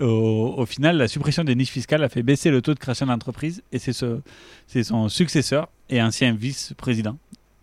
Au, 0.00 0.54
au 0.56 0.66
final, 0.66 0.96
la 0.96 1.08
suppression 1.08 1.44
des 1.44 1.54
niches 1.54 1.70
fiscales 1.70 2.02
a 2.04 2.08
fait 2.08 2.22
baisser 2.22 2.50
le 2.50 2.62
taux 2.62 2.74
de 2.74 2.78
création 2.78 3.06
d'entreprises 3.06 3.62
et 3.72 3.78
c'est 3.78 3.92
ce, 3.92 4.20
c'est 4.66 4.84
son 4.84 5.08
successeur 5.08 5.68
et 5.90 6.00
ancien 6.02 6.32
vice-président, 6.32 7.16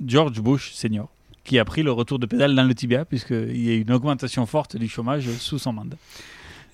George 0.05 0.41
Bush 0.41 0.71
Senior, 0.73 1.09
qui 1.43 1.59
a 1.59 1.65
pris 1.65 1.83
le 1.83 1.91
retour 1.91 2.19
de 2.19 2.25
pédale 2.25 2.55
dans 2.55 2.63
le 2.63 2.73
tibia 2.73 3.05
puisqu'il 3.05 3.61
y 3.61 3.69
a 3.69 3.75
eu 3.75 3.81
une 3.81 3.91
augmentation 3.91 4.45
forte 4.45 4.75
du 4.77 4.87
chômage 4.87 5.29
sous 5.37 5.59
son 5.59 5.73
mandat. 5.73 5.97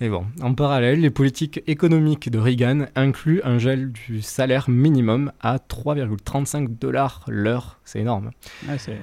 Et 0.01 0.09
bon, 0.09 0.25
en 0.41 0.55
parallèle, 0.55 0.99
les 0.99 1.11
politiques 1.11 1.61
économiques 1.67 2.31
de 2.31 2.39
Reagan 2.39 2.87
incluent 2.95 3.41
un 3.43 3.59
gel 3.59 3.91
du 3.91 4.23
salaire 4.23 4.67
minimum 4.67 5.31
à 5.41 5.57
3,35 5.57 6.79
dollars 6.79 7.23
l'heure. 7.27 7.79
C'est 7.85 7.99
énorme. 7.99 8.31
Ouais, 8.67 8.79
c'est, 8.79 8.97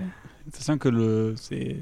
ça 0.52 0.61
sent 0.61 0.78
que 0.78 0.88
le. 0.88 1.34
C'est... 1.36 1.76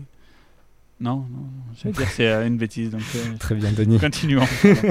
Non, 0.98 1.26
non, 1.30 1.46
j'allais 1.74 1.94
dire 1.94 2.08
c'est 2.08 2.28
euh, 2.28 2.46
une 2.46 2.56
bêtise. 2.56 2.90
Donc, 2.90 3.02
euh, 3.16 3.36
Très 3.38 3.54
bien, 3.54 3.70
Denis. 3.72 3.98
Continuons. 3.98 4.46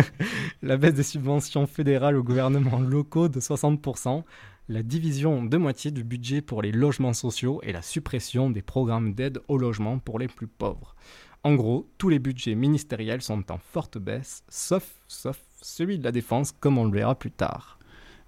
la 0.61 0.77
baisse 0.77 0.93
des 0.93 1.03
subventions 1.03 1.65
fédérales 1.65 2.15
aux 2.15 2.23
gouvernements 2.23 2.79
locaux 2.79 3.27
de 3.27 3.39
60%, 3.39 4.23
la 4.69 4.83
division 4.83 5.43
de 5.43 5.57
moitié 5.57 5.89
du 5.89 6.03
budget 6.03 6.41
pour 6.41 6.61
les 6.61 6.71
logements 6.71 7.13
sociaux 7.13 7.59
et 7.63 7.71
la 7.71 7.81
suppression 7.81 8.51
des 8.51 8.61
programmes 8.61 9.13
d'aide 9.13 9.39
au 9.47 9.57
logement 9.57 9.97
pour 9.97 10.19
les 10.19 10.27
plus 10.27 10.47
pauvres. 10.47 10.95
En 11.43 11.55
gros, 11.55 11.87
tous 11.97 12.09
les 12.09 12.19
budgets 12.19 12.55
ministériels 12.55 13.21
sont 13.21 13.51
en 13.51 13.57
forte 13.57 13.97
baisse, 13.97 14.43
sauf, 14.49 14.87
sauf 15.07 15.39
celui 15.61 15.97
de 15.97 16.03
la 16.03 16.11
défense, 16.11 16.51
comme 16.59 16.77
on 16.77 16.85
le 16.85 16.91
verra 16.91 17.15
plus 17.15 17.31
tard. 17.31 17.79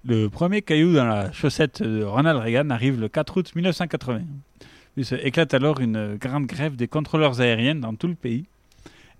Le 0.05 0.29
premier 0.29 0.61
caillou 0.61 0.93
dans 0.93 1.05
la 1.05 1.31
chaussette 1.31 1.83
de 1.83 2.03
Ronald 2.03 2.39
Reagan 2.39 2.69
arrive 2.69 2.99
le 2.99 3.09
4 3.09 3.37
août 3.37 3.55
1980. 3.55 4.21
Il 4.97 5.05
se 5.05 5.13
éclate 5.13 5.53
alors 5.53 5.79
une 5.79 6.15
grande 6.15 6.47
grève 6.47 6.75
des 6.75 6.87
contrôleurs 6.87 7.39
aériens 7.39 7.75
dans 7.75 7.93
tout 7.93 8.07
le 8.07 8.15
pays. 8.15 8.45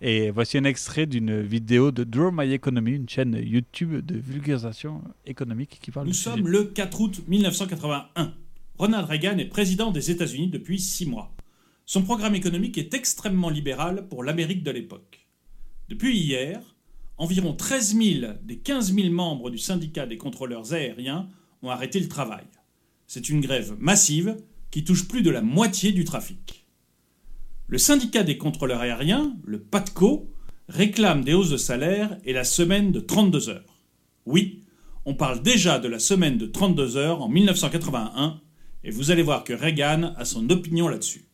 Et 0.02 0.32
voici 0.32 0.58
un 0.58 0.64
extrait 0.64 1.06
d'une 1.06 1.40
vidéo 1.40 1.92
de 1.92 2.04
Draw 2.04 2.32
My 2.32 2.52
Economy, 2.52 2.94
une 2.94 3.08
chaîne 3.08 3.40
YouTube 3.40 4.04
de 4.04 4.18
vulgarisation 4.18 5.04
économique 5.28 5.78
qui 5.80 5.92
parle 5.92 6.08
Nous 6.08 6.14
sujet. 6.14 6.32
sommes 6.32 6.48
le 6.48 6.64
4 6.64 7.00
août 7.02 7.22
1981. 7.28 8.34
Ronald 8.80 9.08
Reagan 9.08 9.38
est 9.38 9.46
président 9.46 9.92
des 9.92 10.10
États-Unis 10.10 10.48
depuis 10.48 10.80
six 10.80 11.06
mois. 11.06 11.32
Son 11.86 12.02
programme 12.02 12.34
économique 12.34 12.80
est 12.80 12.96
extrêmement 12.96 13.52
libéral 13.52 14.08
pour 14.08 14.24
l'Amérique 14.24 14.64
de 14.64 14.72
l'époque. 14.72 15.28
Depuis 15.90 16.18
hier, 16.18 16.60
environ 17.18 17.54
13 17.54 17.96
000 17.96 18.34
des 18.44 18.58
15 18.58 18.96
000 18.96 19.10
membres 19.10 19.52
du 19.52 19.60
syndicat 19.60 20.08
des 20.08 20.18
contrôleurs 20.18 20.74
aériens 20.74 21.30
ont 21.62 21.70
arrêté 21.70 22.00
le 22.00 22.08
travail. 22.08 22.46
C'est 23.06 23.30
une 23.30 23.42
grève 23.42 23.76
massive 23.80 24.38
qui 24.72 24.84
touche 24.84 25.08
plus 25.08 25.22
de 25.22 25.32
la 25.32 25.42
moitié 25.42 25.92
du 25.92 26.04
trafic. 26.04 26.66
Le 27.68 27.78
syndicat 27.78 28.24
des 28.24 28.38
contrôleurs 28.38 28.82
aériens, 28.82 29.36
le 29.46 29.60
PATCO, 29.60 30.32
réclame 30.70 31.24
des 31.24 31.34
hausses 31.34 31.50
de 31.50 31.58
salaire 31.58 32.18
et 32.24 32.34
la 32.34 32.44
semaine 32.44 32.92
de 32.92 33.00
32 33.00 33.50
heures. 33.50 33.78
Oui, 34.26 34.64
on 35.06 35.14
parle 35.14 35.42
déjà 35.42 35.80
de 35.80 35.88
la 35.88 36.00
semaine 36.00 36.38
de 36.38 36.46
32 36.46 36.98
heures 36.98 37.22
en 37.22 37.30
1981, 37.30 38.42
et 38.84 38.92
vous 38.92 39.12
allez 39.12 39.24
voir 39.24 39.44
que 39.44 39.54
Reagan 39.54 40.14
a 40.16 40.26
son 40.26 40.50
opinion 40.50 40.88
là-dessus. 40.88 41.26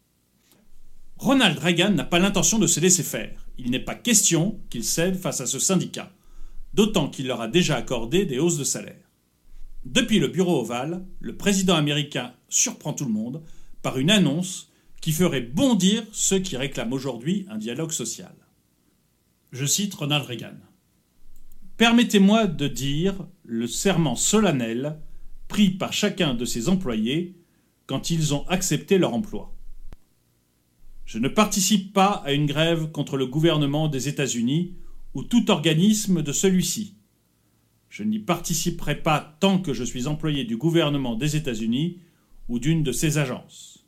Ronald 1.17 1.57
Reagan 1.57 1.91
n'a 1.91 2.03
pas 2.03 2.19
l'intention 2.19 2.59
de 2.59 2.67
se 2.67 2.79
laisser 2.79 3.03
faire. 3.03 3.45
Il 3.57 3.71
n'est 3.71 3.79
pas 3.79 3.95
question 3.95 4.59
qu'il 4.69 4.83
cède 4.83 5.15
face 5.15 5.41
à 5.41 5.45
ce 5.45 5.59
syndicat, 5.59 6.11
d'autant 6.73 7.09
qu'il 7.09 7.27
leur 7.27 7.41
a 7.41 7.47
déjà 7.47 7.77
accordé 7.77 8.25
des 8.25 8.39
hausses 8.39 8.57
de 8.57 8.63
salaire. 8.63 9.02
Depuis 9.85 10.19
le 10.19 10.27
bureau 10.27 10.61
ovale, 10.61 11.05
le 11.19 11.35
président 11.35 11.75
américain 11.75 12.33
surprend 12.47 12.93
tout 12.93 13.05
le 13.05 13.11
monde 13.11 13.43
par 13.81 13.97
une 13.97 14.11
annonce 14.11 14.69
qui 15.01 15.11
ferait 15.11 15.41
bondir 15.41 16.03
ceux 16.13 16.39
qui 16.39 16.55
réclament 16.55 16.93
aujourd'hui 16.93 17.45
un 17.49 17.57
dialogue 17.57 17.91
social. 17.91 18.33
Je 19.51 19.65
cite 19.65 19.93
Ronald 19.93 20.25
Reagan. 20.25 20.55
Permettez-moi 21.75 22.47
de 22.47 22.67
dire 22.67 23.27
le 23.43 23.67
serment 23.67 24.15
solennel 24.15 24.99
pris 25.49 25.69
par 25.69 25.91
chacun 25.91 26.33
de 26.33 26.45
ses 26.45 26.69
employés 26.69 27.35
quand 27.85 28.09
ils 28.09 28.33
ont 28.33 28.47
accepté 28.47 28.97
leur 28.97 29.13
emploi. 29.13 29.53
Je 31.05 31.19
ne 31.19 31.27
participe 31.27 31.91
pas 31.91 32.23
à 32.25 32.31
une 32.31 32.45
grève 32.45 32.89
contre 32.91 33.17
le 33.17 33.27
gouvernement 33.27 33.89
des 33.89 34.07
États-Unis 34.07 34.75
ou 35.13 35.23
tout 35.23 35.51
organisme 35.51 36.21
de 36.23 36.31
celui-ci. 36.31 36.95
Je 37.93 38.01
n'y 38.01 38.17
participerai 38.17 39.03
pas 39.03 39.37
tant 39.39 39.59
que 39.59 39.71
je 39.71 39.83
suis 39.83 40.07
employé 40.07 40.45
du 40.45 40.57
gouvernement 40.57 41.13
des 41.13 41.35
États-Unis 41.35 41.99
ou 42.49 42.57
d'une 42.57 42.81
de 42.81 42.91
ses 42.91 43.19
agences. 43.19 43.85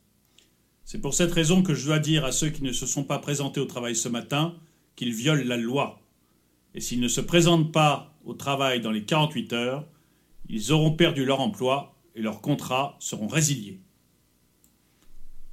C'est 0.84 1.00
pour 1.00 1.12
cette 1.12 1.32
raison 1.32 1.64
que 1.64 1.74
je 1.74 1.86
dois 1.86 1.98
dire 1.98 2.24
à 2.24 2.30
ceux 2.30 2.50
qui 2.50 2.62
ne 2.62 2.70
se 2.70 2.86
sont 2.86 3.02
pas 3.02 3.18
présentés 3.18 3.58
au 3.58 3.64
travail 3.64 3.96
ce 3.96 4.08
matin 4.08 4.54
qu'ils 4.94 5.12
violent 5.12 5.42
la 5.44 5.56
loi. 5.56 5.98
Et 6.76 6.80
s'ils 6.80 7.00
ne 7.00 7.08
se 7.08 7.20
présentent 7.20 7.72
pas 7.72 8.14
au 8.24 8.34
travail 8.34 8.80
dans 8.80 8.92
les 8.92 9.02
48 9.02 9.52
heures, 9.54 9.88
ils 10.48 10.70
auront 10.70 10.92
perdu 10.92 11.24
leur 11.24 11.40
emploi 11.40 11.96
et 12.14 12.22
leurs 12.22 12.40
contrats 12.40 12.96
seront 13.00 13.26
résiliés. 13.26 13.80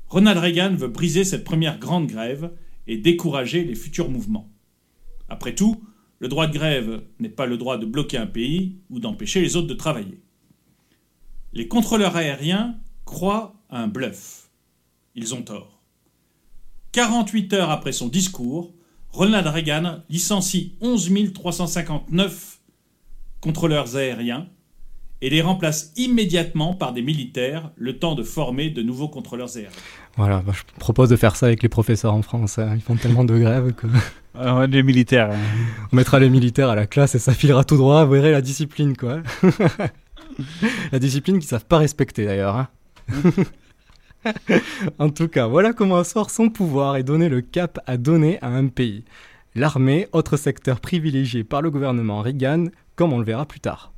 Ronald 0.09 0.37
Reagan 0.37 0.75
veut 0.75 0.89
briser 0.89 1.23
cette 1.23 1.43
première 1.43 1.79
grande 1.79 2.05
grève 2.05 2.51
et 2.85 2.97
décourager 2.97 3.63
les 3.63 3.73
futurs 3.73 4.11
mouvements. 4.11 4.51
Après 5.27 5.55
tout, 5.55 5.83
le 6.23 6.29
droit 6.29 6.47
de 6.47 6.53
grève 6.53 7.01
n'est 7.19 7.27
pas 7.27 7.45
le 7.45 7.57
droit 7.57 7.77
de 7.77 7.85
bloquer 7.85 8.15
un 8.17 8.27
pays 8.27 8.77
ou 8.89 9.01
d'empêcher 9.01 9.41
les 9.41 9.57
autres 9.57 9.67
de 9.67 9.73
travailler. 9.73 10.21
Les 11.51 11.67
contrôleurs 11.67 12.15
aériens 12.15 12.77
croient 13.03 13.55
à 13.69 13.81
un 13.81 13.87
bluff. 13.89 14.49
Ils 15.15 15.35
ont 15.35 15.41
tort. 15.41 15.81
48 16.93 17.51
heures 17.51 17.71
après 17.71 17.91
son 17.91 18.07
discours, 18.07 18.73
Ronald 19.09 19.45
Reagan 19.47 19.99
licencie 20.09 20.77
11 20.79 21.33
359 21.33 22.61
contrôleurs 23.41 23.97
aériens 23.97 24.47
et 25.19 25.29
les 25.29 25.41
remplace 25.41 25.91
immédiatement 25.97 26.73
par 26.73 26.93
des 26.93 27.01
militaires, 27.01 27.71
le 27.75 27.99
temps 27.99 28.15
de 28.15 28.23
former 28.23 28.69
de 28.69 28.81
nouveaux 28.81 29.09
contrôleurs 29.09 29.57
aériens. 29.57 29.71
Voilà, 30.15 30.41
je 30.53 30.63
propose 30.79 31.09
de 31.09 31.17
faire 31.17 31.35
ça 31.35 31.47
avec 31.47 31.63
les 31.63 31.69
professeurs 31.69 32.13
en 32.13 32.21
France. 32.21 32.59
hein. 32.59 32.75
Ils 32.75 32.81
font 32.81 32.95
tellement 32.95 33.25
de 33.25 33.37
grèves 33.37 33.73
que. 33.73 33.87
Alors, 34.35 34.65
les 34.65 34.81
militaires. 34.83 35.31
On 35.91 35.95
mettra 35.95 36.19
les 36.19 36.29
militaires 36.29 36.69
à 36.69 36.75
la 36.75 36.87
classe 36.87 37.13
et 37.15 37.19
ça 37.19 37.33
filera 37.33 37.63
tout 37.63 37.77
droit. 37.77 38.03
Vous 38.05 38.13
verrez 38.13 38.31
la 38.31 38.41
discipline, 38.41 38.97
quoi. 38.97 39.21
la 40.91 40.99
discipline 40.99 41.37
qu'ils 41.39 41.47
savent 41.47 41.65
pas 41.65 41.77
respecter 41.77 42.25
d'ailleurs. 42.25 42.55
hein. 42.55 42.67
en 44.99 45.09
tout 45.09 45.27
cas, 45.27 45.45
voilà 45.47 45.73
comment 45.73 45.97
asseoir 45.97 46.29
son 46.29 46.49
pouvoir 46.49 46.95
et 46.95 47.03
donner 47.03 47.29
le 47.29 47.41
cap 47.41 47.79
à 47.85 47.97
donner 47.97 48.39
à 48.41 48.47
un 48.47 48.67
pays. 48.67 49.03
L'armée, 49.53 50.07
autre 50.13 50.35
secteur 50.35 50.79
privilégié 50.79 51.43
par 51.43 51.61
le 51.61 51.69
gouvernement 51.69 52.21
Reagan, 52.21 52.65
comme 52.95 53.13
on 53.13 53.19
le 53.19 53.25
verra 53.25 53.45
plus 53.45 53.59
tard. 53.59 53.93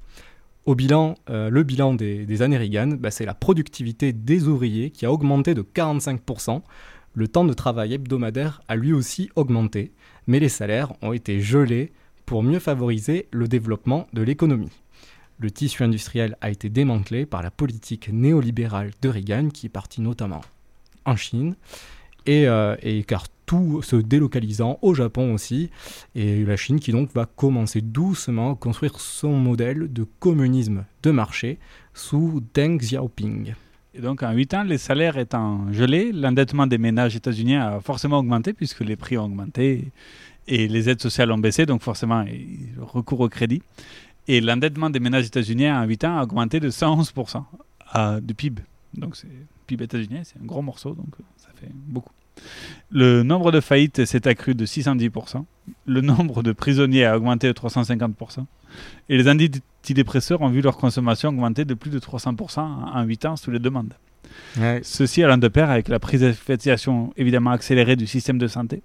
Au 0.66 0.76
bilan, 0.76 1.16
euh, 1.30 1.50
le 1.50 1.64
bilan 1.64 1.94
des, 1.94 2.26
des 2.26 2.42
années 2.42 2.58
Reagan, 2.58 2.98
bah, 3.00 3.12
c'est 3.12 3.26
la 3.26 3.36
productivité 3.36 4.12
des 4.12 4.48
ouvriers 4.48 4.90
qui 4.90 5.06
a 5.06 5.12
augmenté 5.14 5.54
de 5.54 5.62
45%. 5.62 6.62
Le 7.14 7.28
temps 7.30 7.46
de 7.46 7.54
travail 7.54 7.94
hebdomadaire 7.94 8.62
a 8.68 8.76
lui 8.76 8.92
aussi 8.92 9.30
augmenté, 9.36 9.94
mais 10.28 10.40
les 10.40 10.50
salaires 10.50 10.94
ont 11.02 11.14
été 11.14 11.42
gelés 11.42 11.92
pour 12.26 12.44
mieux 12.44 12.60
favoriser 12.60 13.28
le 13.32 13.48
développement 13.48 14.08
de 14.14 14.22
l'économie. 14.22 14.72
Le 15.38 15.52
tissu 15.52 15.84
industriel 15.84 16.38
a 16.42 16.50
été 16.50 16.70
démantelé 16.70 17.26
par 17.26 17.44
la 17.44 17.52
politique 17.52 18.10
néolibérale 18.12 18.92
de 19.02 19.10
Reagan, 19.10 19.50
qui 19.50 19.66
est 19.66 19.70
partie 19.70 20.02
notamment 20.02 20.42
en 21.06 21.16
Chine, 21.16 21.56
et, 22.26 22.48
euh, 22.48 22.76
et 22.82 23.04
car 23.04 23.26
tout 23.46 23.82
se 23.82 23.96
délocalisant 23.96 24.80
au 24.82 24.94
Japon 24.94 25.34
aussi, 25.34 25.70
et 26.16 26.44
la 26.44 26.56
Chine 26.56 26.80
qui 26.80 26.92
donc 26.92 27.14
va 27.14 27.26
commencer 27.26 27.82
doucement 27.82 28.54
à 28.54 28.56
construire 28.56 29.00
son 29.00 29.34
modèle 29.38 29.92
de 29.92 30.06
communisme 30.20 30.86
de 31.04 31.12
marché 31.12 31.60
sous 31.94 32.42
Deng 32.54 32.78
Xiaoping. 32.78 33.54
Et 33.98 34.02
donc, 34.02 34.24
en 34.24 34.32
8 34.34 34.54
ans, 34.56 34.64
les 34.64 34.78
salaires 34.78 35.18
étant 35.18 35.72
gelés, 35.72 36.12
l'endettement 36.12 36.68
des 36.68 36.78
ménages 36.78 37.16
états-uniens 37.16 37.66
a 37.66 37.80
forcément 37.80 38.18
augmenté 38.20 38.52
puisque 38.54 38.82
les 38.82 38.96
prix 38.98 39.18
ont 39.18 39.26
augmenté 39.26 39.92
et 40.48 40.68
les 40.68 40.90
aides 40.90 41.02
sociales 41.02 41.32
ont 41.32 41.38
baissé, 41.38 41.66
donc 41.66 41.82
forcément, 41.82 42.24
le 42.24 42.84
recours 42.84 43.22
au 43.22 43.30
crédit. 43.30 43.62
Et 44.28 44.42
l'endettement 44.42 44.90
des 44.90 45.00
ménages 45.00 45.26
états-uniens 45.28 45.82
en 45.82 45.86
8 45.86 46.04
ans 46.04 46.18
a 46.18 46.24
augmenté 46.24 46.60
de 46.60 46.70
111% 46.70 47.46
à- 47.92 48.20
du 48.20 48.34
PIB. 48.34 48.62
Donc, 48.94 49.16
c'est 49.16 49.28
PIB 49.68 49.86
états-unien, 49.86 50.22
c'est 50.24 50.40
un 50.42 50.46
gros 50.46 50.62
morceau, 50.62 50.94
donc 50.94 51.08
euh, 51.20 51.24
ça 51.38 51.50
fait 51.60 51.72
beaucoup. 51.74 52.12
Le 52.92 53.24
nombre 53.24 53.52
de 53.52 53.62
faillites 53.62 54.04
s'est 54.06 54.28
accru 54.28 54.56
de 54.56 54.66
610%. 54.66 55.46
Le 55.86 56.02
nombre 56.02 56.44
de 56.44 56.52
prisonniers 56.52 57.06
a 57.06 57.16
augmenté 57.18 57.48
de 57.48 57.54
350%. 57.54 58.46
Et 59.10 59.18
les 59.18 59.30
antidépresseurs 59.30 60.42
ont 60.42 60.50
vu 60.50 60.62
leur 60.62 60.78
consommation 60.78 61.30
augmenter 61.30 61.66
de 61.66 61.74
plus 61.74 61.92
de 61.92 62.00
300% 62.00 62.60
en 62.60 63.04
8 63.04 63.26
ans 63.26 63.36
sous 63.36 63.52
les 63.52 63.60
demandes. 63.60 63.94
Ouais. 64.58 64.82
Ceci 64.84 65.24
allant 65.24 65.38
de 65.38 65.48
pair 65.48 65.70
avec 65.70 65.88
la 65.88 66.00
privatisation 66.00 67.14
évidemment 67.16 67.52
accélérée 67.52 67.96
du 67.96 68.08
système 68.08 68.38
de 68.38 68.48
santé 68.48 68.82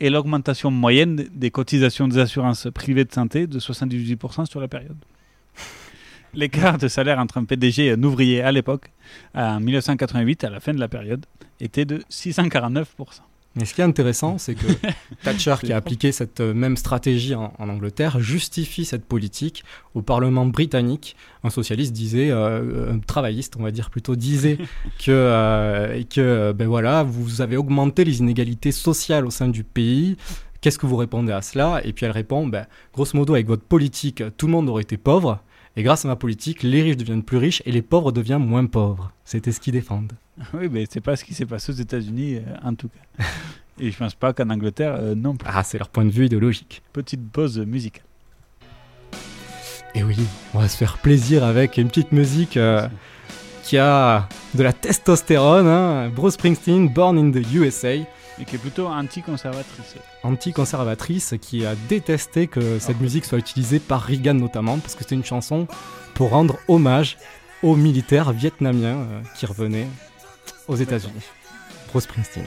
et 0.00 0.10
l'augmentation 0.10 0.70
moyenne 0.70 1.28
des 1.32 1.50
cotisations 1.50 2.08
des 2.08 2.18
assurances 2.18 2.66
privées 2.74 3.04
de 3.04 3.12
santé 3.12 3.46
de 3.46 3.58
78% 3.58 4.46
sur 4.46 4.60
la 4.60 4.68
période. 4.68 4.96
L'écart 6.34 6.78
de 6.78 6.88
salaire 6.88 7.18
entre 7.18 7.38
un 7.38 7.44
PDG 7.44 7.86
et 7.86 7.92
un 7.92 8.02
ouvrier 8.02 8.42
à 8.42 8.52
l'époque, 8.52 8.90
en 9.34 9.60
1988, 9.60 10.44
à 10.44 10.50
la 10.50 10.60
fin 10.60 10.72
de 10.72 10.80
la 10.80 10.88
période, 10.88 11.26
était 11.60 11.84
de 11.84 11.98
649%. 12.10 12.86
Mais 13.54 13.66
ce 13.66 13.74
qui 13.74 13.82
est 13.82 13.84
intéressant, 13.84 14.38
c'est 14.38 14.54
que 14.54 14.66
Thatcher, 15.22 15.56
qui 15.62 15.72
a 15.72 15.76
appliqué 15.76 16.10
cette 16.10 16.40
euh, 16.40 16.54
même 16.54 16.76
stratégie 16.76 17.34
en, 17.34 17.52
en 17.58 17.68
Angleterre, 17.68 18.18
justifie 18.20 18.84
cette 18.84 19.04
politique 19.04 19.62
au 19.94 20.02
Parlement 20.02 20.46
britannique. 20.46 21.16
Un 21.44 21.50
socialiste 21.50 21.92
disait, 21.92 22.30
euh, 22.30 22.92
un 22.92 22.98
travailliste, 22.98 23.56
on 23.58 23.62
va 23.62 23.70
dire 23.70 23.90
plutôt, 23.90 24.16
disait 24.16 24.56
que, 25.04 25.10
euh, 25.10 26.02
que 26.04 26.20
euh, 26.20 26.52
ben 26.52 26.66
voilà, 26.66 27.02
vous 27.02 27.40
avez 27.40 27.56
augmenté 27.56 28.04
les 28.04 28.20
inégalités 28.20 28.72
sociales 28.72 29.26
au 29.26 29.30
sein 29.30 29.48
du 29.48 29.64
pays. 29.64 30.16
Qu'est-ce 30.60 30.78
que 30.78 30.86
vous 30.86 30.96
répondez 30.96 31.32
à 31.32 31.42
cela? 31.42 31.80
Et 31.84 31.92
puis 31.92 32.06
elle 32.06 32.12
répond, 32.12 32.46
ben, 32.46 32.66
grosso 32.94 33.18
modo, 33.18 33.34
avec 33.34 33.48
votre 33.48 33.64
politique, 33.64 34.22
tout 34.36 34.46
le 34.46 34.52
monde 34.52 34.68
aurait 34.68 34.82
été 34.82 34.96
pauvre. 34.96 35.40
Et 35.76 35.82
grâce 35.82 36.04
à 36.04 36.08
ma 36.08 36.16
politique, 36.16 36.62
les 36.62 36.82
riches 36.82 36.96
deviennent 36.98 37.22
plus 37.22 37.38
riches 37.38 37.62
et 37.64 37.72
les 37.72 37.80
pauvres 37.82 38.12
deviennent 38.12 38.44
moins 38.44 38.66
pauvres. 38.66 39.10
C'était 39.24 39.52
ce 39.52 39.60
qu'ils 39.60 39.72
défendent. 39.72 40.12
Oui, 40.54 40.68
mais 40.70 40.86
c'est 40.90 41.00
pas 41.00 41.14
ce 41.16 41.24
qui 41.24 41.34
s'est 41.34 41.46
passé 41.46 41.72
aux 41.72 41.74
États-Unis, 41.76 42.36
euh, 42.36 42.40
en 42.64 42.74
tout 42.74 42.88
cas. 42.88 43.24
Et 43.78 43.90
je 43.90 43.96
pense 43.98 44.14
pas 44.14 44.32
qu'en 44.32 44.48
Angleterre, 44.50 44.96
euh, 44.98 45.14
non 45.14 45.36
plus. 45.36 45.48
Ah, 45.52 45.62
c'est 45.62 45.78
leur 45.78 45.88
point 45.88 46.04
de 46.04 46.10
vue 46.10 46.26
idéologique. 46.26 46.82
Petite 46.92 47.30
pause 47.30 47.58
musicale. 47.58 48.04
Et 49.94 50.02
oui, 50.02 50.16
on 50.54 50.58
va 50.58 50.68
se 50.68 50.76
faire 50.76 50.96
plaisir 50.98 51.44
avec 51.44 51.76
une 51.76 51.88
petite 51.88 52.12
musique 52.12 52.56
euh, 52.56 52.88
qui 53.62 53.76
a 53.76 54.26
de 54.54 54.62
la 54.62 54.72
testostérone. 54.72 55.66
hein. 55.66 56.08
Bruce 56.08 56.34
Springsteen, 56.34 56.88
Born 56.88 57.18
in 57.18 57.30
the 57.30 57.44
USA, 57.54 57.96
Et 58.40 58.44
qui 58.44 58.56
est 58.56 58.58
plutôt 58.58 58.86
anti-conservatrice. 58.86 59.96
anti-conservatrice, 60.22 61.34
qui 61.40 61.66
a 61.66 61.74
détesté 61.88 62.46
que 62.46 62.78
cette 62.78 63.00
musique 63.00 63.24
soit 63.24 63.38
utilisée 63.38 63.78
par 63.78 64.02
Reagan 64.02 64.34
notamment, 64.34 64.78
parce 64.78 64.94
que 64.94 65.02
c'était 65.02 65.14
une 65.14 65.24
chanson 65.24 65.66
pour 66.14 66.30
rendre 66.30 66.58
hommage 66.68 67.18
aux 67.62 67.76
militaires 67.76 68.32
vietnamiens 68.32 68.98
euh, 68.98 69.20
qui 69.36 69.46
revenaient 69.46 69.88
aux 70.68 70.76
États-Unis. 70.76 71.22
Bruce 71.88 72.04
Springsteen. 72.04 72.46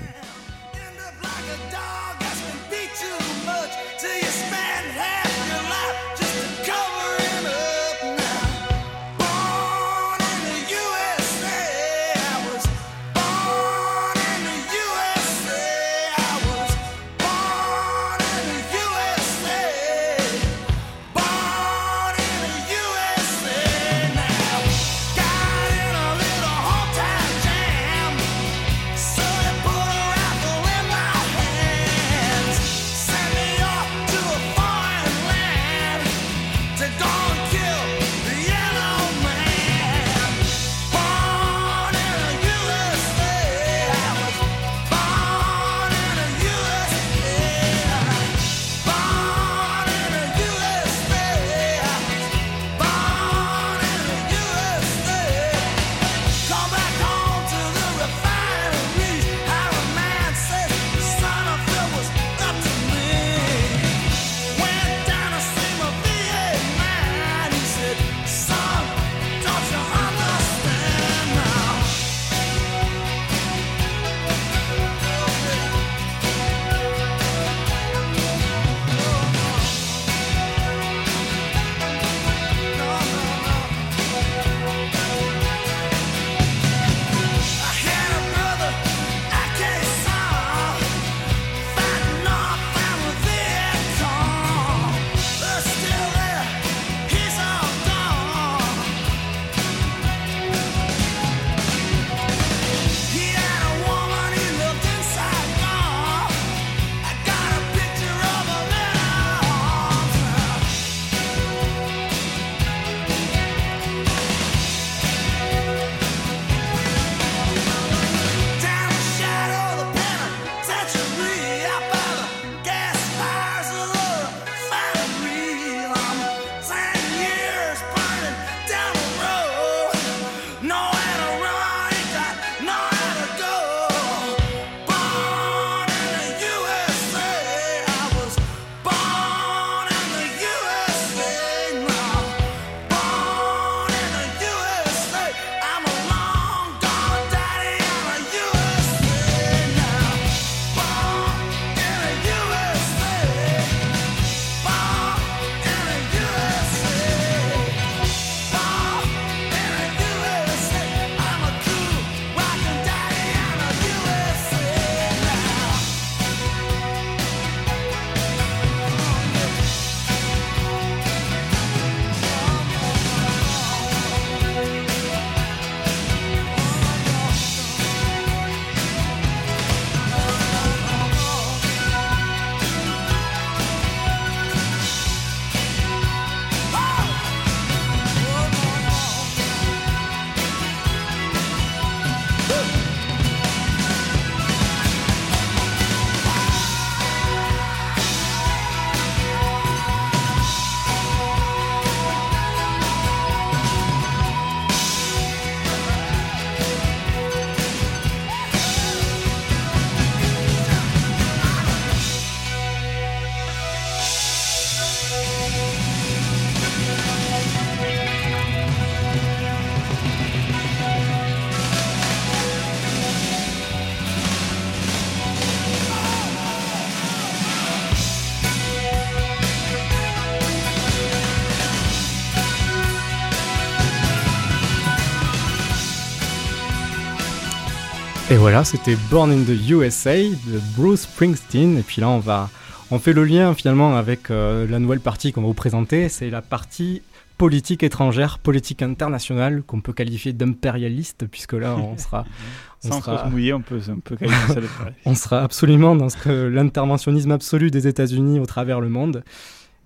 Et 238.35 238.37
voilà, 238.37 238.65
c'était 238.65 238.97
Born 239.09 239.31
in 239.31 239.43
the 239.43 239.69
USA 239.69 240.17
de 240.17 240.59
Bruce 240.75 241.03
Springsteen. 241.03 241.77
Et 241.77 241.83
puis 241.83 242.01
là, 242.01 242.09
on 242.09 242.19
va, 242.19 242.49
on 242.91 242.99
fait 242.99 243.13
le 243.13 243.23
lien 243.23 243.53
finalement 243.53 243.95
avec 243.95 244.29
euh, 244.29 244.67
la 244.67 244.79
nouvelle 244.79 244.99
partie 244.99 245.31
qu'on 245.31 245.39
va 245.39 245.47
vous 245.47 245.53
présenter. 245.53 246.09
C'est 246.09 246.29
la 246.29 246.41
partie 246.41 247.01
politique 247.37 247.81
étrangère, 247.81 248.39
politique 248.39 248.81
internationale, 248.81 249.63
qu'on 249.63 249.79
peut 249.79 249.93
qualifier 249.93 250.33
d'impérialiste, 250.33 251.27
puisque 251.31 251.53
là, 251.53 251.77
on 251.77 251.97
sera. 251.97 252.25
On 252.83 252.89
Sans 252.89 253.01
sera, 253.01 253.25
se 253.25 253.29
mouiller, 253.31 253.53
on 253.53 253.61
peut, 253.61 253.79
on 253.89 253.99
peut 254.01 254.17
qualifier 254.17 254.53
ça 254.53 254.61
de 254.61 254.67
On 255.05 255.15
sera 255.15 255.41
absolument 255.41 255.95
dans 255.95 256.09
ce 256.09 256.17
que 256.17 256.29
l'interventionnisme 256.29 257.31
absolu 257.31 257.71
des 257.71 257.87
États-Unis 257.87 258.39
au 258.41 258.45
travers 258.45 258.81
le 258.81 258.89
monde. 258.89 259.23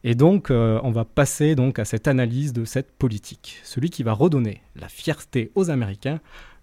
Et 0.04 0.16
donc, 0.16 0.50
euh, 0.50 0.80
on 0.84 0.91
va 0.91 1.06
passer 1.06 1.56
donc 1.56 1.78
à 1.78 1.86
cette 1.86 2.08
analyse 2.08 2.52
de 2.52 2.66
cette 2.66 2.91
politique. 2.91 3.60
Celui 3.64 3.91
qui 3.91 4.02
va 4.02 4.14
redonner 4.14 4.64
la 4.76 4.89
fierté 4.89 5.52
aux 5.54 5.70
Américains 5.70 6.20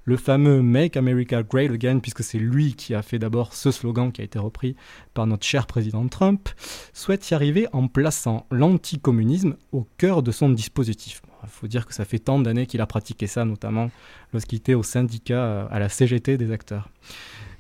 le 0.07 0.17
fameux 0.17 0.63
Make 0.63 0.97
America 0.97 1.43
Great 1.43 1.71
Again, 1.71 1.99
puisque 1.99 2.23
c'est 2.23 2.39
lui 2.39 2.75
qui 2.75 2.95
a 2.95 3.03
fait 3.03 3.19
d'abord 3.19 3.53
ce 3.53 3.73
slogan 3.73 4.13
qui 4.13 4.21
a 4.23 4.25
été 4.25 4.39
repris 4.39 4.77
par 5.15 5.27
notre 5.27 5.45
cher 5.45 5.67
président 5.67 6.07
Trump, 6.07 6.49
souhaite 6.95 7.29
y 7.29 7.35
arriver 7.35 7.67
en 7.73 7.89
plaçant 7.89 8.47
l'anticommunisme 8.51 9.57
au 9.73 9.87
cœur 9.99 10.23
de 10.23 10.31
son 10.31 10.49
dispositif. 10.49 11.23
Il 11.43 11.49
faut 11.51 11.67
dire 11.67 11.87
que 11.87 11.95
ça 11.95 12.05
fait 12.05 12.21
tant 12.21 12.39
d'années 12.39 12.67
qu'il 12.67 12.81
a 12.81 12.87
pratiqué 12.87 13.27
ça, 13.27 13.45
notamment 13.45 13.91
lorsqu'il 14.33 14.59
était 14.59 14.75
au 14.75 14.85
syndicat, 14.85 15.43
euh, 15.43 15.67
à 15.71 15.81
la 15.81 15.89
CGT 15.89 16.39
des 16.39 16.53
acteurs. 16.53 16.89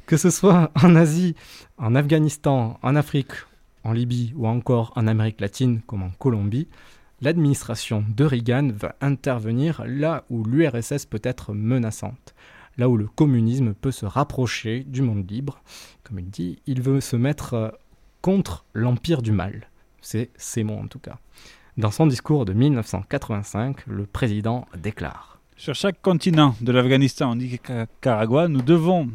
Que 0.06 0.16
ce 0.16 0.30
soit 0.30 0.70
en 0.82 0.94
Asie, 0.94 1.34
en 1.78 1.96
Afghanistan, 1.96 2.78
en 2.82 2.94
Afrique, 2.94 3.32
en 3.82 3.92
Libye 3.92 4.32
ou 4.36 4.46
encore 4.46 4.92
en 4.94 5.08
Amérique 5.08 5.40
latine 5.40 5.80
comme 5.86 6.04
en 6.04 6.10
Colombie, 6.10 6.68
l'administration 7.20 8.04
de 8.08 8.24
Reagan 8.24 8.70
va 8.74 8.94
intervenir 9.00 9.82
là 9.86 10.24
où 10.30 10.44
l'URSS 10.44 11.06
peut 11.06 11.20
être 11.22 11.54
menaçante, 11.54 12.34
là 12.76 12.88
où 12.88 12.96
le 12.96 13.06
communisme 13.06 13.74
peut 13.74 13.92
se 13.92 14.06
rapprocher 14.06 14.84
du 14.84 15.02
monde 15.02 15.30
libre. 15.30 15.62
Comme 16.04 16.18
il 16.18 16.30
dit, 16.30 16.60
il 16.66 16.82
veut 16.82 17.00
se 17.00 17.16
mettre 17.16 17.54
euh, 17.54 17.70
contre 18.22 18.64
l'empire 18.74 19.22
du 19.22 19.32
mal. 19.32 19.68
C'est 20.00 20.30
ces 20.36 20.64
mots 20.64 20.78
en 20.78 20.88
tout 20.88 20.98
cas. 20.98 21.18
Dans 21.76 21.90
son 21.90 22.06
discours 22.06 22.44
de 22.44 22.52
1985, 22.52 23.86
le 23.86 24.06
président 24.06 24.66
déclare 24.76 25.35
sur 25.56 25.74
chaque 25.74 26.02
continent, 26.02 26.54
de 26.60 26.70
l'Afghanistan 26.70 27.32
au 27.32 27.34
Nicaragua, 27.34 28.46
nous, 28.46 28.60
devons, 28.60 29.08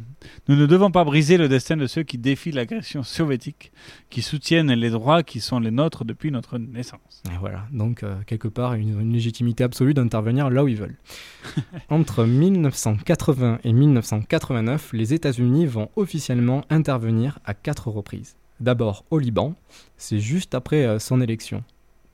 nous 0.48 0.56
ne 0.56 0.66
devons 0.66 0.90
pas 0.90 1.04
briser 1.04 1.38
le 1.38 1.48
destin 1.48 1.78
de 1.78 1.86
ceux 1.86 2.02
qui 2.02 2.18
défient 2.18 2.52
l'agression 2.52 3.04
soviétique, 3.04 3.72
qui 4.10 4.24
soutiennent 4.24 4.74
les 4.74 4.90
droits 4.90 5.22
qui 5.22 5.40
sont 5.40 5.60
les 5.60 5.70
nôtres 5.70 6.04
depuis 6.04 6.32
notre 6.32 6.58
naissance. 6.58 7.22
Et 7.32 7.38
voilà, 7.40 7.68
donc 7.72 8.02
euh, 8.02 8.16
quelque 8.26 8.48
part 8.48 8.74
une, 8.74 9.00
une 9.00 9.14
légitimité 9.14 9.64
absolue 9.64 9.94
d'intervenir 9.94 10.50
là 10.50 10.64
où 10.64 10.68
ils 10.68 10.78
veulent. 10.78 10.98
Entre 11.90 12.26
1980 12.26 13.60
et 13.64 13.72
1989, 13.72 14.94
les 14.94 15.14
États-Unis 15.14 15.68
vont 15.68 15.90
officiellement 15.96 16.64
intervenir 16.72 17.38
à 17.46 17.54
quatre 17.54 17.90
reprises. 17.90 18.36
D'abord 18.60 19.06
au 19.12 19.20
Liban, 19.20 19.54
c'est 19.98 20.20
juste 20.20 20.56
après 20.56 20.86
euh, 20.86 20.98
son 20.98 21.22
élection, 21.22 21.64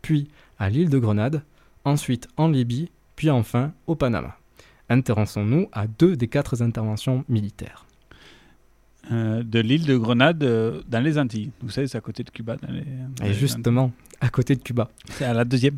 puis 0.01 0.27
à 0.59 0.69
l'île 0.69 0.89
de 0.89 0.99
Grenade, 0.99 1.43
ensuite 1.85 2.27
en 2.35 2.49
Libye 2.49 2.89
puis 3.17 3.29
enfin 3.29 3.73
au 3.87 3.95
Panama. 3.95 4.37
Intéressons-nous 4.87 5.67
à 5.73 5.87
deux 5.87 6.15
des 6.15 6.29
quatre 6.29 6.61
interventions 6.61 7.25
militaires. 7.27 7.85
Euh, 9.11 9.41
de 9.41 9.59
l'île 9.59 9.85
de 9.85 9.97
Grenade 9.97 10.43
euh, 10.43 10.81
dans 10.87 10.99
les 10.99 11.17
Antilles. 11.17 11.51
Vous 11.61 11.69
savez, 11.69 11.87
c'est 11.87 11.97
à 11.97 12.01
côté 12.01 12.23
de 12.23 12.29
Cuba. 12.29 12.57
Et 13.23 13.33
justement, 13.33 13.91
à 14.19 14.29
côté 14.29 14.55
de 14.55 14.61
Cuba. 14.61 14.89
C'est 15.09 15.25
à 15.25 15.33
la 15.33 15.45
deuxième. 15.45 15.77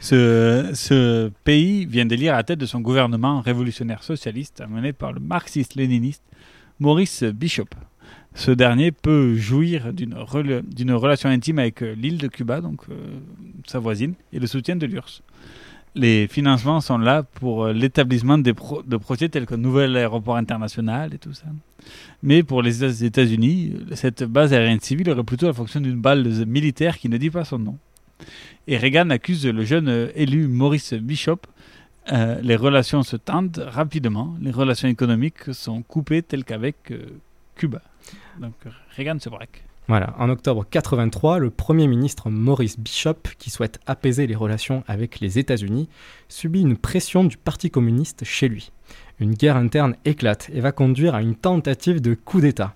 Ce, 0.00 0.70
ce 0.74 1.30
pays 1.44 1.86
vient 1.86 2.04
d'élire 2.04 2.34
à 2.34 2.38
la 2.38 2.44
tête 2.44 2.58
de 2.58 2.66
son 2.66 2.80
gouvernement 2.80 3.40
révolutionnaire 3.40 4.02
socialiste 4.02 4.60
amené 4.60 4.92
par 4.92 5.12
le 5.12 5.20
marxiste-léniniste 5.20 6.22
Maurice 6.78 7.24
Bishop. 7.24 7.68
Ce 8.34 8.50
dernier 8.50 8.92
peut 8.92 9.34
jouir 9.36 9.94
d'une 9.94 10.92
relation 10.92 11.30
intime 11.30 11.58
avec 11.58 11.82
euh, 11.82 11.94
l'île 11.94 12.18
de 12.18 12.28
Cuba, 12.28 12.60
donc 12.60 12.84
sa 13.66 13.78
voisine, 13.78 14.14
et 14.34 14.38
le 14.38 14.46
soutien 14.46 14.76
de 14.76 14.86
l'URSS 14.86 15.22
les 15.96 16.28
financements 16.28 16.80
sont 16.80 16.98
là 16.98 17.22
pour 17.22 17.64
euh, 17.64 17.72
l'établissement 17.72 18.36
de 18.38 18.52
projets 18.52 19.28
tels 19.28 19.46
qu'un 19.46 19.56
nouvel 19.56 19.96
aéroport 19.96 20.36
international 20.36 21.14
et 21.14 21.18
tout 21.18 21.32
ça. 21.32 21.46
Mais 22.22 22.42
pour 22.42 22.62
les 22.62 23.04
États-Unis, 23.04 23.74
cette 23.94 24.22
base 24.22 24.52
aérienne 24.52 24.80
civile 24.80 25.10
aurait 25.10 25.24
plutôt 25.24 25.46
la 25.46 25.54
fonction 25.54 25.80
d'une 25.80 26.00
balle 26.00 26.26
militaire 26.46 26.98
qui 26.98 27.08
ne 27.08 27.16
dit 27.16 27.30
pas 27.30 27.44
son 27.44 27.58
nom. 27.58 27.78
Et 28.66 28.76
Reagan 28.76 29.10
accuse 29.10 29.46
le 29.46 29.64
jeune 29.64 29.88
euh, 29.88 30.08
élu 30.14 30.48
Maurice 30.48 30.92
Bishop. 30.92 31.40
Euh, 32.12 32.40
les 32.42 32.56
relations 32.56 33.02
se 33.02 33.16
tendent 33.16 33.64
rapidement. 33.66 34.36
Les 34.40 34.50
relations 34.50 34.88
économiques 34.88 35.52
sont 35.52 35.82
coupées 35.82 36.22
telles 36.22 36.44
qu'avec 36.44 36.92
Cuba. 37.56 37.80
Donc 38.38 38.54
Reagan 38.96 39.18
se 39.18 39.30
braque. 39.30 39.64
Voilà, 39.88 40.16
en 40.18 40.28
octobre 40.30 40.66
83, 40.68 41.38
le 41.38 41.50
Premier 41.50 41.86
ministre 41.86 42.28
Maurice 42.28 42.76
Bishop, 42.76 43.18
qui 43.38 43.50
souhaite 43.50 43.78
apaiser 43.86 44.26
les 44.26 44.34
relations 44.34 44.82
avec 44.88 45.20
les 45.20 45.38
États-Unis, 45.38 45.88
subit 46.28 46.62
une 46.62 46.76
pression 46.76 47.22
du 47.22 47.36
Parti 47.36 47.70
communiste 47.70 48.24
chez 48.24 48.48
lui. 48.48 48.72
Une 49.20 49.34
guerre 49.34 49.56
interne 49.56 49.94
éclate 50.04 50.50
et 50.52 50.60
va 50.60 50.72
conduire 50.72 51.14
à 51.14 51.22
une 51.22 51.36
tentative 51.36 52.00
de 52.00 52.14
coup 52.14 52.40
d'État. 52.40 52.74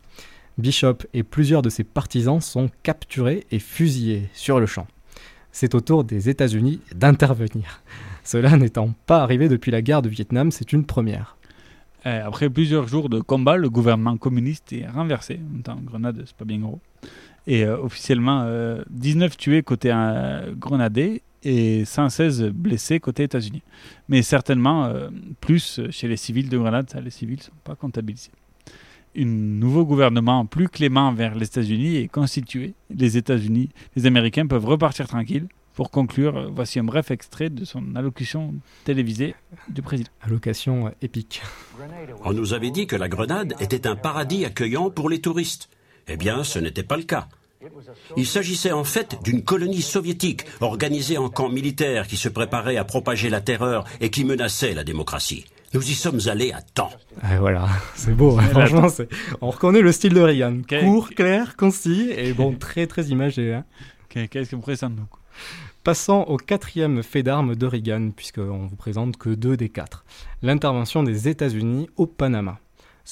Bishop 0.57 0.99
et 1.13 1.25
plusieurs 1.25 1.63
de 1.63 1.69
ses 1.69 1.83
partisans 1.83 2.41
sont 2.41 2.71
capturés 2.85 3.45
et 3.51 3.59
fusillés 3.59 4.29
sur 4.33 4.61
le 4.61 4.67
champ. 4.67 4.87
C'est 5.51 5.75
au 5.75 5.81
tour 5.81 6.05
des 6.05 6.29
États-Unis 6.29 6.81
d'intervenir. 6.95 7.83
Cela 8.23 8.57
n'étant 8.57 8.95
pas 9.07 9.23
arrivé 9.23 9.49
depuis 9.49 9.73
la 9.73 9.83
guerre 9.83 10.03
de 10.03 10.09
Vietnam, 10.09 10.53
c'est 10.53 10.73
une 10.73 10.87
première. 10.87 11.37
Euh, 12.07 12.25
après 12.25 12.49
plusieurs 12.49 12.87
jours 12.87 13.09
de 13.09 13.21
combat, 13.21 13.57
le 13.57 13.69
gouvernement 13.69 14.17
communiste 14.17 14.73
est 14.73 14.87
renversé. 14.87 15.41
En 15.59 15.63
temps, 15.63 15.81
Grenade, 15.83 16.23
c'est 16.25 16.37
pas 16.37 16.45
bien 16.45 16.59
gros. 16.59 16.81
Et 17.47 17.65
euh, 17.65 17.79
officiellement, 17.79 18.45
19 18.91 19.33
euh, 19.33 19.37
tués 19.37 19.63
côté 19.63 19.91
grenadais 20.57 21.23
et 21.43 21.85
116 21.85 22.45
blessés 22.55 23.01
côté 23.01 23.25
États-Unis. 23.25 23.63
Mais 24.09 24.23
certainement 24.23 24.93
plus 25.41 25.81
chez 25.91 26.07
les 26.07 26.17
civils 26.17 26.49
de 26.49 26.59
Grenade, 26.59 26.91
ça, 26.91 27.01
les 27.01 27.11
civils 27.11 27.39
ne 27.39 27.43
sont 27.45 27.53
pas 27.65 27.75
comptabilisés. 27.75 28.31
Un 29.17 29.25
nouveau 29.25 29.85
gouvernement 29.85 30.47
plus 30.47 30.69
clément 30.69 31.13
vers 31.13 31.35
les 31.35 31.47
États-Unis 31.47 31.97
est 31.97 32.09
constitué. 32.09 32.75
Les 32.91 33.17
États-Unis, 33.17 33.71
les 33.97 34.07
Américains 34.07 34.47
peuvent 34.47 34.67
repartir 34.67 35.09
tranquilles 35.09 35.49
pour 35.75 35.91
conclure, 35.91 36.51
voici 36.53 36.79
un 36.79 36.85
bref 36.85 37.11
extrait 37.11 37.49
de 37.49 37.65
son 37.65 37.97
allocution 37.97 38.55
télévisée 38.85 39.35
du 39.69 39.83
président. 39.83 40.11
Allocation 40.21 40.93
épique. 41.01 41.43
On 42.25 42.33
nous 42.33 42.53
avait 42.53 42.71
dit 42.71 42.87
que 42.87 42.97
la 42.97 43.09
Grenade 43.09 43.55
était 43.61 43.87
un 43.87 43.97
paradis 43.97 44.45
accueillant 44.45 44.91
pour 44.91 45.09
les 45.09 45.21
touristes. 45.21 45.71
Eh 46.09 46.17
bien, 46.17 46.45
ce 46.45 46.59
n'était 46.59 46.83
pas 46.83 46.97
le 46.97 47.05
cas. 47.05 47.29
Il 48.17 48.27
s'agissait 48.27 48.73
en 48.73 48.85
fait 48.85 49.19
d'une 49.23 49.43
colonie 49.43 49.83
soviétique 49.83 50.47
organisée 50.61 51.19
en 51.19 51.29
camp 51.29 51.51
militaire 51.51 52.07
qui 52.07 52.17
se 52.17 52.29
préparait 52.29 52.77
à 52.77 52.85
propager 52.85 53.29
la 53.29 53.41
terreur 53.41 53.85
et 54.01 54.11
qui 54.11 54.25
menaçait 54.25 54.73
la 54.73 54.85
démocratie. 54.85 55.45
Nous 55.73 55.89
y 55.89 55.95
sommes 55.95 56.21
allés 56.27 56.53
à 56.53 56.63
temps. 56.63 56.91
Et 57.33 57.37
voilà, 57.37 57.69
c'est 57.95 58.15
beau. 58.15 58.39
Hein. 58.39 58.49
franchement, 58.51 58.89
on 59.41 59.51
reconnaît 59.51 59.83
le 59.83 59.93
style 59.93 60.15
de 60.15 60.21
Reagan. 60.21 60.63
Court, 60.81 61.11
clair, 61.11 61.57
concis 61.57 62.11
et 62.17 62.33
bon, 62.33 62.55
très 62.55 62.87
très 62.87 63.05
imagé. 63.05 63.55
Hein. 63.55 63.65
Qu'est-ce 64.09 64.51
qu'on 64.51 64.61
présente 64.61 64.97
nous 64.97 65.07
Passons 65.85 66.25
au 66.29 66.37
quatrième 66.37 67.03
fait 67.03 67.23
d'armes 67.23 67.55
de 67.55 67.67
Reagan, 67.67 68.11
puisqu'on 68.11 68.67
vous 68.67 68.77
présente 68.77 69.17
que 69.17 69.31
deux 69.31 69.57
des 69.57 69.69
quatre. 69.69 70.05
L'intervention 70.43 71.03
des 71.03 71.29
États-Unis 71.29 71.89
au 71.97 72.07
Panama. 72.07 72.59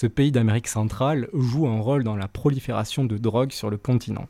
Ce 0.01 0.07
pays 0.07 0.31
d'Amérique 0.31 0.69
centrale 0.69 1.27
joue 1.35 1.67
un 1.67 1.81
rôle 1.81 2.05
dans 2.05 2.15
la 2.15 2.29
prolifération 2.29 3.05
de 3.05 3.19
drogue 3.19 3.51
sur 3.51 3.69
le 3.69 3.77
continent. 3.77 4.29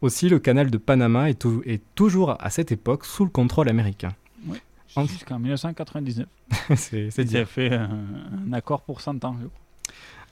Aussi, 0.00 0.28
le 0.28 0.38
canal 0.38 0.70
de 0.70 0.78
Panama 0.78 1.28
est, 1.28 1.44
toujours 1.96 2.36
à 2.38 2.50
cette 2.50 2.70
époque 2.70 3.04
sous 3.04 3.24
le 3.24 3.30
contrôle 3.30 3.68
américain. 3.68 4.10
Oui, 4.46 4.58
jusqu'en 5.08 5.40
1999. 5.40 6.28
c'est 6.76 7.24
dire. 7.24 7.48
fait 7.48 7.74
un, 7.74 7.90
un, 8.46 8.52
accord 8.52 8.82
pour 8.82 9.00
100 9.00 9.24
ans, 9.24 9.34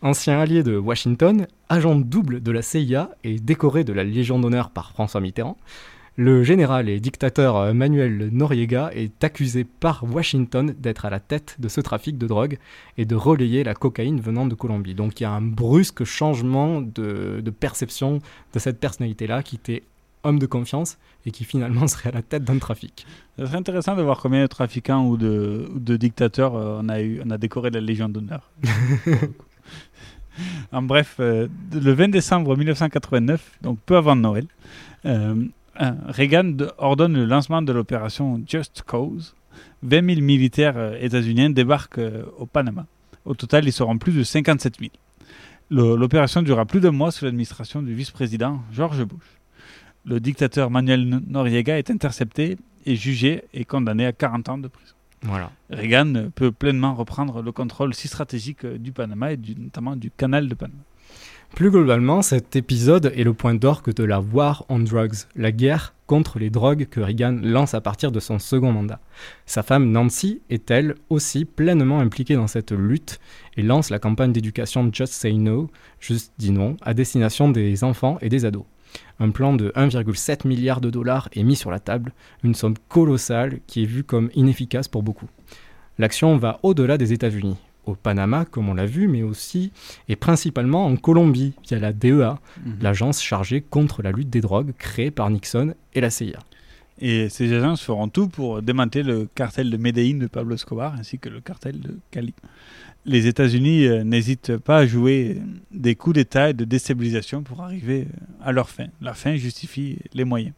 Ancien 0.03 0.39
allié 0.39 0.62
de 0.62 0.77
Washington, 0.77 1.49
agent 1.68 1.97
double 1.97 2.41
de 2.41 2.53
la 2.53 2.62
CIA 2.62 3.11
et 3.25 3.41
décoré 3.41 3.83
de 3.83 3.93
la 3.93 4.05
Légion 4.05 4.39
d'honneur 4.39 4.71
par 4.71 4.93
François 4.93 5.21
Mitterrand, 5.21 5.59
le 6.21 6.45
général 6.45 6.91
et 6.91 7.01
dictateur 7.01 7.57
euh, 7.57 7.73
Manuel 7.73 8.29
Noriega 8.31 8.91
est 8.93 9.25
accusé 9.25 9.64
par 9.64 10.05
Washington 10.05 10.75
d'être 10.79 11.07
à 11.07 11.11
la 11.11 11.18
tête 11.18 11.57
de 11.59 11.66
ce 11.68 11.81
trafic 11.81 12.18
de 12.18 12.27
drogue 12.27 12.59
et 12.99 13.07
de 13.07 13.16
relayer 13.16 13.64
la 13.64 13.73
cocaïne 13.73 14.21
venant 14.21 14.45
de 14.45 14.55
Colombie. 14.55 14.95
Donc 14.95 15.18
il 15.18 15.23
y 15.23 15.27
a 15.27 15.31
un 15.31 15.41
brusque 15.41 16.05
changement 16.05 16.83
de, 16.83 17.43
perception 17.59 18.18
de 18.53 18.59
cette 18.59 18.79
personnalité-là 18.81 19.43
qui 19.43 19.57
était 19.57 19.83
homme 20.23 20.39
de 20.39 20.45
confiance 20.45 20.99
et 21.25 21.31
qui 21.31 21.45
finalement 21.45 21.87
serait 21.87 22.11
à 22.11 22.12
la 22.12 22.23
tête 22.23 22.45
d'un 22.45 22.59
trafic. 22.59 23.07
Ce 23.39 23.47
serait 23.47 23.57
intéressant 23.57 23.97
de 23.97 24.03
voir 24.03 24.21
combien 24.21 24.43
de 24.43 24.47
trafiquants 24.47 25.07
ou 25.07 25.16
de, 25.16 25.97
dictateurs 25.97 26.55
euh, 26.55 26.81
on, 26.83 26.91
a 26.91 27.01
eu, 27.01 27.23
on 27.25 27.31
a 27.31 27.39
décoré 27.39 27.71
de 27.71 27.77
la 27.77 27.87
Légion 27.87 28.11
d'honneur. 28.11 28.51
en 30.71 30.83
bref, 30.83 31.16
euh, 31.21 31.49
le 31.73 31.93
20 31.93 32.09
décembre 32.09 32.59
1989, 32.59 33.59
donc 33.62 33.79
peu 33.87 33.97
avant 33.97 34.16
Noël, 34.16 34.45
Reagan 36.09 36.57
ordonne 36.78 37.14
le 37.14 37.24
lancement 37.24 37.62
de 37.62 37.72
l'opération 37.72 38.43
Just 38.47 38.83
Cause. 38.87 39.35
20 39.83 40.14
000 40.14 40.20
militaires 40.20 40.76
euh, 40.76 40.97
états-uniens 41.01 41.51
débarquent 41.51 41.99
euh, 41.99 42.24
au 42.39 42.47
Panama. 42.47 42.87
Au 43.24 43.35
total, 43.35 43.66
ils 43.66 43.72
seront 43.72 43.99
plus 43.99 44.12
de 44.12 44.22
57 44.22 44.74
000. 44.78 44.91
L'opération 45.70 46.43
durera 46.43 46.66
plus 46.66 46.81
d'un 46.81 46.91
mois 46.91 47.12
sous 47.12 47.24
l'administration 47.24 47.81
du 47.81 47.95
vice-président 47.95 48.61
George 48.72 49.05
Bush. 49.05 49.39
Le 50.05 50.18
dictateur 50.18 50.68
Manuel 50.68 51.20
Noriega 51.28 51.78
est 51.78 51.91
intercepté 51.91 52.57
et 52.87 52.97
jugé 52.97 53.45
et 53.55 53.64
condamné 53.64 54.05
à 54.05 54.12
40 54.12 54.49
ans 54.49 54.59
de 54.59 54.66
prison. 54.66 54.95
Voilà. 55.22 55.53
Reagan 55.70 56.31
peut 56.35 56.51
pleinement 56.51 56.95
reprendre 56.95 57.41
le 57.43 57.53
contrôle 57.53 57.95
si 57.95 58.09
stratégique 58.09 58.66
du 58.66 58.91
Panama 58.91 59.33
et 59.33 59.37
du, 59.37 59.55
notamment 59.55 59.95
du 59.95 60.11
canal 60.11 60.49
de 60.49 60.55
Panama. 60.55 60.81
Plus 61.55 61.70
globalement, 61.70 62.22
cet 62.22 62.57
épisode 62.57 63.12
est 63.14 63.24
le 63.24 63.34
point 63.34 63.55
d'orgue 63.55 63.92
de 63.92 64.05
la 64.05 64.20
War 64.20 64.64
on 64.68 64.78
Drugs, 64.78 65.26
la 65.36 65.53
guerre 65.53 65.94
contre 66.07 66.38
les 66.38 66.48
drogues 66.48 66.86
que 66.90 67.01
Reagan 67.01 67.38
lance 67.42 67.74
à 67.74 67.80
partir 67.80 68.12
de 68.12 68.18
son 68.18 68.38
second 68.38 68.72
mandat. 68.72 69.01
Sa 69.46 69.62
femme 69.62 69.90
Nancy 69.90 70.40
est 70.48 70.70
elle 70.70 70.94
aussi 71.11 71.44
pleinement 71.44 72.01
impliquée 72.01 72.34
dans 72.34 72.46
cette 72.46 72.72
lutte 72.72 73.20
et 73.57 73.62
lance 73.62 73.90
la 73.90 73.98
campagne 73.98 74.32
d'éducation 74.32 74.90
Just 74.92 75.12
Say 75.12 75.34
No, 75.34 75.70
juste 76.01 76.32
dis 76.38 76.51
non, 76.51 76.76
à 76.82 76.94
destination 76.94 77.51
des 77.51 77.84
enfants 77.84 78.18
et 78.22 78.28
des 78.28 78.44
ados. 78.44 78.64
Un 79.18 79.30
plan 79.30 79.53
de 79.53 79.70
1,7 79.76 80.48
milliard 80.48 80.80
de 80.80 80.90
dollars 80.90 81.28
est 81.32 81.42
mis 81.42 81.57
sur 81.57 81.70
la 81.70 81.78
table, 81.78 82.12
une 82.42 82.55
somme 82.55 82.74
colossale 82.88 83.61
qui 83.66 83.82
est 83.82 83.86
vue 83.86 84.05
comme 84.05 84.30
inefficace 84.34 84.88
pour 84.88 85.03
beaucoup. 85.03 85.28
L'action 85.98 86.36
va 86.38 86.59
au-delà 86.62 86.96
des 86.96 87.12
États-Unis, 87.12 87.57
au 87.91 87.95
Panama 87.95 88.45
comme 88.45 88.68
on 88.68 88.74
l'a 88.74 88.86
vu, 88.86 89.09
mais 89.09 89.22
aussi 89.22 89.72
et 90.09 90.16
principalement 90.16 90.86
en 90.86 90.97
Colombie 90.97 91.53
via 91.68 91.78
la 91.78 91.93
DEA, 91.93 92.38
Mhm. 92.64 92.76
l'agence 92.80 93.22
chargée 93.22 93.61
contre 93.61 94.03
la 94.03 94.12
lutte 94.12 94.30
des 94.30 94.41
drogues 94.41 94.72
créée 94.78 95.11
par 95.11 95.28
Nixon 95.30 95.74
et 95.95 96.01
la 96.01 96.11
CIA. 96.11 96.38
Et 97.03 97.28
ces 97.30 97.51
agences 97.55 97.80
feront 97.82 98.09
tout 98.09 98.28
pour 98.28 98.61
démanteler 98.61 99.03
le 99.03 99.26
cartel 99.34 99.70
de 99.70 99.76
Medellín 99.78 100.18
de 100.18 100.26
Pablo 100.26 100.55
Escobar 100.55 100.95
ainsi 100.99 101.18
que 101.18 101.30
le 101.30 101.41
cartel 101.41 101.80
de 101.80 101.99
Cali. 102.11 102.34
Les 103.07 103.26
États-Unis 103.26 103.86
euh, 103.86 104.05
n'hésitent 104.05 104.59
pas 104.59 104.76
à 104.78 104.86
jouer 104.86 105.41
des 105.70 105.95
coups 105.95 106.16
d'État 106.16 106.51
et 106.51 106.53
de 106.53 106.64
déstabilisation 106.66 107.43
pour 107.43 107.62
arriver 107.62 108.03
euh, 108.03 108.45
à 108.45 108.53
leur 108.53 108.68
fin. 108.68 108.88
La 109.01 109.14
fin 109.14 109.36
justifie 109.36 109.97
les 110.12 110.24
moyens. 110.24 110.53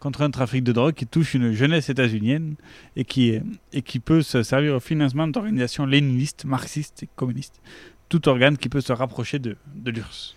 Contre 0.00 0.22
un 0.22 0.30
trafic 0.30 0.64
de 0.64 0.72
drogue 0.72 0.94
qui 0.94 1.06
touche 1.06 1.34
une 1.34 1.52
jeunesse 1.52 1.90
états-unienne 1.90 2.54
et 2.96 3.04
qui, 3.04 3.38
et 3.72 3.82
qui 3.82 4.00
peut 4.00 4.22
se 4.22 4.42
servir 4.42 4.74
au 4.76 4.80
financement 4.80 5.28
d'organisations 5.28 5.84
léninistes, 5.86 6.44
marxistes 6.46 7.02
et 7.02 7.08
communistes. 7.16 7.60
Tout 8.08 8.26
organe 8.28 8.56
qui 8.56 8.68
peut 8.70 8.80
se 8.80 8.92
rapprocher 8.94 9.38
de, 9.38 9.56
de 9.74 9.90
l'URSS. 9.90 10.36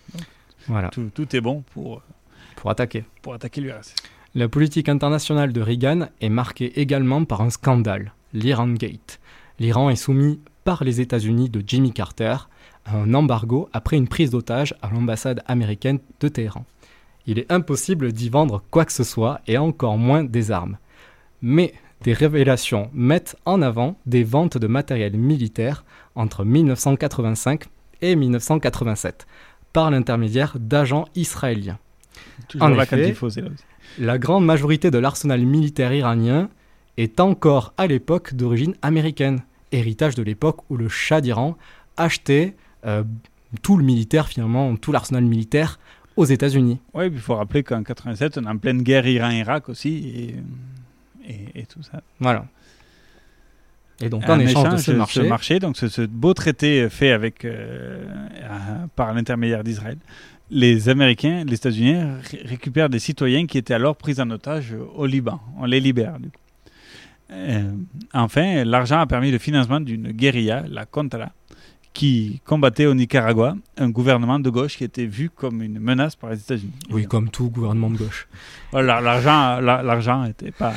Voilà. 0.68 0.90
Tout, 0.90 1.10
tout 1.14 1.34
est 1.34 1.40
bon 1.40 1.62
pour, 1.72 2.02
Pour 2.56 2.70
attaquer. 2.70 3.04
pour 3.22 3.32
attaquer 3.34 3.60
l'URSS. 3.62 3.94
La 4.34 4.48
politique 4.48 4.88
internationale 4.88 5.52
de 5.52 5.60
Reagan 5.60 6.08
est 6.20 6.28
marquée 6.28 6.78
également 6.80 7.24
par 7.24 7.40
un 7.40 7.50
scandale, 7.50 8.12
l'Iran 8.32 8.68
Gate. 8.68 9.18
L'Iran 9.58 9.88
est 9.90 9.96
soumis 9.96 10.40
par 10.64 10.84
les 10.84 11.00
États-Unis 11.00 11.48
de 11.50 11.62
Jimmy 11.66 11.92
Carter 11.92 12.36
à 12.84 12.96
un 12.98 13.14
embargo 13.14 13.68
après 13.72 13.96
une 13.96 14.08
prise 14.08 14.30
d'otage 14.30 14.74
à 14.82 14.90
l'ambassade 14.90 15.42
américaine 15.46 16.00
de 16.20 16.28
Téhéran. 16.28 16.66
Il 17.26 17.38
est 17.38 17.50
impossible 17.50 18.12
d'y 18.12 18.28
vendre 18.28 18.62
quoi 18.70 18.84
que 18.84 18.92
ce 18.92 19.04
soit 19.04 19.40
et 19.46 19.58
encore 19.58 19.98
moins 19.98 20.24
des 20.24 20.50
armes. 20.50 20.78
Mais 21.40 21.74
des 22.02 22.12
révélations 22.12 22.90
mettent 22.92 23.36
en 23.46 23.62
avant 23.62 23.96
des 24.06 24.24
ventes 24.24 24.58
de 24.58 24.66
matériel 24.66 25.16
militaire 25.16 25.84
entre 26.14 26.44
1985 26.44 27.64
et 28.02 28.14
1987 28.14 29.26
par 29.72 29.90
l'intermédiaire 29.90 30.56
d'agents 30.58 31.06
israéliens. 31.14 31.78
Toujours 32.48 32.66
En 32.66 32.78
effet, 32.78 33.12
faut, 33.14 33.28
là 33.28 33.48
la 33.98 34.18
grande 34.18 34.44
majorité 34.44 34.90
de 34.90 34.98
l'arsenal 34.98 35.44
militaire 35.44 35.92
iranien 35.92 36.48
est 36.96 37.20
encore 37.20 37.72
à 37.76 37.86
l'époque 37.86 38.34
d'origine 38.34 38.74
américaine, 38.82 39.42
héritage 39.72 40.14
de 40.14 40.22
l'époque 40.22 40.58
où 40.70 40.76
le 40.76 40.88
Shah 40.88 41.20
d'Iran 41.20 41.56
achetait 41.96 42.54
euh, 42.86 43.02
tout 43.62 43.76
le 43.76 43.84
militaire, 43.84 44.28
finalement, 44.28 44.74
tout 44.76 44.92
l'arsenal 44.92 45.24
militaire 45.24 45.78
aux 46.16 46.24
États-Unis. 46.24 46.78
Oui, 46.94 47.06
il 47.12 47.18
faut 47.18 47.34
rappeler 47.36 47.62
qu'en 47.62 47.82
87, 47.82 48.38
on 48.38 48.44
est 48.44 48.48
en 48.48 48.58
pleine 48.58 48.82
guerre 48.82 49.06
Iran-Irak 49.06 49.68
aussi 49.68 50.34
et, 51.26 51.30
et, 51.32 51.60
et 51.62 51.66
tout 51.66 51.82
ça. 51.82 52.02
Voilà. 52.20 52.46
Et 54.00 54.08
donc, 54.08 54.22
en 54.28 54.38
échange 54.40 54.64
de 54.72 54.76
ce 54.78 54.90
marché- 55.28 55.58
donc 55.60 55.76
ce, 55.76 55.88
ce 55.88 56.02
beau 56.02 56.34
traité 56.34 56.88
fait 56.90 57.12
avec, 57.12 57.44
euh, 57.44 58.04
par 58.96 59.14
l'intermédiaire 59.14 59.62
d'Israël, 59.62 59.98
les 60.50 60.88
Américains, 60.88 61.44
les 61.46 61.54
États-Unis 61.54 61.96
ré- 62.30 62.42
récupèrent 62.44 62.88
des 62.90 62.98
citoyens 62.98 63.46
qui 63.46 63.56
étaient 63.56 63.74
alors 63.74 63.96
pris 63.96 64.20
en 64.20 64.30
otage 64.30 64.74
au 64.96 65.06
Liban. 65.06 65.40
On 65.58 65.64
les 65.64 65.80
libère. 65.80 66.18
du 66.18 66.28
coup. 66.28 66.36
Euh, 67.30 67.72
enfin, 68.12 68.64
l'argent 68.64 68.98
a 69.00 69.06
permis 69.06 69.30
le 69.30 69.38
financement 69.38 69.80
d'une 69.80 70.10
guérilla, 70.12 70.64
la 70.68 70.84
Contrala, 70.86 71.32
qui 71.94 72.40
combattait 72.44 72.86
au 72.86 72.94
Nicaragua 72.94 73.56
un 73.78 73.88
gouvernement 73.88 74.38
de 74.40 74.50
gauche 74.50 74.76
qui 74.76 74.84
était 74.84 75.06
vu 75.06 75.30
comme 75.30 75.62
une 75.62 75.78
menace 75.78 76.16
par 76.16 76.30
les 76.30 76.38
États-Unis. 76.40 76.72
Oui, 76.90 77.06
comme 77.06 77.30
tout 77.30 77.48
gouvernement 77.50 77.88
de 77.88 77.96
gauche. 77.96 78.28
L'argent, 78.72 79.60
la- 79.60 79.82
l'argent 79.82 80.24
était 80.24 80.50
pas, 80.50 80.74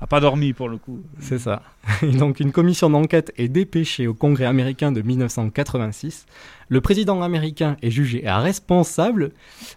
a 0.00 0.06
pas 0.06 0.20
dormi 0.20 0.52
pour 0.52 0.68
le 0.68 0.76
coup. 0.78 1.00
C'est 1.18 1.40
ça. 1.40 1.62
Et 2.02 2.06
donc 2.16 2.38
une 2.40 2.52
commission 2.52 2.88
d'enquête 2.88 3.32
est 3.36 3.48
dépêchée 3.48 4.06
au 4.06 4.14
Congrès 4.14 4.44
américain 4.46 4.92
de 4.92 5.02
1986. 5.02 6.24
Le 6.68 6.80
président 6.80 7.20
américain 7.20 7.76
est 7.82 7.90
jugé 7.90 8.22
responsable, 8.26 9.32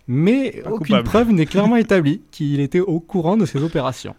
mais 0.08 0.62
Pas 0.64 0.70
aucune 0.70 0.86
coupable. 0.86 1.04
preuve 1.04 1.32
n'est 1.32 1.46
clairement 1.54 1.76
établie 1.78 2.22
qu'il 2.32 2.60
était 2.60 2.82
au 2.82 3.00
courant 3.00 3.36
de 3.36 3.48
ces 3.48 3.64
opérations. 3.64 4.16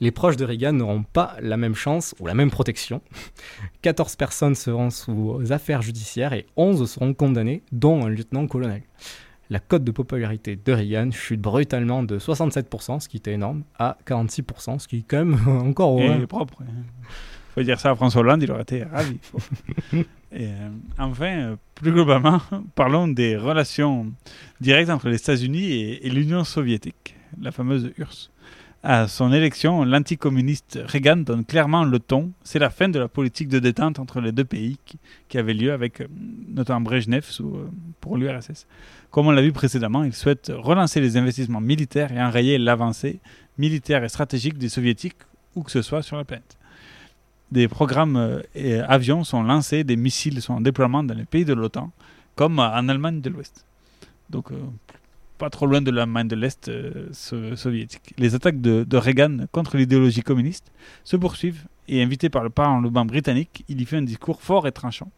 Les 0.00 0.10
proches 0.10 0.36
de 0.36 0.44
Reagan 0.44 0.72
n'auront 0.72 1.02
pas 1.02 1.36
la 1.42 1.56
même 1.56 1.74
chance 1.74 2.14
ou 2.20 2.26
la 2.26 2.34
même 2.34 2.50
protection. 2.50 3.02
14 3.82 4.16
personnes 4.16 4.54
seront 4.54 4.90
sous 4.90 5.40
affaires 5.50 5.82
judiciaires 5.82 6.32
et 6.32 6.46
11 6.56 6.90
seront 6.90 7.12
condamnées, 7.14 7.62
dont 7.72 8.06
un 8.06 8.08
lieutenant-colonel. 8.08 8.82
La 9.50 9.58
cote 9.58 9.82
de 9.84 9.90
popularité 9.90 10.56
de 10.56 10.72
Reagan 10.72 11.10
chute 11.10 11.40
brutalement 11.40 12.02
de 12.04 12.18
67%, 12.18 13.00
ce 13.00 13.08
qui 13.08 13.16
était 13.16 13.32
énorme, 13.32 13.64
à 13.78 13.98
46%, 14.06 14.78
ce 14.78 14.86
qui 14.88 14.98
est 14.98 15.04
quand 15.06 15.24
même 15.24 15.38
encore 15.68 15.96
ouais. 15.96 16.26
propre. 16.26 16.62
hein. 16.62 16.72
faut 17.54 17.62
dire 17.62 17.80
ça 17.80 17.90
à 17.90 17.94
François 17.96 18.20
Hollande, 18.20 18.42
il 18.44 18.50
aurait 18.52 18.62
été 18.62 18.84
ravi. 18.84 19.18
Et, 20.32 20.46
euh, 20.46 20.68
enfin, 20.96 21.26
euh, 21.38 21.56
plus 21.74 21.90
globalement, 21.90 22.40
parlons 22.76 23.08
des 23.08 23.36
relations 23.36 24.12
directes 24.60 24.88
entre 24.88 25.08
les 25.08 25.16
États-Unis 25.16 25.64
et, 25.72 26.06
et 26.06 26.10
l'Union 26.10 26.44
soviétique, 26.44 27.16
la 27.40 27.50
fameuse 27.50 27.90
URSS. 27.98 28.30
À 28.82 29.08
son 29.08 29.30
élection, 29.30 29.84
l'anticommuniste 29.84 30.78
Reagan 30.86 31.18
donne 31.18 31.44
clairement 31.44 31.84
le 31.84 31.98
ton. 31.98 32.32
C'est 32.42 32.58
la 32.58 32.70
fin 32.70 32.88
de 32.88 32.98
la 32.98 33.08
politique 33.08 33.48
de 33.48 33.58
détente 33.58 33.98
entre 33.98 34.22
les 34.22 34.32
deux 34.32 34.44
pays 34.44 34.78
qui, 35.28 35.36
avait 35.36 35.52
lieu 35.52 35.72
avec 35.72 36.00
euh, 36.00 36.06
notamment 36.48 36.80
Brezhnev 36.80 37.24
sous, 37.24 37.56
euh, 37.56 37.70
pour 38.00 38.16
l'URSS. 38.16 38.66
Comme 39.10 39.26
on 39.26 39.32
l'a 39.32 39.42
vu 39.42 39.52
précédemment, 39.52 40.02
il 40.02 40.14
souhaite 40.14 40.50
relancer 40.56 41.02
les 41.02 41.18
investissements 41.18 41.60
militaires 41.60 42.10
et 42.10 42.22
enrayer 42.22 42.56
l'avancée 42.56 43.20
militaire 43.58 44.02
et 44.02 44.08
stratégique 44.08 44.56
des 44.56 44.70
soviétiques 44.70 45.18
où 45.54 45.62
que 45.62 45.70
ce 45.70 45.82
soit 45.82 46.02
sur 46.02 46.16
la 46.16 46.24
planète. 46.24 46.56
Des 47.52 47.68
programmes 47.68 48.16
euh, 48.16 48.40
et 48.54 48.80
avions 48.80 49.24
sont 49.24 49.42
lancés, 49.42 49.84
des 49.84 49.96
missiles 49.96 50.40
sont 50.40 50.54
en 50.54 50.60
déploiement 50.62 51.04
dans 51.04 51.14
les 51.14 51.26
pays 51.26 51.44
de 51.44 51.52
l'OTAN, 51.52 51.90
comme 52.34 52.58
en 52.58 52.88
Allemagne 52.88 53.20
de 53.20 53.28
l'Ouest. 53.28 53.66
Donc, 54.30 54.52
pas 55.40 55.50
trop 55.50 55.66
loin 55.66 55.80
de 55.80 55.90
l'Allemagne 55.90 56.28
de 56.28 56.36
l'Est 56.36 56.68
euh, 56.68 57.08
so- 57.12 57.56
soviétique. 57.56 58.14
Les 58.18 58.34
attaques 58.34 58.60
de, 58.60 58.84
de 58.84 58.96
Reagan 58.96 59.46
contre 59.52 59.76
l'idéologie 59.78 60.22
communiste 60.22 60.70
se 61.02 61.16
poursuivent 61.16 61.64
et 61.88 62.02
invité 62.02 62.28
par 62.28 62.44
le 62.44 62.50
Parlement 62.50 63.04
britannique, 63.06 63.64
il 63.68 63.80
y 63.80 63.84
fait 63.86 63.96
un 63.96 64.02
discours 64.02 64.42
fort 64.42 64.68
et 64.68 64.72
tranchant 64.72 65.10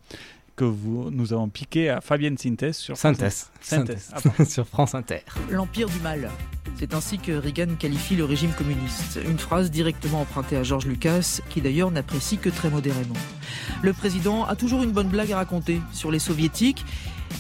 que 0.55 0.65
vous, 0.65 1.11
nous 1.11 1.33
avons 1.33 1.49
piqué 1.49 1.89
à 1.89 2.01
Fabienne 2.03 2.37
Sintès 2.39 2.77
sur 2.77 2.97
Synthèse. 2.97 3.51
Synthèse. 3.63 4.11
Ah, 4.13 4.21
Synthèse. 4.21 4.49
sur 4.53 4.67
France 4.67 4.95
Inter. 4.95 5.21
L'empire 5.51 5.89
du 5.89 5.99
mal. 6.01 6.31
C'est 6.79 6.95
ainsi 6.95 7.19
que 7.19 7.33
Reagan 7.33 7.75
qualifie 7.79 8.17
le 8.17 8.25
régime 8.25 8.53
communiste. 8.53 9.19
Une 9.27 9.39
phrase 9.39 9.71
directement 9.71 10.21
empruntée 10.21 10.57
à 10.57 10.63
George 10.63 10.87
Lucas, 10.87 11.41
qui 11.49 11.61
d'ailleurs 11.63 11.91
n'apprécie 11.91 12.37
que 12.39 12.51
très 12.51 12.69
modérément. 12.71 13.15
Le 13.83 13.93
président 13.93 14.45
a 14.45 14.55
toujours 14.55 14.83
une 14.83 14.93
bonne 14.93 15.09
blague 15.09 15.33
à 15.33 15.37
raconter 15.37 15.81
sur 15.93 16.11
les 16.11 16.19
soviétiques. 16.19 16.85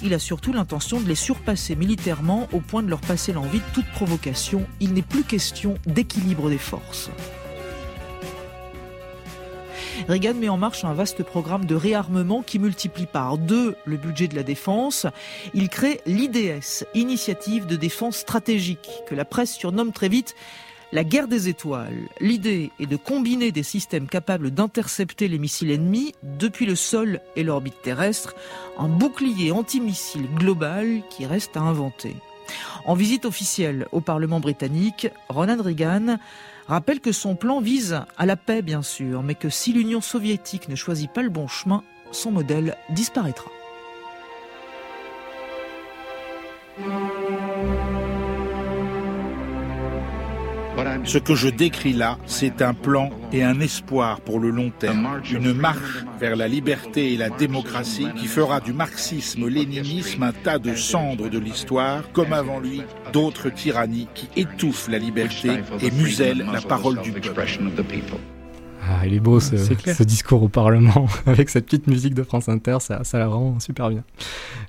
Il 0.03 0.15
a 0.15 0.19
surtout 0.19 0.53
l'intention 0.53 1.01
de 1.01 1.09
les 1.09 1.15
surpasser 1.15 1.77
militairement 1.77 2.49
au 2.53 2.61
point 2.61 2.83
de 2.83 2.89
leur 2.89 3.01
passer 3.01 3.33
l'envie 3.33 3.59
de 3.59 3.75
toute 3.75 3.91
provocation. 3.93 4.67
Il 4.81 4.93
n'est 4.93 5.03
plus 5.03 5.25
question 5.25 5.75
d'équilibre 5.87 6.51
des 6.51 6.59
forces. 6.59 7.11
Reagan 10.09 10.35
met 10.35 10.49
en 10.49 10.57
marche 10.57 10.85
un 10.85 10.95
vaste 10.95 11.23
programme 11.23 11.65
de 11.65 11.75
réarmement 11.75 12.43
qui 12.43 12.59
multiplie 12.59 13.07
par 13.07 13.39
deux 13.39 13.77
le 13.85 13.97
budget 13.97 14.27
de 14.27 14.35
la 14.35 14.43
défense. 14.43 15.07
Il 15.55 15.69
crée 15.69 16.01
l'IDS, 16.07 16.85
Initiative 16.95 17.67
de 17.67 17.77
défense 17.77 18.17
stratégique, 18.17 18.89
que 19.07 19.15
la 19.15 19.25
presse 19.25 19.53
surnomme 19.53 19.93
très 19.93 20.09
vite 20.09 20.35
la 20.93 21.05
guerre 21.05 21.27
des 21.27 21.49
étoiles. 21.49 22.09
L'idée 22.21 22.71
est 22.79 22.87
de 22.87 22.97
combiner 22.97 23.51
des 23.51 23.63
systèmes 23.63 24.07
capables 24.07 24.51
d'intercepter 24.51 25.27
les 25.27 25.39
missiles 25.39 25.71
ennemis 25.71 26.15
depuis 26.23 26.67
le 26.67 26.77
sol 26.77 27.21
et 27.35 27.43
l'orbite 27.43 27.81
terrestre, 27.83 28.35
un 28.79 28.89
bouclier 28.89 29.53
antimissile 29.53 30.29
global 30.35 31.03
qui 31.11 31.25
reste 31.27 31.57
à 31.57 31.61
inventer. 31.61 32.15
En 32.85 32.95
visite 32.95 33.25
officielle 33.25 33.87
au 33.93 34.01
Parlement 34.01 34.41
britannique, 34.41 35.09
Ronald 35.29 35.63
Reagan 35.63 36.19
rappelle 36.69 37.01
que 37.01 37.13
son 37.13 37.37
plan 37.37 37.61
vise 37.61 38.01
à 38.19 38.27
la 38.27 38.37
paix 38.37 38.61
bien 38.61 38.83
sûr, 38.83 39.23
mais 39.23 39.35
que 39.35 39.49
si 39.49 39.73
l'Union 39.73 40.01
soviétique 40.01 40.69
ne 40.69 40.77
choisit 40.77 41.11
pas 41.11 41.23
le 41.23 41.31
bon 41.31 41.49
chemin, 41.49 41.83
son 42.11 42.31
modèle 42.31 42.77
disparaîtra. 42.91 43.51
Ce 51.05 51.19
que 51.19 51.35
je 51.35 51.49
décris 51.49 51.93
là, 51.93 52.19
c'est 52.27 52.63
un 52.63 52.75
plan 52.75 53.11
et 53.33 53.43
un 53.43 53.61
espoir 53.61 54.21
pour 54.21 54.41
le 54.41 54.51
long 54.51 54.71
terme, 54.71 55.21
une 55.31 55.53
marche 55.53 56.05
vers 56.19 56.37
la 56.37 56.49
liberté 56.49 57.13
et 57.13 57.17
la 57.17 57.31
démocratie 57.31 58.09
qui 58.17 58.27
fera 58.27 58.61
du 58.61 58.73
marxisme-léninisme 58.73 60.23
un 60.23 60.33
tas 60.33 60.59
de 60.59 60.75
cendres 60.75 61.29
de 61.29 61.39
l'histoire, 61.39 62.11
comme 62.13 62.33
avant 62.33 62.61
lui 62.61 62.83
d'autres 63.13 63.51
tyrannies 63.51 64.09
qui 64.15 64.29
étouffent 64.37 64.89
la 64.89 64.99
liberté 64.99 65.51
et 65.81 65.91
musellent 65.91 66.47
la 66.53 66.61
parole 66.61 67.01
du 67.01 67.13
peuple. 67.13 67.45
Ah, 68.95 69.07
il 69.07 69.15
est 69.15 69.21
beau 69.21 69.41
ce, 69.41 69.57
ce, 69.57 70.03
discours 70.03 70.43
au 70.43 70.49
Parlement 70.49 71.07
avec 71.27 71.49
cette 71.49 71.65
petite 71.65 71.87
musique 71.87 72.15
de 72.15 72.23
France 72.23 72.49
Inter, 72.49 72.77
ça, 72.81 73.05
ça 73.05 73.19
la 73.19 73.27
rend 73.27 73.59
super 73.59 73.89
bien. 73.89 74.05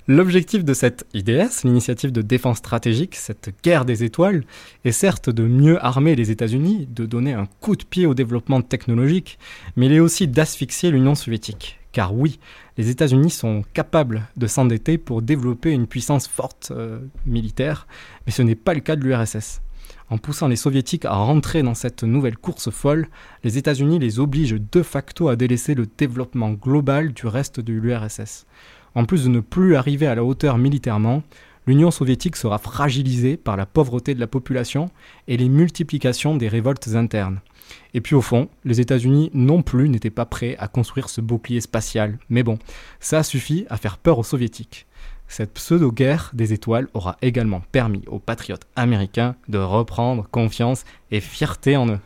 L'objectif 0.08 0.64
de 0.64 0.72
cette 0.72 1.06
IDS, 1.12 1.64
l'initiative 1.64 2.10
de 2.10 2.22
défense 2.22 2.58
stratégique, 2.58 3.16
cette 3.16 3.50
guerre 3.62 3.84
des 3.84 4.02
étoiles, 4.02 4.44
est 4.84 4.92
certes 4.92 5.28
de 5.30 5.42
mieux 5.42 5.84
armer 5.84 6.14
les 6.14 6.30
États-Unis, 6.30 6.88
de 6.90 7.04
donner 7.06 7.34
un 7.34 7.46
coup 7.60 7.76
de 7.76 7.84
pied 7.84 8.06
au 8.06 8.14
développement 8.14 8.62
technologique, 8.62 9.38
mais 9.76 9.86
il 9.86 9.92
est 9.92 10.00
aussi 10.00 10.26
d'asphyxier 10.26 10.90
l'Union 10.90 11.14
soviétique. 11.14 11.78
Car 11.92 12.14
oui, 12.14 12.40
les 12.76 12.90
États-Unis 12.90 13.30
sont 13.30 13.62
capables 13.72 14.26
de 14.36 14.46
s'endetter 14.46 14.98
pour 14.98 15.22
développer 15.22 15.70
une 15.70 15.86
puissance 15.86 16.26
forte 16.26 16.72
euh, 16.74 16.98
militaire, 17.26 17.86
mais 18.26 18.32
ce 18.32 18.42
n'est 18.42 18.56
pas 18.56 18.74
le 18.74 18.80
cas 18.80 18.96
de 18.96 19.04
l'URSS. 19.04 19.60
En 20.10 20.18
poussant 20.18 20.48
les 20.48 20.56
soviétiques 20.56 21.06
à 21.06 21.14
rentrer 21.14 21.62
dans 21.62 21.74
cette 21.74 22.04
nouvelle 22.04 22.36
course 22.36 22.70
folle, 22.70 23.08
les 23.42 23.56
États-Unis 23.56 23.98
les 23.98 24.20
obligent 24.20 24.60
de 24.70 24.82
facto 24.82 25.28
à 25.28 25.36
délaisser 25.36 25.74
le 25.74 25.86
développement 25.86 26.52
global 26.52 27.12
du 27.12 27.26
reste 27.26 27.60
de 27.60 27.72
l'URSS. 27.72 28.46
En 28.94 29.06
plus 29.06 29.24
de 29.24 29.28
ne 29.30 29.40
plus 29.40 29.76
arriver 29.76 30.06
à 30.06 30.14
la 30.14 30.22
hauteur 30.22 30.58
militairement, 30.58 31.22
l'Union 31.66 31.90
soviétique 31.90 32.36
sera 32.36 32.58
fragilisée 32.58 33.36
par 33.38 33.56
la 33.56 33.64
pauvreté 33.64 34.14
de 34.14 34.20
la 34.20 34.26
population 34.26 34.90
et 35.26 35.38
les 35.38 35.48
multiplications 35.48 36.36
des 36.36 36.48
révoltes 36.48 36.88
internes. 36.94 37.40
Et 37.94 38.02
puis 38.02 38.14
au 38.14 38.20
fond, 38.20 38.48
les 38.64 38.80
États-Unis 38.80 39.30
non 39.32 39.62
plus 39.62 39.88
n'étaient 39.88 40.10
pas 40.10 40.26
prêts 40.26 40.56
à 40.58 40.68
construire 40.68 41.08
ce 41.08 41.22
bouclier 41.22 41.62
spatial. 41.62 42.18
Mais 42.28 42.42
bon, 42.42 42.58
ça 43.00 43.22
suffit 43.22 43.64
à 43.70 43.78
faire 43.78 43.96
peur 43.96 44.18
aux 44.18 44.24
soviétiques. 44.24 44.86
Cette 45.36 45.54
pseudo-guerre 45.54 46.30
des 46.32 46.52
étoiles 46.52 46.86
aura 46.94 47.16
également 47.20 47.60
permis 47.72 48.02
aux 48.06 48.20
patriotes 48.20 48.68
américains 48.76 49.34
de 49.48 49.58
reprendre 49.58 50.28
confiance 50.30 50.84
et 51.10 51.18
fierté 51.18 51.76
en 51.76 51.88
eux. 51.88 51.98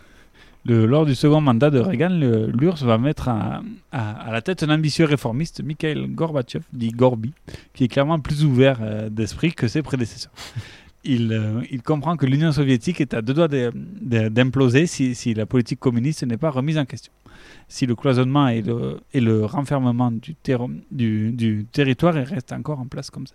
Le, 0.65 0.87
lors 0.87 1.05
du 1.05 1.15
second 1.15 1.43
mandat 1.43 1.69
de 1.69 1.79
Reagan, 1.79 2.09
l'URSS 2.09 2.85
va 2.85 2.97
mettre 2.97 3.29
à, 3.29 3.61
à, 3.93 4.33
la 4.33 4.41
tête 4.41 4.63
un 4.63 4.71
ambitieux 4.71 5.05
réformiste, 5.05 5.63
Mikhail 5.63 6.09
Gorbatchev, 6.09 6.65
dit 6.73 6.89
Gorby, 6.89 7.35
qui 7.75 7.85
est 7.85 7.89
clairement 7.89 8.19
plus 8.19 8.47
ouvert 8.47 8.79
euh, 8.81 9.11
d'esprit 9.11 9.53
que 9.53 9.69
ses 9.69 9.83
prédécesseurs. 9.83 10.33
Il, 11.05 11.33
euh, 11.33 11.63
il, 11.71 11.81
comprend 11.81 12.17
que 12.17 12.27
l'Union 12.27 12.51
soviétique 12.51 13.01
est 13.01 13.15
à 13.15 13.23
deux 13.23 13.33
doigts 13.33 13.49
d'imploser 13.49 14.87
si, 14.87 15.15
si, 15.15 15.33
la 15.33 15.47
politique 15.47 15.79
communiste 15.79 16.25
n'est 16.25 16.37
pas 16.37 16.51
remise 16.51 16.77
en 16.77 16.85
question 16.85 17.13
si 17.69 17.87
le 17.87 17.95
cloisonnement 17.95 18.49
et 18.49 18.63
le, 18.63 19.01
et 19.13 19.21
le 19.21 19.45
renfermement 19.45 20.11
du, 20.11 20.35
du, 20.91 21.33
du, 21.33 21.67
territoire 21.71 22.15
restent 22.15 22.53
encore 22.53 22.81
en 22.81 22.87
place 22.87 23.11
comme 23.11 23.27
ça. 23.27 23.35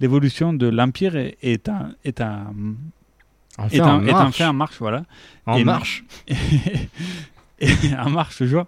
L'évolution 0.00 0.52
de 0.52 0.66
l'Empire 0.66 1.16
est, 1.16 1.36
est, 1.42 1.68
un, 1.68 1.94
est, 2.04 2.20
un, 2.20 2.54
est, 3.70 3.80
en, 3.80 4.02
est 4.02 4.32
fait 4.32 4.44
en 4.44 4.52
marche. 4.52 4.78
Voilà. 4.78 5.04
En 5.44 5.58
marche 5.60 6.04
et, 6.28 7.68
En 7.98 8.10
marche, 8.10 8.36
toujours. 8.36 8.66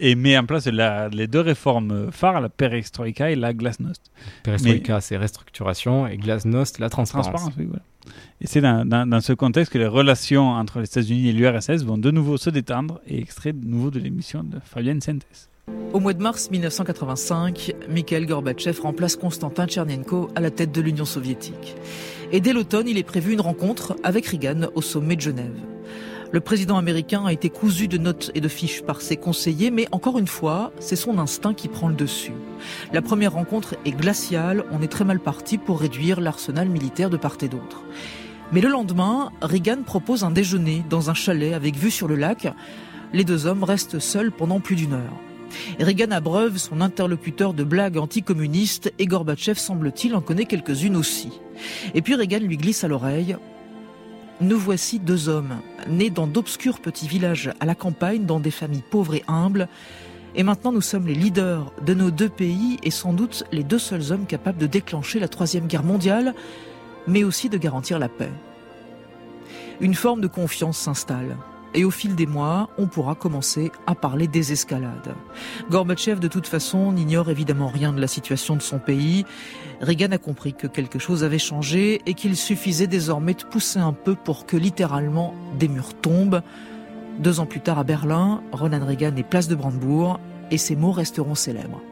Et 0.00 0.14
met 0.14 0.36
en 0.36 0.44
place 0.44 0.66
la, 0.66 1.08
les 1.08 1.26
deux 1.26 1.40
réformes 1.40 2.10
phares, 2.10 2.40
la 2.40 2.48
perestroïka 2.48 3.30
et 3.30 3.36
la 3.36 3.52
glasnost. 3.52 4.10
Perestroïka, 4.42 5.00
c'est 5.00 5.16
restructuration, 5.16 6.06
et 6.06 6.16
glasnost, 6.16 6.78
la 6.78 6.90
transparence. 6.90 7.28
transparence 7.28 7.54
oui, 7.58 7.66
voilà. 7.66 7.82
Et 8.40 8.46
c'est 8.46 8.60
dans, 8.60 8.84
dans, 8.84 9.20
ce 9.20 9.32
contexte 9.32 9.72
que 9.72 9.78
les 9.78 9.86
relations 9.86 10.50
entre 10.50 10.80
les 10.80 10.86
États-Unis 10.86 11.28
et 11.28 11.32
l'URSS 11.32 11.84
vont 11.84 11.98
de 11.98 12.10
nouveau 12.10 12.36
se 12.36 12.50
détendre 12.50 13.00
et 13.06 13.20
extrait 13.20 13.52
de 13.52 13.64
nouveau 13.64 13.90
de 13.90 14.00
l'émission 14.00 14.42
de 14.42 14.58
Fabienne 14.64 15.00
Sentes. 15.00 15.48
Au 15.92 16.00
mois 16.00 16.12
de 16.12 16.22
mars 16.22 16.50
1985, 16.50 17.74
Mikhail 17.88 18.26
Gorbatchev 18.26 18.80
remplace 18.80 19.14
Konstantin 19.14 19.66
Tchernenko 19.66 20.28
à 20.34 20.40
la 20.40 20.50
tête 20.50 20.72
de 20.72 20.80
l'Union 20.80 21.04
soviétique. 21.04 21.76
Et 22.32 22.40
dès 22.40 22.52
l'automne, 22.52 22.88
il 22.88 22.98
est 22.98 23.04
prévu 23.04 23.32
une 23.32 23.40
rencontre 23.40 23.94
avec 24.02 24.26
Reagan 24.26 24.68
au 24.74 24.82
sommet 24.82 25.16
de 25.16 25.20
Genève. 25.20 25.54
Le 26.32 26.40
président 26.40 26.78
américain 26.78 27.26
a 27.26 27.32
été 27.32 27.50
cousu 27.50 27.88
de 27.88 27.98
notes 27.98 28.30
et 28.34 28.40
de 28.40 28.48
fiches 28.48 28.80
par 28.80 29.02
ses 29.02 29.18
conseillers, 29.18 29.70
mais 29.70 29.86
encore 29.92 30.18
une 30.18 30.26
fois, 30.26 30.72
c'est 30.80 30.96
son 30.96 31.18
instinct 31.18 31.52
qui 31.52 31.68
prend 31.68 31.88
le 31.88 31.94
dessus. 31.94 32.32
La 32.94 33.02
première 33.02 33.34
rencontre 33.34 33.74
est 33.84 33.92
glaciale, 33.92 34.64
on 34.72 34.80
est 34.80 34.90
très 34.90 35.04
mal 35.04 35.20
parti 35.20 35.58
pour 35.58 35.78
réduire 35.78 36.22
l'arsenal 36.22 36.70
militaire 36.70 37.10
de 37.10 37.18
part 37.18 37.36
et 37.42 37.48
d'autre. 37.48 37.84
Mais 38.50 38.62
le 38.62 38.70
lendemain, 38.70 39.30
Reagan 39.42 39.82
propose 39.84 40.24
un 40.24 40.30
déjeuner 40.30 40.82
dans 40.88 41.10
un 41.10 41.14
chalet 41.14 41.52
avec 41.52 41.76
vue 41.76 41.90
sur 41.90 42.08
le 42.08 42.16
lac. 42.16 42.48
Les 43.12 43.24
deux 43.24 43.44
hommes 43.44 43.62
restent 43.62 43.98
seuls 43.98 44.32
pendant 44.32 44.58
plus 44.58 44.76
d'une 44.76 44.94
heure. 44.94 45.20
Reagan 45.80 46.12
abreuve 46.12 46.56
son 46.56 46.80
interlocuteur 46.80 47.52
de 47.52 47.62
blagues 47.62 47.98
anticommunistes 47.98 48.90
et 48.98 49.04
Gorbatchev, 49.04 49.58
semble-t-il, 49.58 50.14
en 50.14 50.22
connaît 50.22 50.46
quelques-unes 50.46 50.96
aussi. 50.96 51.28
Et 51.94 52.00
puis 52.00 52.14
Reagan 52.14 52.38
lui 52.38 52.56
glisse 52.56 52.84
à 52.84 52.88
l'oreille 52.88 53.36
nous 54.40 54.58
voici 54.58 54.98
deux 54.98 55.28
hommes, 55.28 55.60
nés 55.88 56.10
dans 56.10 56.26
d'obscurs 56.26 56.80
petits 56.80 57.06
villages 57.06 57.50
à 57.60 57.66
la 57.66 57.74
campagne, 57.74 58.24
dans 58.24 58.40
des 58.40 58.50
familles 58.50 58.82
pauvres 58.88 59.14
et 59.14 59.24
humbles. 59.28 59.68
Et 60.34 60.42
maintenant, 60.42 60.72
nous 60.72 60.80
sommes 60.80 61.06
les 61.06 61.14
leaders 61.14 61.72
de 61.84 61.94
nos 61.94 62.10
deux 62.10 62.28
pays 62.28 62.78
et 62.82 62.90
sans 62.90 63.12
doute 63.12 63.44
les 63.52 63.64
deux 63.64 63.78
seuls 63.78 64.12
hommes 64.12 64.26
capables 64.26 64.58
de 64.58 64.66
déclencher 64.66 65.20
la 65.20 65.28
Troisième 65.28 65.66
Guerre 65.66 65.84
mondiale, 65.84 66.34
mais 67.06 67.24
aussi 67.24 67.48
de 67.48 67.58
garantir 67.58 67.98
la 67.98 68.08
paix. 68.08 68.32
Une 69.80 69.94
forme 69.94 70.20
de 70.20 70.28
confiance 70.28 70.78
s'installe. 70.78 71.36
Et 71.74 71.84
au 71.84 71.90
fil 71.90 72.14
des 72.14 72.26
mois, 72.26 72.68
on 72.76 72.86
pourra 72.86 73.14
commencer 73.14 73.72
à 73.86 73.94
parler 73.94 74.26
des 74.26 74.52
escalades. 74.52 75.14
Gorbatchev, 75.70 76.20
de 76.20 76.28
toute 76.28 76.46
façon, 76.46 76.92
n'ignore 76.92 77.30
évidemment 77.30 77.68
rien 77.68 77.92
de 77.92 78.00
la 78.00 78.08
situation 78.08 78.56
de 78.56 78.62
son 78.62 78.78
pays. 78.78 79.24
Reagan 79.82 80.12
a 80.12 80.18
compris 80.18 80.54
que 80.54 80.68
quelque 80.68 81.00
chose 81.00 81.24
avait 81.24 81.40
changé 81.40 82.00
et 82.06 82.14
qu'il 82.14 82.36
suffisait 82.36 82.86
désormais 82.86 83.34
de 83.34 83.42
pousser 83.42 83.80
un 83.80 83.92
peu 83.92 84.14
pour 84.14 84.46
que 84.46 84.56
littéralement 84.56 85.34
des 85.58 85.66
murs 85.66 85.94
tombent. 85.94 86.40
Deux 87.18 87.40
ans 87.40 87.46
plus 87.46 87.60
tard 87.60 87.80
à 87.80 87.84
Berlin, 87.84 88.42
Ronald 88.52 88.84
Reagan 88.84 89.16
est 89.16 89.24
place 89.24 89.48
de 89.48 89.56
Brandebourg 89.56 90.20
et 90.52 90.58
ces 90.58 90.76
mots 90.76 90.92
resteront 90.92 91.34
célèbres. 91.34 91.82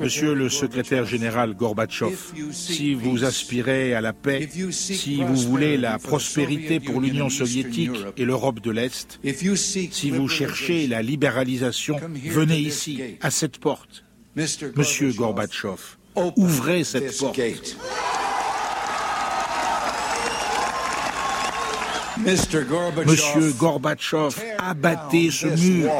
Monsieur 0.00 0.34
le 0.34 0.48
secrétaire 0.48 1.04
général 1.04 1.54
Gorbatchev, 1.54 2.16
si 2.52 2.94
vous 2.94 3.24
aspirez 3.24 3.94
à 3.94 4.00
la 4.00 4.14
paix, 4.14 4.48
si 4.70 5.22
vous 5.22 5.36
voulez 5.36 5.76
la 5.76 5.98
prospérité 5.98 6.80
pour 6.80 7.02
l'Union 7.02 7.28
soviétique 7.28 7.90
et 8.16 8.24
l'Europe 8.24 8.60
de 8.60 8.70
l'Est, 8.70 9.20
si 9.34 10.10
vous 10.10 10.28
cherchez 10.28 10.86
la 10.86 11.02
libéralisation, 11.02 11.96
venez 12.30 12.60
ici, 12.60 13.02
à 13.20 13.30
cette 13.30 13.58
porte. 13.58 14.04
Monsieur 14.36 15.12
Gorbatchev, 15.12 15.96
ouvrez 16.36 16.84
cette 16.84 17.16
porte. 17.18 17.40
Monsieur 22.18 23.52
Gorbatchev, 23.58 24.36
abattez 24.58 25.30
ce 25.30 25.46
mur. 25.46 25.90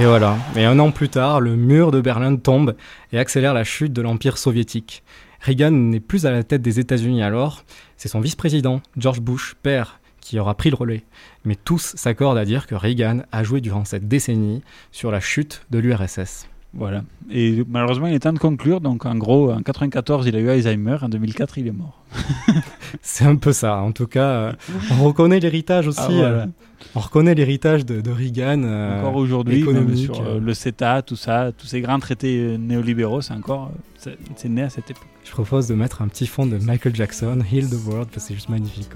Et 0.00 0.04
voilà, 0.04 0.36
et 0.56 0.64
un 0.64 0.78
an 0.78 0.90
plus 0.90 1.08
tard, 1.08 1.40
le 1.40 1.54
mur 1.54 1.90
de 1.90 2.00
Berlin 2.00 2.36
tombe 2.36 2.74
et 3.12 3.18
accélère 3.18 3.54
la 3.54 3.64
chute 3.64 3.92
de 3.92 4.02
l'Empire 4.02 4.38
soviétique. 4.38 5.02
Reagan 5.40 5.70
n'est 5.70 6.00
plus 6.00 6.24
à 6.24 6.30
la 6.30 6.42
tête 6.42 6.62
des 6.62 6.80
États-Unis 6.80 7.22
alors, 7.22 7.64
c'est 7.96 8.08
son 8.08 8.20
vice-président, 8.20 8.80
George 8.96 9.20
Bush, 9.20 9.54
père, 9.62 10.00
qui 10.20 10.38
aura 10.38 10.54
pris 10.54 10.70
le 10.70 10.76
relais. 10.76 11.04
Mais 11.44 11.56
tous 11.56 11.94
s'accordent 11.96 12.38
à 12.38 12.44
dire 12.44 12.66
que 12.66 12.74
Reagan 12.74 13.22
a 13.32 13.44
joué 13.44 13.60
durant 13.60 13.84
cette 13.84 14.08
décennie 14.08 14.62
sur 14.92 15.10
la 15.10 15.20
chute 15.20 15.62
de 15.70 15.78
l'URSS. 15.78 16.48
Voilà. 16.74 17.02
Et 17.30 17.62
malheureusement, 17.68 18.06
il 18.06 18.14
est 18.14 18.20
temps 18.20 18.32
de 18.32 18.38
conclure. 18.38 18.80
Donc, 18.80 19.04
en 19.04 19.14
gros, 19.14 19.52
en 19.52 19.62
94, 19.62 20.26
il 20.26 20.36
a 20.36 20.38
eu 20.38 20.48
Alzheimer. 20.48 20.96
En 21.02 21.08
2004, 21.08 21.58
il 21.58 21.66
est 21.66 21.72
mort. 21.72 22.02
c'est 23.02 23.24
un 23.24 23.36
peu 23.36 23.52
ça. 23.52 23.76
En 23.76 23.92
tout 23.92 24.06
cas, 24.06 24.28
euh, 24.28 24.52
on 24.90 25.04
reconnaît 25.04 25.40
l'héritage 25.40 25.86
aussi. 25.88 26.00
Ah, 26.00 26.10
euh, 26.10 26.46
on 26.94 27.00
reconnaît 27.00 27.34
l'héritage 27.34 27.84
de, 27.84 28.00
de, 28.00 28.10
Reagan. 28.10 28.62
Euh, 28.64 29.00
encore 29.00 29.16
aujourd'hui, 29.16 29.64
sur 29.96 30.40
le 30.40 30.54
CETA, 30.54 31.02
tout 31.02 31.16
ça, 31.16 31.52
tous 31.56 31.66
ces 31.66 31.80
grands 31.82 31.98
traités 31.98 32.56
néolibéraux, 32.58 33.20
c'est 33.20 33.34
encore, 33.34 33.70
c'est 33.98 34.48
né 34.48 34.62
à 34.62 34.70
cette 34.70 34.90
époque. 34.90 35.06
Je 35.24 35.30
propose 35.30 35.68
de 35.68 35.74
mettre 35.74 36.02
un 36.02 36.08
petit 36.08 36.26
fond 36.26 36.46
de 36.46 36.58
Michael 36.58 36.96
Jackson, 36.96 37.38
Heal 37.52 37.68
the 37.68 37.86
World, 37.86 38.08
parce 38.08 38.24
que 38.24 38.28
c'est 38.28 38.34
juste 38.34 38.48
magnifique. 38.48 38.88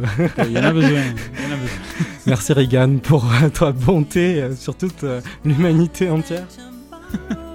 Il 0.44 0.52
y 0.52 0.58
en 0.58 0.64
a 0.64 0.72
besoin. 0.72 1.02
Merci 2.26 2.52
Reagan 2.52 2.96
pour 3.02 3.24
ta 3.54 3.70
bonté 3.70 4.42
sur 4.56 4.76
toute 4.76 5.04
l'humanité 5.44 6.10
entière. 6.10 6.46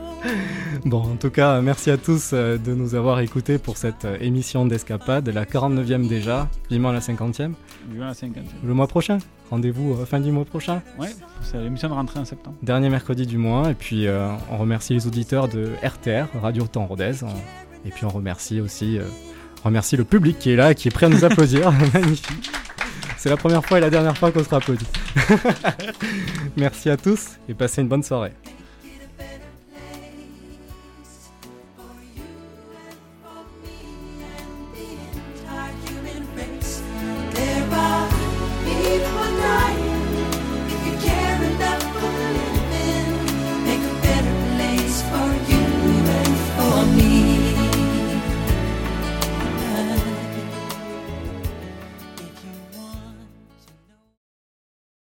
Bon, 0.86 1.00
en 1.00 1.16
tout 1.16 1.30
cas, 1.30 1.62
merci 1.62 1.92
à 1.92 1.98
tous 1.98 2.32
euh, 2.34 2.58
de 2.58 2.74
nous 2.74 2.96
avoir 2.96 3.20
écoutés 3.20 3.58
pour 3.58 3.78
cette 3.78 4.06
euh, 4.06 4.18
émission 4.20 4.66
d'escapade, 4.66 5.28
la 5.30 5.46
49e 5.46 6.08
déjà, 6.08 6.50
vivement 6.70 6.92
la 6.92 7.00
50e. 7.00 7.54
Vivement 7.90 8.06
la 8.06 8.14
50e. 8.14 8.44
Le 8.64 8.74
mois 8.74 8.88
prochain. 8.88 9.20
Rendez-vous 9.50 9.94
euh, 9.94 10.06
fin 10.06 10.20
du 10.20 10.32
mois 10.32 10.46
prochain. 10.46 10.82
Ouais, 11.00 11.10
c'est 11.42 11.58
l'émission 11.58 11.90
de 11.90 11.94
rentrée 11.94 12.20
en 12.20 12.26
septembre. 12.26 12.56
Dernier 12.62 12.90
mercredi 12.90 13.26
du 13.26 13.38
mois, 13.38 13.72
et 13.72 13.74
puis 13.74 14.08
on 14.52 14.58
remercie 14.58 14.94
les 14.94 15.08
auditeurs 15.08 15.48
de 15.48 15.70
RTR, 15.84 16.28
Radio 16.42 16.66
Temps 16.68 16.86
Rodez, 16.86 17.18
et 17.86 17.90
puis 17.90 18.06
on 18.06 18.10
remercie 18.10 18.60
aussi 18.62 19.00
On 19.64 19.68
remercie 19.68 19.98
le 19.98 20.04
public 20.04 20.40
qui 20.40 20.52
est 20.52 20.56
là, 20.56 20.74
qui 20.74 20.88
est 20.88 20.92
prêt 20.92 21.08
à 21.08 21.10
nous 21.10 21.26
applaudir. 21.26 21.72
Magnifique. 21.94 22.52
C'est 23.18 23.30
la 23.30 23.38
première 23.38 23.64
fois 23.64 23.78
et 23.78 23.82
la 23.82 23.90
dernière 23.90 24.18
fois 24.18 24.32
qu'on 24.32 24.44
sera 24.44 24.58
applaudit. 24.58 24.88
Merci 26.58 26.90
à 26.90 26.98
tous 26.98 27.38
et 27.48 27.54
passez 27.54 27.82
une 27.82 27.88
bonne 27.88 28.04
soirée. 28.04 28.34